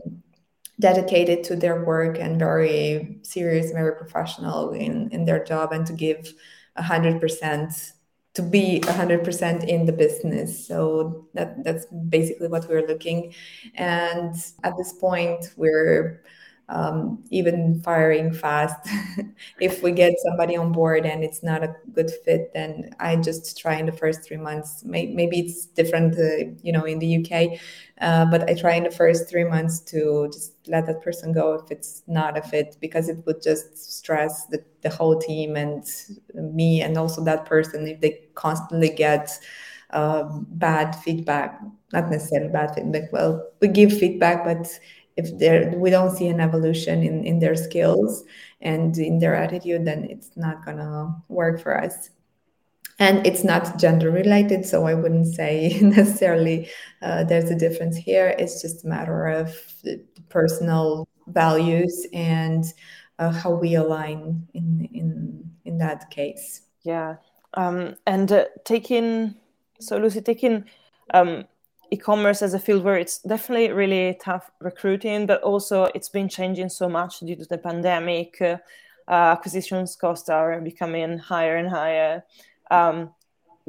dedicated 0.79 1.43
to 1.45 1.55
their 1.55 1.83
work 1.83 2.17
and 2.19 2.37
very 2.37 3.19
serious 3.23 3.71
very 3.71 3.95
professional 3.95 4.71
in 4.71 5.09
in 5.11 5.25
their 5.25 5.43
job 5.43 5.71
and 5.71 5.85
to 5.87 5.93
give 5.93 6.33
100% 6.77 7.93
to 8.35 8.43
be 8.43 8.79
100% 8.81 9.67
in 9.67 9.87
the 9.87 9.91
business. 9.91 10.67
So 10.67 11.27
that 11.33 11.63
that's 11.63 11.87
basically 11.87 12.47
what 12.49 12.69
we're 12.69 12.85
looking. 12.85 13.33
And 13.73 14.35
at 14.63 14.77
this 14.77 14.93
point 14.93 15.53
we're 15.57 16.21
um, 16.69 17.23
even 17.29 17.81
firing 17.81 18.33
fast. 18.33 18.75
if 19.59 19.81
we 19.81 19.91
get 19.91 20.13
somebody 20.25 20.57
on 20.57 20.71
board 20.71 21.05
and 21.05 21.23
it's 21.23 21.41
not 21.41 21.63
a 21.63 21.73
good 21.93 22.11
fit, 22.25 22.51
then 22.53 22.91
I 22.99 23.15
just 23.15 23.57
try 23.57 23.75
in 23.75 23.85
the 23.85 23.91
first 23.91 24.23
three 24.23 24.37
months. 24.37 24.83
May- 24.83 25.07
maybe 25.07 25.39
it's 25.39 25.65
different, 25.65 26.17
uh, 26.19 26.51
you 26.61 26.73
know, 26.73 26.83
in 26.83 26.99
the 26.99 27.07
UK, 27.07 27.59
uh, 28.01 28.25
but 28.25 28.49
I 28.49 28.53
try 28.53 28.73
in 28.73 28.83
the 28.83 28.91
first 28.91 29.29
three 29.29 29.45
months 29.45 29.79
to 29.91 30.29
just 30.33 30.53
let 30.67 30.85
that 30.87 31.01
person 31.01 31.31
go 31.31 31.53
if 31.53 31.71
it's 31.71 32.03
not 32.07 32.37
a 32.37 32.41
fit, 32.41 32.77
because 32.81 33.07
it 33.07 33.25
would 33.25 33.41
just 33.41 33.77
stress 33.95 34.45
the, 34.47 34.63
the 34.81 34.89
whole 34.89 35.17
team 35.17 35.55
and 35.55 35.85
me 36.33 36.81
and 36.81 36.97
also 36.97 37.23
that 37.23 37.45
person 37.45 37.87
if 37.87 37.99
they 38.01 38.21
constantly 38.35 38.89
get 38.89 39.31
uh, 39.91 40.23
bad 40.49 40.95
feedback. 40.95 41.59
Not 41.93 42.09
necessarily 42.09 42.51
bad 42.51 42.75
feedback. 42.75 43.11
Well, 43.13 43.47
we 43.61 43.69
give 43.69 43.97
feedback, 43.97 44.43
but 44.43 44.67
if 45.17 45.75
we 45.75 45.89
don't 45.89 46.15
see 46.15 46.27
an 46.27 46.39
evolution 46.39 47.03
in, 47.03 47.25
in 47.25 47.39
their 47.39 47.55
skills 47.55 48.23
and 48.61 48.97
in 48.97 49.19
their 49.19 49.35
attitude, 49.35 49.85
then 49.85 50.05
it's 50.09 50.31
not 50.37 50.63
gonna 50.63 51.15
work 51.27 51.59
for 51.59 51.79
us. 51.79 52.11
And 52.99 53.25
it's 53.27 53.43
not 53.43 53.77
gender 53.77 54.09
related, 54.09 54.65
so 54.65 54.85
I 54.85 54.93
wouldn't 54.93 55.27
say 55.27 55.79
necessarily 55.81 56.69
uh, 57.01 57.23
there's 57.25 57.51
a 57.51 57.55
difference 57.55 57.95
here. 57.95 58.35
It's 58.39 58.61
just 58.61 58.85
a 58.85 58.87
matter 58.87 59.27
of 59.27 59.55
personal 60.29 61.07
values 61.27 62.07
and 62.13 62.63
uh, 63.19 63.31
how 63.31 63.51
we 63.51 63.75
align 63.75 64.47
in 64.53 64.87
in 64.93 65.51
in 65.65 65.77
that 65.79 66.09
case. 66.09 66.61
Yeah, 66.83 67.17
um, 67.53 67.95
and 68.05 68.31
uh, 68.31 68.45
taking 68.65 69.35
so 69.79 69.97
Lucy 69.97 70.21
taking 70.21 70.65
um, 71.13 71.45
e-commerce 71.91 72.41
as 72.41 72.53
a 72.53 72.59
field 72.59 72.83
where 72.83 72.97
it's 72.97 73.19
definitely 73.19 73.71
really 73.71 74.17
tough 74.21 74.51
recruiting, 74.59 75.25
but 75.25 75.41
also 75.41 75.85
it's 75.95 76.09
been 76.09 76.29
changing 76.29 76.69
so 76.69 76.89
much 76.89 77.19
due 77.19 77.35
to 77.35 77.45
the 77.45 77.57
pandemic. 77.57 78.41
Uh, 78.41 78.57
acquisitions 79.07 79.95
costs 79.95 80.29
are 80.29 80.59
becoming 80.61 81.17
higher 81.17 81.55
and 81.55 81.69
higher. 81.69 82.23
Um, 82.71 83.11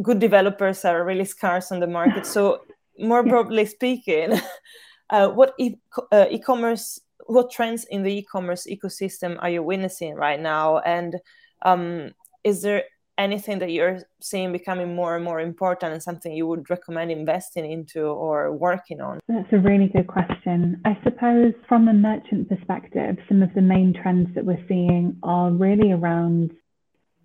good 0.03 0.19
developers 0.19 0.85
are 0.85 1.05
really 1.05 1.25
scarce 1.25 1.71
on 1.71 1.81
the 1.81 1.87
market. 1.87 2.27
So, 2.27 2.63
more 2.99 3.23
broadly 3.31 3.67
speaking, 3.67 4.41
uh, 5.11 5.29
what 5.29 5.55
e- 5.59 5.77
uh, 6.11 6.27
e-commerce, 6.31 7.01
what 7.27 7.51
trends 7.51 7.85
in 7.85 8.03
the 8.03 8.19
e-commerce 8.19 8.67
ecosystem 8.69 9.39
are 9.41 9.51
you 9.51 9.63
witnessing 9.63 10.15
right 10.15 10.41
now? 10.41 10.79
And 10.79 11.17
um, 11.63 12.13
is 12.43 12.63
there 12.63 12.85
anything 13.19 13.59
that 13.59 13.73
you're 13.73 13.99
seeing 14.21 14.53
becoming 14.53 14.95
more 14.95 15.17
and 15.17 15.25
more 15.25 15.41
important 15.41 15.93
and 15.93 16.03
something 16.03 16.33
you 16.33 16.47
would 16.47 16.71
recommend 16.71 17.11
investing 17.11 17.71
into 17.71 18.03
or 18.03 18.53
working 18.53 19.01
on? 19.01 19.19
That's 19.29 19.53
a 19.53 19.59
really 19.59 19.89
good 19.89 20.07
question. 20.07 20.81
I 20.85 20.97
suppose 21.03 21.53
from 21.69 21.89
a 21.89 21.93
merchant 21.93 22.49
perspective, 22.49 23.17
some 23.29 23.43
of 23.43 23.53
the 23.55 23.61
main 23.61 23.93
trends 24.01 24.29
that 24.35 24.45
we're 24.45 24.65
seeing 24.69 25.19
are 25.23 25.51
really 25.51 25.93
around 25.93 26.53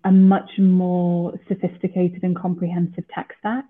a 0.04 0.10
much 0.10 0.50
more 0.58 1.32
sophisticated 1.48 2.22
and 2.24 2.36
comprehensive 2.36 3.04
tech 3.14 3.30
stack. 3.38 3.64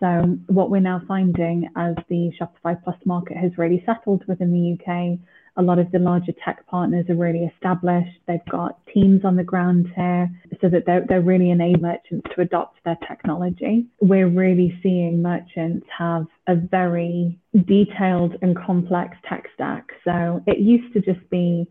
So, 0.00 0.38
what 0.46 0.70
we're 0.70 0.80
now 0.80 1.02
finding 1.06 1.68
as 1.76 1.94
the 2.08 2.32
Shopify 2.40 2.82
Plus 2.82 2.96
market 3.04 3.36
has 3.36 3.52
really 3.58 3.82
settled 3.84 4.24
within 4.26 4.50
the 4.50 4.72
UK 4.72 5.18
a 5.56 5.62
lot 5.62 5.78
of 5.78 5.90
the 5.90 5.98
larger 5.98 6.32
tech 6.44 6.66
partners 6.66 7.06
are 7.08 7.16
really 7.16 7.50
established. 7.54 8.18
They've 8.26 8.38
got 8.50 8.78
teams 8.92 9.24
on 9.24 9.36
the 9.36 9.44
ground 9.44 9.88
here 9.94 10.30
so 10.60 10.68
that 10.68 10.84
they're, 10.86 11.04
they're 11.08 11.20
really 11.20 11.50
enabling 11.50 11.82
merchants 11.82 12.28
to 12.34 12.42
adopt 12.42 12.82
their 12.84 12.98
technology. 13.08 13.86
We're 14.00 14.28
really 14.28 14.78
seeing 14.82 15.22
merchants 15.22 15.86
have 15.96 16.26
a 16.46 16.54
very 16.54 17.38
detailed 17.66 18.36
and 18.42 18.56
complex 18.56 19.16
tech 19.28 19.44
stack. 19.54 19.86
So 20.04 20.42
it 20.46 20.58
used 20.58 20.92
to 20.94 21.00
just 21.00 21.28
be 21.30 21.66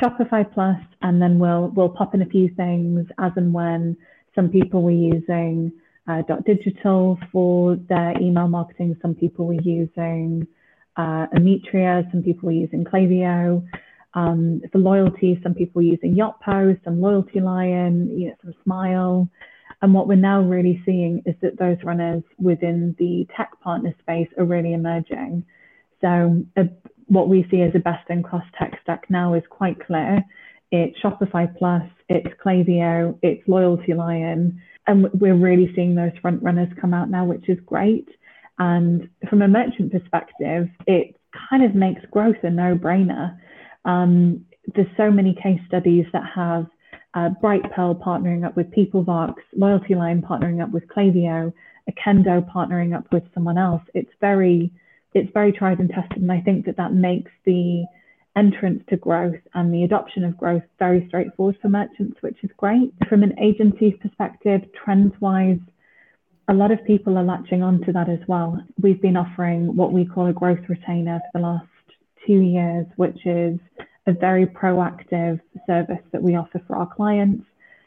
Shopify 0.00 0.50
Plus, 0.52 0.80
and 1.02 1.20
then 1.20 1.38
we'll 1.38 1.70
we'll 1.74 1.90
pop 1.90 2.14
in 2.14 2.22
a 2.22 2.26
few 2.26 2.48
things 2.56 3.06
as 3.18 3.32
and 3.36 3.52
when. 3.52 3.96
Some 4.34 4.48
people 4.48 4.82
were 4.82 4.90
using 4.90 5.72
uh, 6.08 6.22
Dotdigital 6.28 7.18
for 7.30 7.76
their 7.88 8.18
email 8.20 8.48
marketing. 8.48 8.96
Some 9.02 9.14
people 9.14 9.46
were 9.46 9.60
using 9.62 10.46
uh, 10.96 11.26
Emetria, 11.34 12.10
some 12.10 12.22
people 12.22 12.46
were 12.46 12.52
using 12.52 12.84
Klaviyo. 12.84 13.66
Um, 14.14 14.60
for 14.70 14.78
loyalty, 14.78 15.40
some 15.42 15.54
people 15.54 15.80
were 15.80 15.88
using 15.88 16.14
Yotpo, 16.14 16.78
some 16.84 17.00
Loyalty 17.00 17.40
Lion, 17.40 18.18
you 18.18 18.28
know, 18.28 18.34
some 18.42 18.54
Smile. 18.62 19.28
And 19.80 19.94
what 19.94 20.06
we're 20.06 20.16
now 20.16 20.42
really 20.42 20.82
seeing 20.84 21.22
is 21.24 21.34
that 21.40 21.58
those 21.58 21.78
runners 21.82 22.22
within 22.38 22.94
the 22.98 23.26
tech 23.36 23.58
partner 23.60 23.94
space 24.00 24.28
are 24.38 24.44
really 24.44 24.74
emerging. 24.74 25.44
So 26.00 26.44
uh, 26.56 26.64
what 27.06 27.28
we 27.28 27.46
see 27.50 27.62
as 27.62 27.74
a 27.74 27.78
best-in-class 27.78 28.44
tech 28.58 28.78
stack 28.82 29.08
now 29.08 29.34
is 29.34 29.42
quite 29.48 29.84
clear. 29.84 30.22
It's 30.70 30.98
Shopify 31.00 31.46
Plus, 31.58 31.82
it's 32.08 32.28
Klaviyo, 32.44 33.18
it's 33.22 33.46
Loyalty 33.48 33.94
Lion, 33.94 34.60
and 34.86 35.08
we're 35.12 35.34
really 35.34 35.72
seeing 35.74 35.94
those 35.94 36.12
front 36.20 36.42
runners 36.42 36.68
come 36.80 36.94
out 36.94 37.10
now, 37.10 37.24
which 37.24 37.48
is 37.48 37.58
great. 37.66 38.08
And 38.58 39.08
from 39.32 39.40
a 39.40 39.48
merchant 39.48 39.90
perspective, 39.90 40.68
it 40.86 41.16
kind 41.48 41.64
of 41.64 41.74
makes 41.74 42.02
growth 42.10 42.36
a 42.42 42.50
no 42.50 42.76
brainer. 42.76 43.34
Um, 43.86 44.44
there's 44.74 44.94
so 44.94 45.10
many 45.10 45.34
case 45.42 45.58
studies 45.66 46.04
that 46.12 46.24
have 46.34 46.66
uh, 47.14 47.30
Brightpearl 47.42 48.02
partnering 48.02 48.44
up 48.44 48.58
with 48.58 48.70
PeopleVox, 48.72 49.36
Loyalty 49.56 49.94
Lion 49.94 50.20
partnering 50.20 50.62
up 50.62 50.70
with 50.70 50.86
Klaviyo, 50.86 51.50
Okendo 51.90 52.46
partnering 52.54 52.94
up 52.94 53.10
with 53.10 53.22
someone 53.32 53.56
else. 53.56 53.80
It's 53.94 54.12
very, 54.20 54.70
it's 55.14 55.32
very 55.32 55.50
tried 55.50 55.78
and 55.78 55.88
tested, 55.88 56.20
and 56.20 56.30
I 56.30 56.42
think 56.42 56.66
that 56.66 56.76
that 56.76 56.92
makes 56.92 57.30
the 57.46 57.86
entrance 58.36 58.82
to 58.90 58.98
growth 58.98 59.40
and 59.54 59.72
the 59.72 59.84
adoption 59.84 60.24
of 60.24 60.36
growth 60.36 60.62
very 60.78 61.06
straightforward 61.08 61.56
for 61.62 61.70
merchants, 61.70 62.18
which 62.20 62.36
is 62.42 62.50
great. 62.58 62.92
From 63.08 63.22
an 63.22 63.38
agency 63.38 63.92
perspective, 63.92 64.60
trends 64.84 65.14
wise, 65.20 65.58
a 66.48 66.54
lot 66.54 66.70
of 66.70 66.84
people 66.84 67.16
are 67.16 67.24
latching 67.24 67.62
on 67.62 67.80
to 67.82 67.92
that 67.92 68.08
as 68.08 68.18
well. 68.26 68.60
We've 68.80 69.00
been 69.00 69.16
offering 69.16 69.76
what 69.76 69.92
we 69.92 70.04
call 70.04 70.26
a 70.26 70.32
growth 70.32 70.68
retainer 70.68 71.20
for 71.32 71.38
the 71.38 71.46
last 71.46 71.66
two 72.26 72.40
years, 72.40 72.86
which 72.96 73.18
is 73.24 73.58
a 74.06 74.12
very 74.12 74.46
proactive 74.46 75.40
service 75.66 76.02
that 76.12 76.22
we 76.22 76.36
offer 76.36 76.60
for 76.66 76.76
our 76.76 76.92
clients 76.94 77.44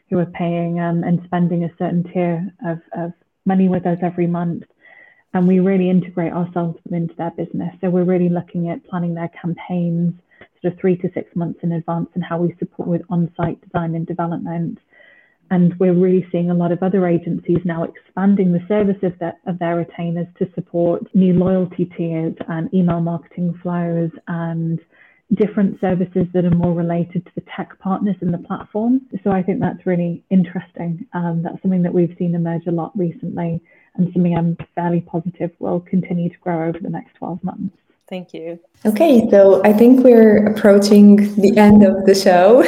who 0.08 0.18
are 0.18 0.26
paying 0.26 0.80
um, 0.80 1.02
and 1.04 1.20
spending 1.24 1.64
a 1.64 1.70
certain 1.78 2.04
tier 2.12 2.50
of, 2.66 2.78
of 2.96 3.12
money 3.44 3.68
with 3.68 3.86
us 3.86 3.98
every 4.02 4.26
month. 4.26 4.64
And 5.34 5.46
we 5.46 5.60
really 5.60 5.90
integrate 5.90 6.32
ourselves 6.32 6.78
into 6.90 7.14
their 7.16 7.32
business. 7.32 7.74
So 7.80 7.90
we're 7.90 8.04
really 8.04 8.30
looking 8.30 8.70
at 8.70 8.86
planning 8.86 9.14
their 9.14 9.30
campaigns 9.40 10.14
sort 10.62 10.72
of 10.72 10.80
three 10.80 10.96
to 10.96 11.10
six 11.12 11.34
months 11.36 11.60
in 11.62 11.72
advance 11.72 12.08
and 12.14 12.24
how 12.24 12.38
we 12.38 12.54
support 12.58 12.88
with 12.88 13.02
on 13.10 13.30
site 13.36 13.60
design 13.60 13.94
and 13.94 14.06
development 14.06 14.78
and 15.50 15.74
we're 15.78 15.94
really 15.94 16.26
seeing 16.32 16.50
a 16.50 16.54
lot 16.54 16.72
of 16.72 16.82
other 16.82 17.06
agencies 17.06 17.58
now 17.64 17.84
expanding 17.84 18.52
the 18.52 18.64
service 18.68 18.96
of, 19.02 19.18
their, 19.18 19.34
of 19.46 19.58
their 19.58 19.76
retainers 19.76 20.26
to 20.38 20.46
support 20.54 21.02
new 21.14 21.32
loyalty 21.34 21.90
tiers 21.96 22.34
and 22.48 22.72
email 22.74 23.00
marketing 23.00 23.58
flows 23.62 24.10
and 24.28 24.80
different 25.34 25.80
services 25.80 26.26
that 26.32 26.44
are 26.44 26.54
more 26.54 26.72
related 26.72 27.24
to 27.24 27.32
the 27.34 27.42
tech 27.56 27.78
partners 27.80 28.16
in 28.20 28.30
the 28.30 28.38
platform. 28.38 29.00
So 29.24 29.30
I 29.30 29.42
think 29.42 29.60
that's 29.60 29.84
really 29.84 30.22
interesting. 30.30 31.06
Um, 31.14 31.42
that's 31.42 31.60
something 31.62 31.82
that 31.82 31.94
we've 31.94 32.14
seen 32.18 32.34
emerge 32.34 32.66
a 32.66 32.72
lot 32.72 32.96
recently 32.96 33.60
and 33.96 34.12
something 34.12 34.36
I'm 34.36 34.56
fairly 34.74 35.00
positive 35.00 35.50
will 35.58 35.80
continue 35.80 36.28
to 36.28 36.38
grow 36.38 36.68
over 36.68 36.78
the 36.80 36.90
next 36.90 37.14
12 37.14 37.42
months. 37.42 37.76
Thank 38.08 38.32
you. 38.32 38.60
Okay, 38.84 39.28
so 39.30 39.62
I 39.64 39.72
think 39.72 40.04
we're 40.04 40.46
approaching 40.46 41.34
the 41.34 41.56
end 41.56 41.82
of 41.82 42.06
the 42.06 42.14
show. 42.14 42.62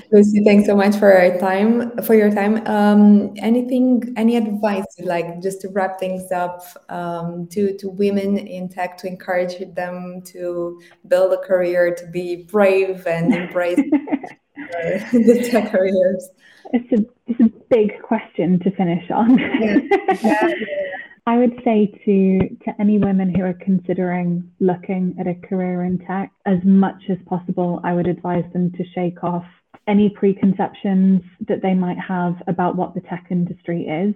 Lucy, 0.10 0.42
thanks 0.42 0.66
so 0.66 0.74
much 0.74 0.96
for 0.96 1.10
your 1.12 1.38
time. 1.38 1.94
For 1.98 2.14
your 2.14 2.30
time, 2.30 2.66
um, 2.66 3.34
anything, 3.36 4.14
any 4.16 4.36
advice 4.36 4.86
like 5.00 5.42
just 5.42 5.60
to 5.62 5.68
wrap 5.68 6.00
things 6.00 6.32
up 6.32 6.62
um, 6.88 7.46
to 7.48 7.76
to 7.76 7.90
women 7.90 8.38
in 8.38 8.70
tech 8.70 8.96
to 8.98 9.06
encourage 9.06 9.58
them 9.74 10.22
to 10.32 10.80
build 11.08 11.34
a 11.34 11.38
career, 11.38 11.94
to 11.94 12.06
be 12.06 12.44
brave 12.44 13.06
and 13.06 13.34
embrace 13.42 13.76
the 13.76 15.48
tech 15.50 15.70
careers. 15.70 16.30
It's 16.72 16.92
a 16.92 17.04
it's 17.26 17.40
a 17.40 17.50
big 17.68 18.00
question 18.00 18.60
to 18.60 18.70
finish 18.70 19.10
on. 19.10 19.38
Yeah. 19.38 19.78
Yeah. 20.22 20.54
I 21.28 21.36
would 21.36 21.60
say 21.62 21.92
to 22.06 22.38
to 22.64 22.80
any 22.80 22.96
women 22.98 23.34
who 23.34 23.42
are 23.42 23.52
considering 23.52 24.50
looking 24.60 25.14
at 25.20 25.26
a 25.26 25.34
career 25.34 25.84
in 25.84 25.98
tech, 25.98 26.32
as 26.46 26.56
much 26.64 27.02
as 27.10 27.18
possible, 27.26 27.80
I 27.84 27.92
would 27.92 28.06
advise 28.06 28.50
them 28.54 28.72
to 28.72 28.84
shake 28.94 29.22
off 29.22 29.44
any 29.86 30.08
preconceptions 30.08 31.20
that 31.46 31.60
they 31.60 31.74
might 31.74 31.98
have 31.98 32.36
about 32.46 32.76
what 32.76 32.94
the 32.94 33.02
tech 33.02 33.26
industry 33.30 33.82
is. 33.82 34.14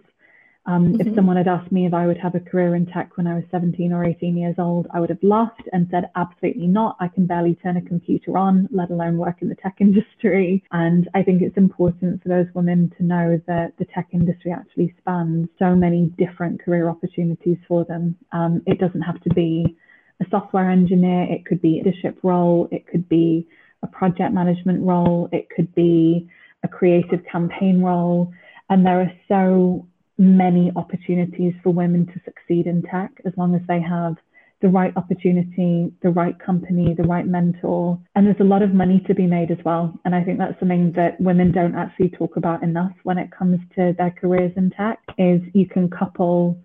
Um, 0.65 0.93
mm-hmm. 0.93 1.09
If 1.09 1.15
someone 1.17 1.37
had 1.37 1.49
asked 1.49 1.73
me 1.73 1.87
if 1.87 1.95
I 1.95 2.07
would 2.07 2.19
have 2.19 2.37
a 2.37 2.41
career 2.41 2.77
in 2.77 2.87
tech 2.87 3.17
when 3.17 3.27
I 3.27 3.35
was 3.35 3.45
17 3.51 3.93
or 3.93 4.05
18 4.05 4.37
years 4.37 4.55
old, 4.59 4.87
I 4.93 5.01
would 5.01 5.11
have 5.11 5.23
laughed 5.23 5.69
and 5.73 5.89
said, 5.91 6.11
absolutely 6.15 6.69
not. 6.69 6.97
I 7.01 7.09
can 7.09 7.27
barely 7.27 7.57
turn 7.57 7.77
a 7.77 7.83
computer 7.83 8.39
on, 8.39 8.69
let 8.71 8.91
alone 8.91 9.17
work 9.17 9.43
in 9.43 9.49
the 9.49 9.57
tech 9.57 9.77
industry. 9.81 10.63
And 10.71 11.09
I 11.15 11.23
think 11.23 11.43
it's 11.43 11.57
important 11.57 12.23
for 12.23 12.29
those 12.29 12.47
women 12.55 12.93
to 12.97 13.05
know 13.05 13.41
that 13.49 13.73
the 13.79 13.87
tech 13.87 14.09
industry 14.13 14.53
actually 14.53 14.95
spans 15.01 15.49
so 15.59 15.75
many 15.75 16.13
different 16.17 16.63
career 16.63 16.89
opportunities 16.89 17.59
for 17.67 17.85
them. 17.85 18.17
Um, 18.31 18.63
it 18.67 18.79
doesn't 18.79 19.03
have 19.03 19.21
to 19.23 19.31
be 19.31 19.77
a 20.21 20.31
software 20.31 20.71
engineer, 20.71 21.25
it 21.25 21.45
could 21.45 21.61
be 21.61 21.81
a 21.81 21.85
leadership 21.85 22.19
role, 22.23 22.69
it 22.71 22.87
could 22.87 23.09
be 23.09 23.49
a 23.83 23.87
project 23.89 24.33
management 24.33 24.87
role, 24.87 25.29
it 25.33 25.49
could 25.51 25.75
be 25.75 26.29
a 26.63 26.69
creative 26.69 27.21
campaign 27.31 27.83
role. 27.83 28.33
And 28.71 28.87
there 28.87 29.01
are 29.01 29.13
so 29.29 29.87
many 30.19 30.73
opportunities 30.77 31.55
for 31.63 31.71
women 31.71 32.07
to 32.07 32.21
succeed 32.25 32.67
in 32.67 32.83
tech 32.83 33.11
as 33.25 33.33
long 33.37 33.55
as 33.55 33.63
they 33.67 33.81
have 33.81 34.17
the 34.63 34.69
right 34.69 34.97
opportunity, 34.97 35.93
the 36.03 36.11
right 36.11 36.39
company, 36.39 36.95
the 36.95 37.03
right 37.03 37.27
mentor. 37.27 37.99
And 38.15 38.27
there's 38.27 38.41
a 38.41 38.45
lot 38.45 38.63
of 38.63 38.73
money 38.73 39.03
to 39.09 39.15
be 39.15 39.27
made 39.27 39.51
as 39.51 39.59
well. 39.65 39.93
And 40.05 40.15
I 40.15 40.23
think 40.23 40.39
that's 40.39 40.59
something 40.61 40.93
that 40.93 41.21
women 41.21 41.51
don't 41.51 41.75
actually 41.75 42.11
talk 42.11 42.37
about 42.37 42.63
enough 42.63 42.93
when 43.03 43.19
it 43.19 43.31
comes 43.37 43.59
to 43.75 43.93
their 43.99 44.13
careers 44.13 44.53
in 44.57 44.71
tech 44.71 45.01
is 45.19 45.43
you 45.53 45.67
can 45.67 45.91
couple 45.91 46.57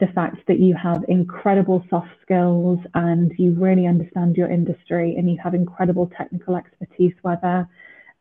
the 0.00 0.08
fact 0.08 0.38
that 0.48 0.58
you 0.58 0.74
have 0.74 1.04
incredible 1.08 1.84
soft 1.88 2.10
skills 2.20 2.80
and 2.94 3.32
you 3.38 3.52
really 3.52 3.86
understand 3.86 4.36
your 4.36 4.50
industry 4.50 5.14
and 5.16 5.30
you 5.30 5.38
have 5.42 5.54
incredible 5.54 6.10
technical 6.18 6.56
expertise, 6.56 7.14
whether 7.22 7.66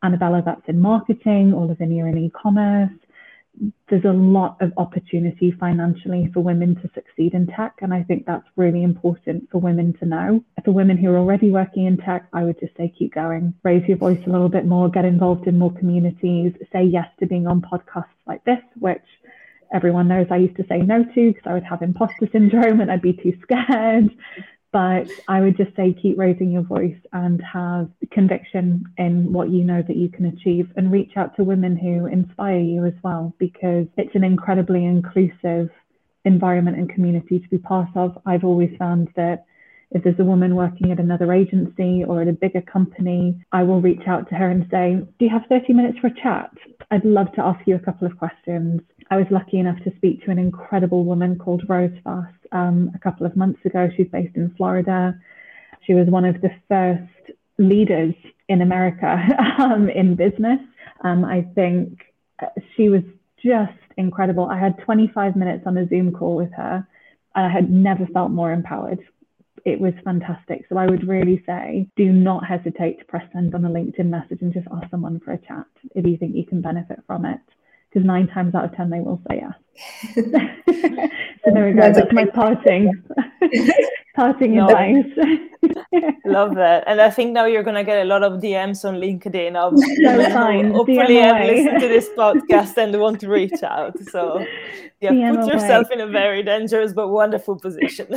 Anabela 0.04 0.46
that's 0.46 0.62
in 0.68 0.80
marketing 0.80 1.52
or 1.52 1.66
Lavinia 1.66 2.06
in 2.06 2.18
e-commerce 2.18 2.92
there's 3.90 4.06
a 4.06 4.12
lot 4.12 4.58
of 4.62 4.72
opportunity 4.78 5.52
financially 5.60 6.30
for 6.34 6.42
women 6.42 6.76
to 6.76 6.90
succeed 6.94 7.34
in 7.34 7.48
tech. 7.48 7.74
And 7.82 7.94
I 7.94 8.04
think 8.04 8.26
that's 8.26 8.48
really 8.56 8.84
important 8.84 9.50
for 9.52 9.60
women 9.60 9.94
to 10.00 10.06
know. 10.06 10.44
For 10.64 10.72
women 10.72 10.98
who 10.98 11.10
are 11.12 11.18
already 11.18 11.52
working 11.52 11.86
in 11.86 11.98
tech, 11.98 12.28
I 12.34 12.44
would 12.44 12.60
just 12.60 12.76
say 12.78 12.94
keep 12.98 13.14
going, 13.14 13.54
raise 13.64 13.88
your 13.88 13.98
voice 13.98 14.22
a 14.26 14.30
little 14.30 14.50
bit 14.50 14.66
more, 14.66 14.90
get 14.90 15.06
involved 15.06 15.48
in 15.48 15.60
more 15.60 15.74
communities, 15.74 16.54
say 16.74 16.84
yes 16.84 17.08
to 17.20 17.26
being 17.26 17.48
on 17.48 17.62
podcasts 17.62 18.06
like 18.28 18.44
this, 18.46 18.60
which 18.80 19.04
everyone 19.74 20.08
knows 20.08 20.28
I 20.30 20.38
used 20.38 20.58
to 20.58 20.66
say 20.68 20.80
no 20.80 21.04
to 21.04 21.34
because 21.34 21.44
I 21.46 21.54
would 21.54 21.64
have 21.64 21.82
imposter 21.82 22.28
syndrome 22.32 22.82
and 22.82 22.92
I'd 22.92 23.02
be 23.02 23.14
too 23.14 23.34
scared. 23.42 24.10
But 24.76 25.10
I 25.30 25.40
would 25.40 25.56
just 25.56 25.74
say 25.78 25.94
keep 25.94 26.18
raising 26.18 26.52
your 26.52 26.64
voice 26.64 27.00
and 27.14 27.42
have 27.42 27.90
conviction 28.12 28.84
in 28.98 29.32
what 29.32 29.50
you 29.50 29.64
know 29.64 29.82
that 29.82 29.96
you 29.96 30.10
can 30.10 30.26
achieve 30.26 30.70
and 30.76 30.92
reach 30.92 31.14
out 31.16 31.34
to 31.38 31.46
women 31.46 31.78
who 31.78 32.08
inspire 32.08 32.60
you 32.60 32.84
as 32.84 32.92
well, 33.02 33.34
because 33.40 33.88
it's 33.96 34.14
an 34.16 34.26
incredibly 34.26 34.84
inclusive 34.84 35.70
environment 36.26 36.78
and 36.78 36.90
community 36.90 37.40
to 37.40 37.48
be 37.48 37.58
part 37.58 37.88
of. 37.96 38.18
I've 38.26 38.44
always 38.44 38.70
found 38.78 39.08
that 39.16 39.46
if 39.92 40.04
there's 40.04 40.20
a 40.20 40.26
woman 40.26 40.58
working 40.58 40.92
at 40.92 41.00
another 41.00 41.32
agency 41.32 42.04
or 42.04 42.22
at 42.22 42.28
a 42.28 42.34
bigger 42.34 42.62
company, 42.62 43.42
I 43.54 43.64
will 43.64 43.80
reach 43.80 44.06
out 44.08 44.28
to 44.28 44.36
her 44.36 44.50
and 44.50 44.68
say, 44.70 44.96
Do 45.20 45.24
you 45.24 45.32
have 45.32 45.44
30 45.48 45.72
minutes 45.72 46.00
for 46.00 46.08
a 46.08 46.22
chat? 46.22 46.52
I'd 46.92 47.06
love 47.06 47.32
to 47.36 47.42
ask 47.42 47.66
you 47.66 47.76
a 47.76 47.80
couple 47.80 48.08
of 48.08 48.18
questions. 48.18 48.82
I 49.12 49.18
was 49.18 49.28
lucky 49.30 49.60
enough 49.60 49.78
to 49.84 49.96
speak 49.98 50.24
to 50.26 50.32
an 50.32 50.40
incredible 50.40 51.06
woman 51.06 51.38
called 51.38 51.64
Rose 51.70 51.96
Foss 52.04 52.32
um, 52.52 52.92
a 52.96 53.00
couple 53.00 53.26
of 53.26 53.36
months 53.36 53.64
ago. 53.64 53.90
She's 53.96 54.08
based 54.08 54.36
in 54.36 54.54
Florida. 54.58 55.20
She 55.86 55.94
was 55.94 56.08
one 56.08 56.26
of 56.26 56.42
the 56.42 56.50
first 56.68 57.38
leaders 57.60 58.16
in 58.50 58.62
America 58.62 59.22
um, 59.60 59.90
in 59.90 60.16
business. 60.16 60.60
Um, 61.04 61.24
I 61.24 61.48
think 61.54 62.02
uh, 62.42 62.48
she 62.76 62.90
was 62.90 63.04
just 63.44 63.78
incredible. 63.98 64.46
I 64.46 64.60
had 64.60 64.80
25 64.80 65.36
minutes 65.36 65.64
on 65.68 65.78
a 65.78 65.88
Zoom 65.88 66.12
call 66.12 66.36
with 66.36 66.52
her, 66.54 66.88
and 67.36 67.46
I 67.46 67.50
had 67.50 67.70
never 67.70 68.08
felt 68.08 68.32
more 68.32 68.52
empowered. 68.52 69.00
It 69.66 69.80
was 69.80 69.94
fantastic. 70.04 70.66
So 70.70 70.78
I 70.78 70.88
would 70.88 71.08
really 71.08 71.44
say 71.46 71.88
do 71.96 72.12
not 72.12 72.46
hesitate 72.46 73.00
to 73.00 73.06
press 73.06 73.28
send 73.34 73.54
on 73.54 73.66
a 73.66 73.70
LinkedIn 73.70 74.08
message 74.08 74.42
and 74.42 74.54
just 74.54 74.68
ask 74.72 74.90
someone 74.90 75.20
for 75.20 75.34
a 75.34 75.38
chat 75.38 75.66
if 75.96 76.06
you 76.06 76.18
think 76.18 76.36
you 76.36 76.46
can 76.46 76.62
benefit 76.62 77.00
from 77.08 77.26
it 77.26 77.40
because 77.96 78.06
nine 78.06 78.28
times 78.28 78.54
out 78.54 78.66
of 78.66 78.76
ten 78.76 78.90
they 78.90 79.00
will 79.00 79.22
say 79.30 79.42
yes. 79.42 79.54
so 80.16 81.52
there 81.54 81.66
we 81.66 81.72
go. 81.72 81.82
That's, 81.82 81.98
That's 81.98 82.14
my 82.14 82.26
parting 82.26 82.92
parting 84.16 84.56
no. 84.56 84.68
advice. 84.68 85.06
Love 86.26 86.56
that, 86.56 86.84
and 86.88 87.00
I 87.00 87.10
think 87.10 87.32
now 87.32 87.46
you're 87.46 87.64
gonna 87.64 87.86
get 87.86 88.02
a 88.02 88.04
lot 88.06 88.24
of 88.24 88.42
DMs 88.42 88.84
on 88.84 88.96
LinkedIn 88.96 89.56
of 89.56 89.80
so 89.80 90.30
fine. 90.34 90.72
hopefully 90.72 91.16
have 91.16 91.46
listened 91.48 91.80
to 91.80 91.88
this 91.88 92.10
podcast 92.18 92.76
and 92.78 93.00
want 93.00 93.22
to 93.22 93.30
reach 93.30 93.64
out. 93.64 93.98
So 94.12 94.46
yeah, 95.00 95.12
DM 95.12 95.42
put 95.42 95.54
yourself 95.54 95.90
in 95.92 96.02
a 96.02 96.08
very 96.08 96.44
dangerous 96.44 96.92
but 96.92 97.08
wonderful 97.08 97.58
position. 97.58 98.08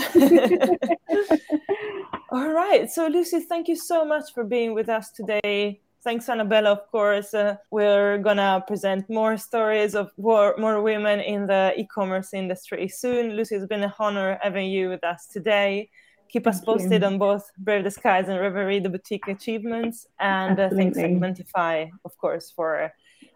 All 2.31 2.49
right. 2.51 2.91
So 2.91 3.07
Lucy, 3.07 3.41
thank 3.41 3.69
you 3.69 3.77
so 3.77 4.05
much 4.05 4.35
for 4.35 4.45
being 4.45 4.75
with 4.75 4.89
us 4.89 5.11
today 5.11 5.81
thanks 6.09 6.27
Anabela 6.27 6.69
of 6.69 6.91
course. 6.91 7.35
Uh, 7.35 7.57
we're 7.71 8.17
gonna 8.17 8.65
present 8.67 9.05
more 9.11 9.37
stories 9.37 9.95
of 9.95 10.11
more, 10.17 10.55
more 10.57 10.81
women 10.81 11.21
in 11.21 11.47
the 11.47 11.75
e-commerce 11.77 12.33
industry 12.33 12.89
soon. 12.89 13.37
Lucy 13.37 13.57
it's 13.57 13.67
been 13.67 13.85
a 13.85 13.95
honor 13.99 14.39
having 14.41 14.71
you 14.71 14.89
with 14.89 15.05
us 15.05 15.27
today. 15.27 15.91
Keep 16.31 16.47
us 16.47 16.63
posted 16.63 17.05
on 17.05 17.19
both 17.19 17.45
brave 17.59 17.85
the 17.85 17.91
skies 17.91 18.29
and 18.31 18.41
reverie 18.41 18.81
the 18.81 18.89
boutique 18.89 19.29
achievements 19.29 20.07
and 20.19 20.59
uh, 20.59 20.71
thanks 20.71 20.97
segmentify 20.97 21.91
of 22.07 22.17
course 22.17 22.51
for 22.57 22.91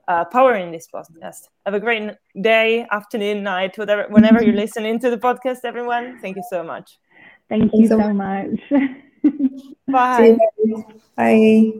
uh, 0.08 0.24
powering 0.24 0.72
this 0.72 0.88
podcast. 0.94 1.48
Have 1.66 1.74
a 1.74 1.80
great 1.80 2.12
day 2.40 2.86
afternoon 2.90 3.42
night 3.42 3.76
whatever 3.76 4.06
whenever 4.08 4.42
you're 4.42 4.62
listening 4.64 4.98
to 5.00 5.10
the 5.10 5.18
podcast 5.18 5.58
everyone. 5.64 6.18
Thank 6.22 6.36
you 6.36 6.44
so 6.48 6.62
much. 6.62 6.98
Thank 7.50 7.70
you 7.74 7.86
so 7.86 7.98
much. 8.14 8.56
Bye. 9.88 10.38
Bye 11.16 11.72